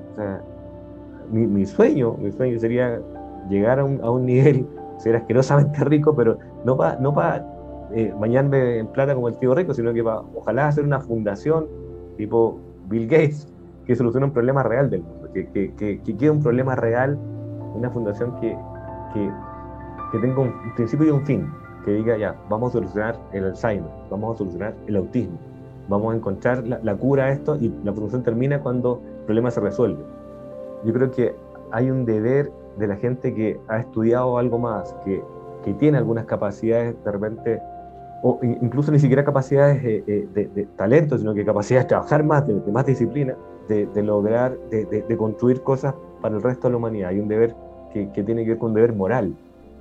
mi, 1.30 1.64
sueño, 1.66 2.14
mi 2.18 2.32
sueño 2.32 2.58
sería 2.58 3.00
llegar 3.48 3.80
a 3.80 3.84
un, 3.84 4.00
a 4.02 4.10
un 4.10 4.26
nivel, 4.26 4.66
ser 4.98 5.16
asquerosamente 5.16 5.82
rico, 5.84 6.14
pero 6.14 6.38
no 6.64 6.76
para 6.76 6.96
no 7.00 7.14
pa, 7.14 7.42
eh, 7.92 8.12
bañarme 8.18 8.78
en 8.78 8.86
plata 8.88 9.14
como 9.14 9.28
el 9.28 9.36
tío 9.38 9.54
rico, 9.54 9.72
sino 9.74 9.92
que 9.92 10.04
para, 10.04 10.20
ojalá 10.34 10.68
hacer 10.68 10.84
una 10.84 11.00
fundación 11.00 11.66
tipo 12.16 12.58
Bill 12.88 13.06
Gates 13.08 13.48
que 13.86 13.96
solucione 13.96 14.26
un 14.26 14.32
problema 14.32 14.62
real 14.62 14.90
del 14.90 15.02
mundo, 15.02 15.28
que, 15.32 15.48
que, 15.48 15.74
que, 15.74 16.00
que 16.00 16.16
quede 16.16 16.30
un 16.30 16.42
problema 16.42 16.76
real, 16.76 17.18
una 17.74 17.90
fundación 17.90 18.34
que, 18.40 18.56
que, 19.14 19.30
que 20.12 20.18
tenga 20.18 20.40
un 20.40 20.52
principio 20.74 21.06
y 21.06 21.10
un 21.10 21.24
fin, 21.24 21.46
que 21.84 21.92
diga 21.92 22.16
ya, 22.16 22.34
vamos 22.48 22.70
a 22.70 22.72
solucionar 22.74 23.18
el 23.32 23.44
Alzheimer, 23.44 23.90
vamos 24.10 24.34
a 24.34 24.38
solucionar 24.38 24.74
el 24.86 24.96
autismo, 24.96 25.38
vamos 25.88 26.12
a 26.12 26.16
encontrar 26.16 26.66
la, 26.66 26.80
la 26.82 26.96
cura 26.96 27.24
a 27.24 27.30
esto 27.30 27.56
y 27.56 27.72
la 27.84 27.92
fundación 27.92 28.22
termina 28.22 28.60
cuando 28.60 29.00
el 29.20 29.24
problema 29.26 29.50
se 29.50 29.60
resuelve. 29.60 30.02
Yo 30.84 30.92
creo 30.92 31.10
que 31.10 31.34
hay 31.72 31.90
un 31.90 32.04
deber 32.04 32.50
de 32.78 32.86
la 32.86 32.96
gente 32.96 33.34
que 33.34 33.60
ha 33.68 33.78
estudiado 33.78 34.38
algo 34.38 34.58
más, 34.58 34.94
que, 35.04 35.22
que 35.64 35.74
tiene 35.74 35.98
algunas 35.98 36.24
capacidades 36.24 36.96
de 37.04 37.12
repente 37.12 37.62
o 38.22 38.38
incluso 38.42 38.92
ni 38.92 38.98
siquiera 38.98 39.24
capacidades 39.24 39.82
de, 39.82 40.28
de, 40.34 40.66
talento, 40.76 41.16
sino 41.16 41.32
que 41.32 41.44
capacidades 41.44 41.86
de 41.86 41.88
trabajar 41.88 42.22
más, 42.22 42.46
de, 42.46 42.54
más 42.70 42.84
disciplina, 42.84 43.34
de, 43.66 44.02
lograr, 44.02 44.58
de, 44.70 45.16
construir 45.16 45.62
cosas 45.62 45.94
para 46.20 46.36
el 46.36 46.42
resto 46.42 46.68
de 46.68 46.72
la 46.72 46.76
humanidad. 46.76 47.10
Hay 47.10 47.20
un 47.20 47.28
deber 47.28 47.54
que, 47.92 48.10
que, 48.12 48.22
tiene 48.22 48.44
que 48.44 48.50
ver 48.50 48.58
con 48.58 48.70
un 48.70 48.74
deber 48.74 48.92
moral, 48.92 49.34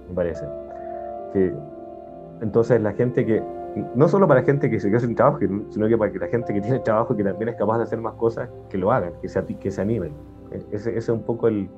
me 0.07 0.15
parece. 0.15 0.45
Que, 1.33 1.53
entonces 2.41 2.81
la 2.81 2.93
gente 2.93 3.25
que, 3.25 3.43
no 3.95 4.07
solo 4.07 4.27
para 4.27 4.43
gente 4.43 4.69
que 4.69 4.79
se 4.79 4.89
queda 4.89 4.99
sin 4.99 5.15
trabajo, 5.15 5.39
sino 5.69 5.87
que 5.87 5.97
para 5.97 6.11
que 6.11 6.19
la 6.19 6.27
gente 6.27 6.53
que 6.53 6.61
tiene 6.61 6.79
trabajo 6.79 7.13
y 7.13 7.17
que 7.17 7.23
también 7.23 7.49
es 7.49 7.55
capaz 7.55 7.77
de 7.77 7.83
hacer 7.83 7.99
más 7.99 8.13
cosas, 8.15 8.49
que 8.69 8.77
lo 8.77 8.91
hagan, 8.91 9.13
que 9.21 9.29
se, 9.29 9.43
que 9.45 9.71
se 9.71 9.81
animen. 9.81 10.13
E, 10.51 10.57
ese, 10.71 10.89
ese 10.89 10.97
es 10.97 11.09
un 11.09 11.23
poco 11.23 11.47
el, 11.47 11.69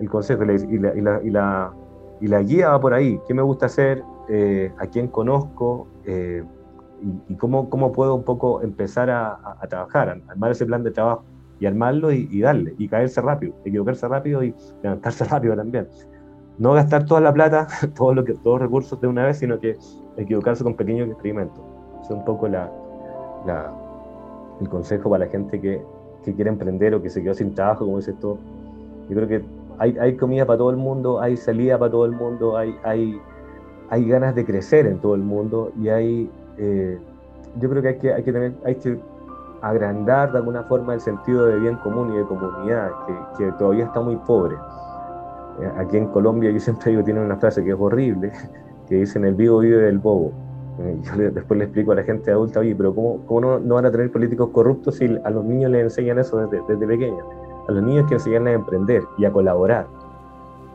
el 0.00 0.08
consejo 0.08 0.42
y 0.44 0.46
la, 0.78 0.94
y, 0.94 1.00
la, 1.30 1.72
y, 2.20 2.26
la, 2.26 2.42
guía 2.42 2.70
va 2.70 2.80
por 2.80 2.94
ahí. 2.94 3.20
¿Qué 3.26 3.34
me 3.34 3.42
gusta 3.42 3.66
hacer? 3.66 4.02
Eh, 4.28 4.72
a 4.78 4.86
quién 4.86 5.08
conozco 5.08 5.88
eh, 6.04 6.44
y, 7.28 7.34
cómo, 7.34 7.68
cómo, 7.68 7.92
puedo 7.92 8.14
un 8.14 8.24
poco 8.24 8.62
empezar 8.62 9.10
a, 9.10 9.58
trabajar, 9.68 10.20
armar 10.28 10.52
ese 10.52 10.64
plan 10.64 10.82
de 10.84 10.92
trabajo 10.92 11.24
y 11.58 11.66
armarlo 11.66 12.10
y, 12.12 12.40
darle, 12.40 12.74
y 12.78 12.88
caerse 12.88 13.20
rápido, 13.20 13.54
equivocarse 13.64 14.08
rápido 14.08 14.42
y 14.42 14.54
levantarse 14.82 15.24
rápido 15.30 15.56
también. 15.56 15.88
No 16.62 16.74
gastar 16.74 17.06
toda 17.06 17.20
la 17.20 17.32
plata, 17.32 17.66
todo 17.96 18.14
lo 18.14 18.24
que, 18.24 18.34
todos 18.34 18.60
los 18.60 18.68
recursos 18.68 19.00
de 19.00 19.08
una 19.08 19.26
vez, 19.26 19.38
sino 19.38 19.58
que 19.58 19.76
equivocarse 20.16 20.62
con 20.62 20.74
pequeños 20.74 21.08
experimentos. 21.08 21.60
es 22.04 22.10
un 22.10 22.24
poco 22.24 22.46
la, 22.46 22.70
el 24.60 24.68
consejo 24.68 25.10
para 25.10 25.24
la 25.24 25.30
gente 25.30 25.60
que, 25.60 25.82
quiere 26.22 26.50
emprender 26.50 26.94
o 26.94 27.02
que 27.02 27.10
se 27.10 27.20
quedó 27.20 27.34
sin 27.34 27.52
trabajo, 27.52 27.84
como 27.84 27.96
dices 27.96 28.14
tú. 28.20 28.38
Yo 29.08 29.16
creo 29.16 29.26
que 29.26 29.42
hay, 29.78 30.16
comida 30.16 30.46
para 30.46 30.58
todo 30.58 30.70
el 30.70 30.76
mundo, 30.76 31.20
hay 31.20 31.36
salida 31.36 31.76
para 31.76 31.90
todo 31.90 32.04
el 32.04 32.12
mundo, 32.12 32.56
hay, 32.56 32.76
hay 32.84 33.20
hay 33.90 34.08
ganas 34.08 34.34
de 34.34 34.46
crecer 34.46 34.86
en 34.86 35.00
todo 35.00 35.16
el 35.16 35.20
mundo 35.20 35.72
y 35.78 35.88
hay, 35.88 36.30
eh, 36.58 36.98
yo 37.60 37.68
creo 37.68 37.82
que 37.82 37.88
hay 37.88 37.98
que, 37.98 38.12
hay 38.14 38.22
que 38.22 38.32
tener, 38.32 38.52
hay 38.64 38.76
que 38.76 38.98
agrandar 39.60 40.30
de 40.30 40.38
alguna 40.38 40.62
forma 40.62 40.94
el 40.94 41.00
sentido 41.00 41.44
de 41.44 41.58
bien 41.58 41.76
común 41.76 42.14
y 42.14 42.18
de 42.18 42.24
comunidad, 42.24 42.90
que, 43.06 43.44
que 43.44 43.52
todavía 43.58 43.84
está 43.84 44.00
muy 44.00 44.16
pobre. 44.16 44.54
Eh, 45.60 45.70
aquí 45.76 45.96
en 45.96 46.06
Colombia 46.08 46.50
yo 46.50 46.60
siempre 46.60 46.90
digo, 46.90 47.04
tiene 47.04 47.20
una 47.20 47.36
frase 47.36 47.62
que 47.62 47.70
es 47.70 47.76
horrible, 47.78 48.32
que 48.88 48.96
dicen 48.96 49.24
el 49.24 49.34
vivo 49.34 49.58
vive 49.58 49.78
del 49.78 49.98
bobo. 49.98 50.32
Eh, 50.80 50.98
yo 51.02 51.30
después 51.30 51.58
le 51.58 51.64
explico 51.64 51.92
a 51.92 51.96
la 51.96 52.02
gente 52.02 52.30
adulta, 52.30 52.60
oye, 52.60 52.74
pero 52.74 52.94
¿cómo, 52.94 53.26
cómo 53.26 53.58
no, 53.58 53.74
van 53.74 53.86
a 53.86 53.90
tener 53.90 54.10
políticos 54.10 54.50
corruptos 54.50 54.96
si 54.96 55.04
a 55.22 55.30
los 55.30 55.44
niños 55.44 55.70
les 55.70 55.82
enseñan 55.82 56.18
eso 56.18 56.38
desde, 56.38 56.62
desde 56.66 56.86
pequeños? 56.86 57.24
A 57.68 57.72
los 57.72 57.82
niños 57.82 58.06
que 58.08 58.14
enseñan 58.14 58.46
a 58.46 58.52
emprender 58.52 59.02
y 59.18 59.24
a 59.24 59.30
colaborar. 59.30 59.86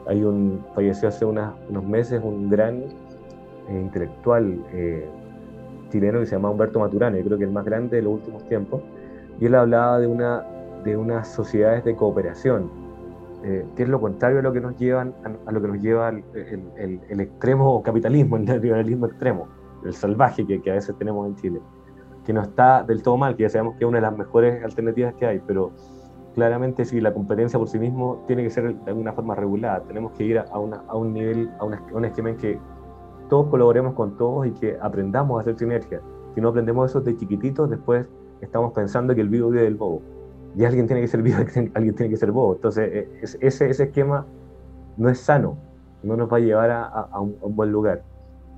Hay 0.08 0.24
un, 0.24 0.64
falleció 0.74 1.10
hace 1.10 1.26
unos 1.26 1.84
meses 1.86 2.22
un 2.24 2.50
gran 2.50 2.76
eh, 2.78 3.82
intelectual 3.82 4.64
chileno 5.90 6.20
que 6.20 6.26
se 6.26 6.36
llama 6.36 6.50
Humberto 6.50 6.80
Maturana, 6.80 7.18
yo 7.18 7.26
creo 7.26 7.38
que 7.38 7.44
el 7.46 7.52
más 7.52 7.66
grande 7.66 7.98
de 7.98 8.04
los 8.04 8.14
últimos 8.14 8.44
tiempos, 8.48 8.82
y 9.40 9.46
él 9.46 9.56
hablaba 9.56 10.00
de, 10.00 10.08
una, 10.08 10.44
de 10.84 10.98
unas 10.98 11.28
sociedades 11.28 11.84
de 11.84 11.96
cooperación, 11.96 12.70
eh, 13.50 13.66
que 13.78 13.84
es 13.84 13.88
lo 13.88 14.02
contrario 14.02 14.40
a 14.40 14.42
lo 14.42 14.52
que 14.52 14.60
nos, 14.60 14.76
llevan, 14.76 15.16
a, 15.46 15.52
lo 15.54 15.62
que 15.62 15.70
nos 15.70 15.80
lleva 15.80 16.10
el, 16.10 17.22
extremo 17.22 17.82
capitalismo, 17.82 18.36
el 18.36 18.44
neoliberalismo 18.44 19.06
extremo, 19.06 19.48
el 19.86 19.94
salvaje 19.94 20.46
que, 20.46 20.70
a 20.70 20.74
veces 20.74 20.94
tenemos 20.98 21.26
en 21.28 21.36
Chile, 21.38 21.62
que 22.26 22.34
no 22.34 22.42
está 22.42 22.84
del 22.84 23.02
todo 23.02 23.16
mal, 23.16 23.38
que 23.38 23.44
ya 23.44 23.50
sabemos 23.50 23.76
que 23.78 23.86
es 23.86 23.88
una 23.88 24.00
de 24.00 24.02
las 24.02 24.18
mejores 24.18 24.62
alternativas 24.66 25.14
que 25.14 25.28
hay, 25.28 25.42
pero 25.48 25.72
claramente 26.36 26.84
si 26.84 27.00
la 27.00 27.14
competencia 27.14 27.58
por 27.58 27.70
sí 27.70 27.80
mismo 27.80 28.22
tiene 28.28 28.44
que 28.44 28.50
ser 28.50 28.76
de 28.76 28.92
alguna 28.92 29.14
forma 29.14 29.34
regulada, 29.34 29.82
tenemos 29.84 30.12
que 30.12 30.26
ir 30.26 30.40
a, 30.40 30.60
un 30.60 31.14
nivel, 31.14 31.50
a, 31.58 31.64
a 31.64 31.96
un 31.96 32.04
esquema 32.04 32.32
en 32.32 32.36
que 32.36 32.60
todos 33.30 33.48
colaboremos 33.48 33.94
con 33.94 34.18
todos 34.18 34.46
y 34.46 34.52
que 34.52 34.78
aprendamos 34.82 35.38
a 35.38 35.42
hacer 35.44 35.58
sinergia. 35.58 36.02
Si 36.36 36.42
no 36.42 36.50
aprendemos 36.50 36.90
eso 36.90 37.00
de 37.00 37.16
chiquititos, 37.16 37.70
después 37.70 38.10
estamos 38.42 38.74
pensando 38.74 39.16
que 39.16 39.22
el 39.22 39.30
vivo 39.30 39.50
vive 39.52 39.64
del 39.64 39.76
bobo. 39.76 40.17
Y 40.58 40.66
alguien 40.66 40.88
tiene 40.88 41.02
que 41.02 41.08
ser 41.08 41.22
vivo, 41.22 41.38
alguien 41.74 41.96
tiene 41.96 42.10
que 42.10 42.18
ser 42.18 42.32
bobo. 42.32 42.56
Entonces, 42.56 42.90
e, 42.92 43.08
ese, 43.42 43.70
ese 43.70 43.84
esquema 43.84 44.26
no 44.98 45.10
es 45.10 45.20
sano, 45.20 45.58
no 46.04 46.18
nos 46.18 46.32
va 46.32 46.38
a 46.38 46.40
llevar 46.40 46.72
a, 46.72 47.20
un, 47.20 47.56
buen 47.56 47.72
lugar. 47.72 48.04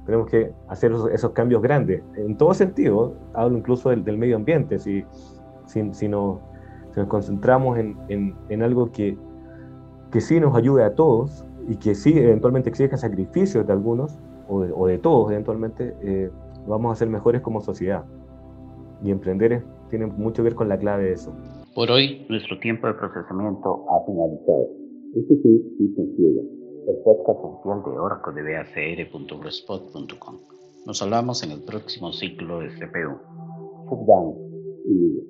Tenemos 0.06 0.30
que 0.30 0.52
hacer 0.70 0.94
esos, 1.12 1.32
cambios 1.32 1.62
grandes, 1.62 2.02
en 2.16 2.38
todo 2.38 2.54
sentido. 2.54 3.16
Hablo 3.34 3.58
incluso 3.58 3.90
del, 3.90 4.18
medio 4.18 4.38
ambiente. 4.38 4.80
Si, 4.80 5.04
si, 5.66 5.94
si, 5.94 6.08
nos, 6.08 6.40
si 6.94 7.00
nos 7.02 7.10
concentramos 7.10 7.78
en, 7.78 7.98
en, 8.08 8.36
en 8.48 8.64
algo 8.64 8.92
que, 8.92 9.18
que 10.12 10.22
sí 10.22 10.40
nos 10.40 10.56
ayude 10.56 10.84
a 10.84 10.96
todos 10.96 11.46
y 11.68 11.76
que 11.76 11.94
sí 11.96 12.18
eventualmente 12.18 12.70
exija 12.70 12.98
sacrificios 12.98 13.68
de 13.68 13.74
algunos, 13.74 14.18
o 14.50 14.88
de, 14.88 14.98
todos 14.98 15.32
eventualmente, 15.32 15.96
eh, 16.02 16.32
vamos 16.68 16.92
a 16.92 16.96
ser 16.96 17.08
mejores 17.08 17.42
como 17.42 17.62
sociedad. 17.62 18.04
Y 19.04 19.12
emprender 19.12 19.64
tiene 19.90 20.08
mucho 20.08 20.38
que 20.38 20.50
ver 20.50 20.56
con 20.56 20.68
la 20.68 20.78
clave 20.78 21.04
de 21.04 21.14
eso. 21.14 21.34
Por 21.80 21.92
hoy, 21.92 22.26
nuestro 22.28 22.60
tiempo 22.60 22.88
de 22.88 22.94
procesamiento 22.94 23.86
ha 23.90 24.06
finalizado. 24.06 24.68
Este 25.16 25.34
fue 25.42 25.62
Cristian 25.78 26.08
Ciega, 26.18 26.42
el 26.90 26.98
podcast 27.06 27.40
oficial 27.42 27.82
de 27.86 27.98
Oracle 27.98 28.34
de 28.34 29.08
bacr.blogspot.com. 29.08 30.40
Nos 30.86 31.02
hablamos 31.02 31.42
en 31.42 31.52
el 31.52 31.64
próximo 31.64 32.12
ciclo 32.12 32.60
de 32.60 32.68
CPU. 32.68 33.16
Down 34.06 34.36
y 34.90 35.29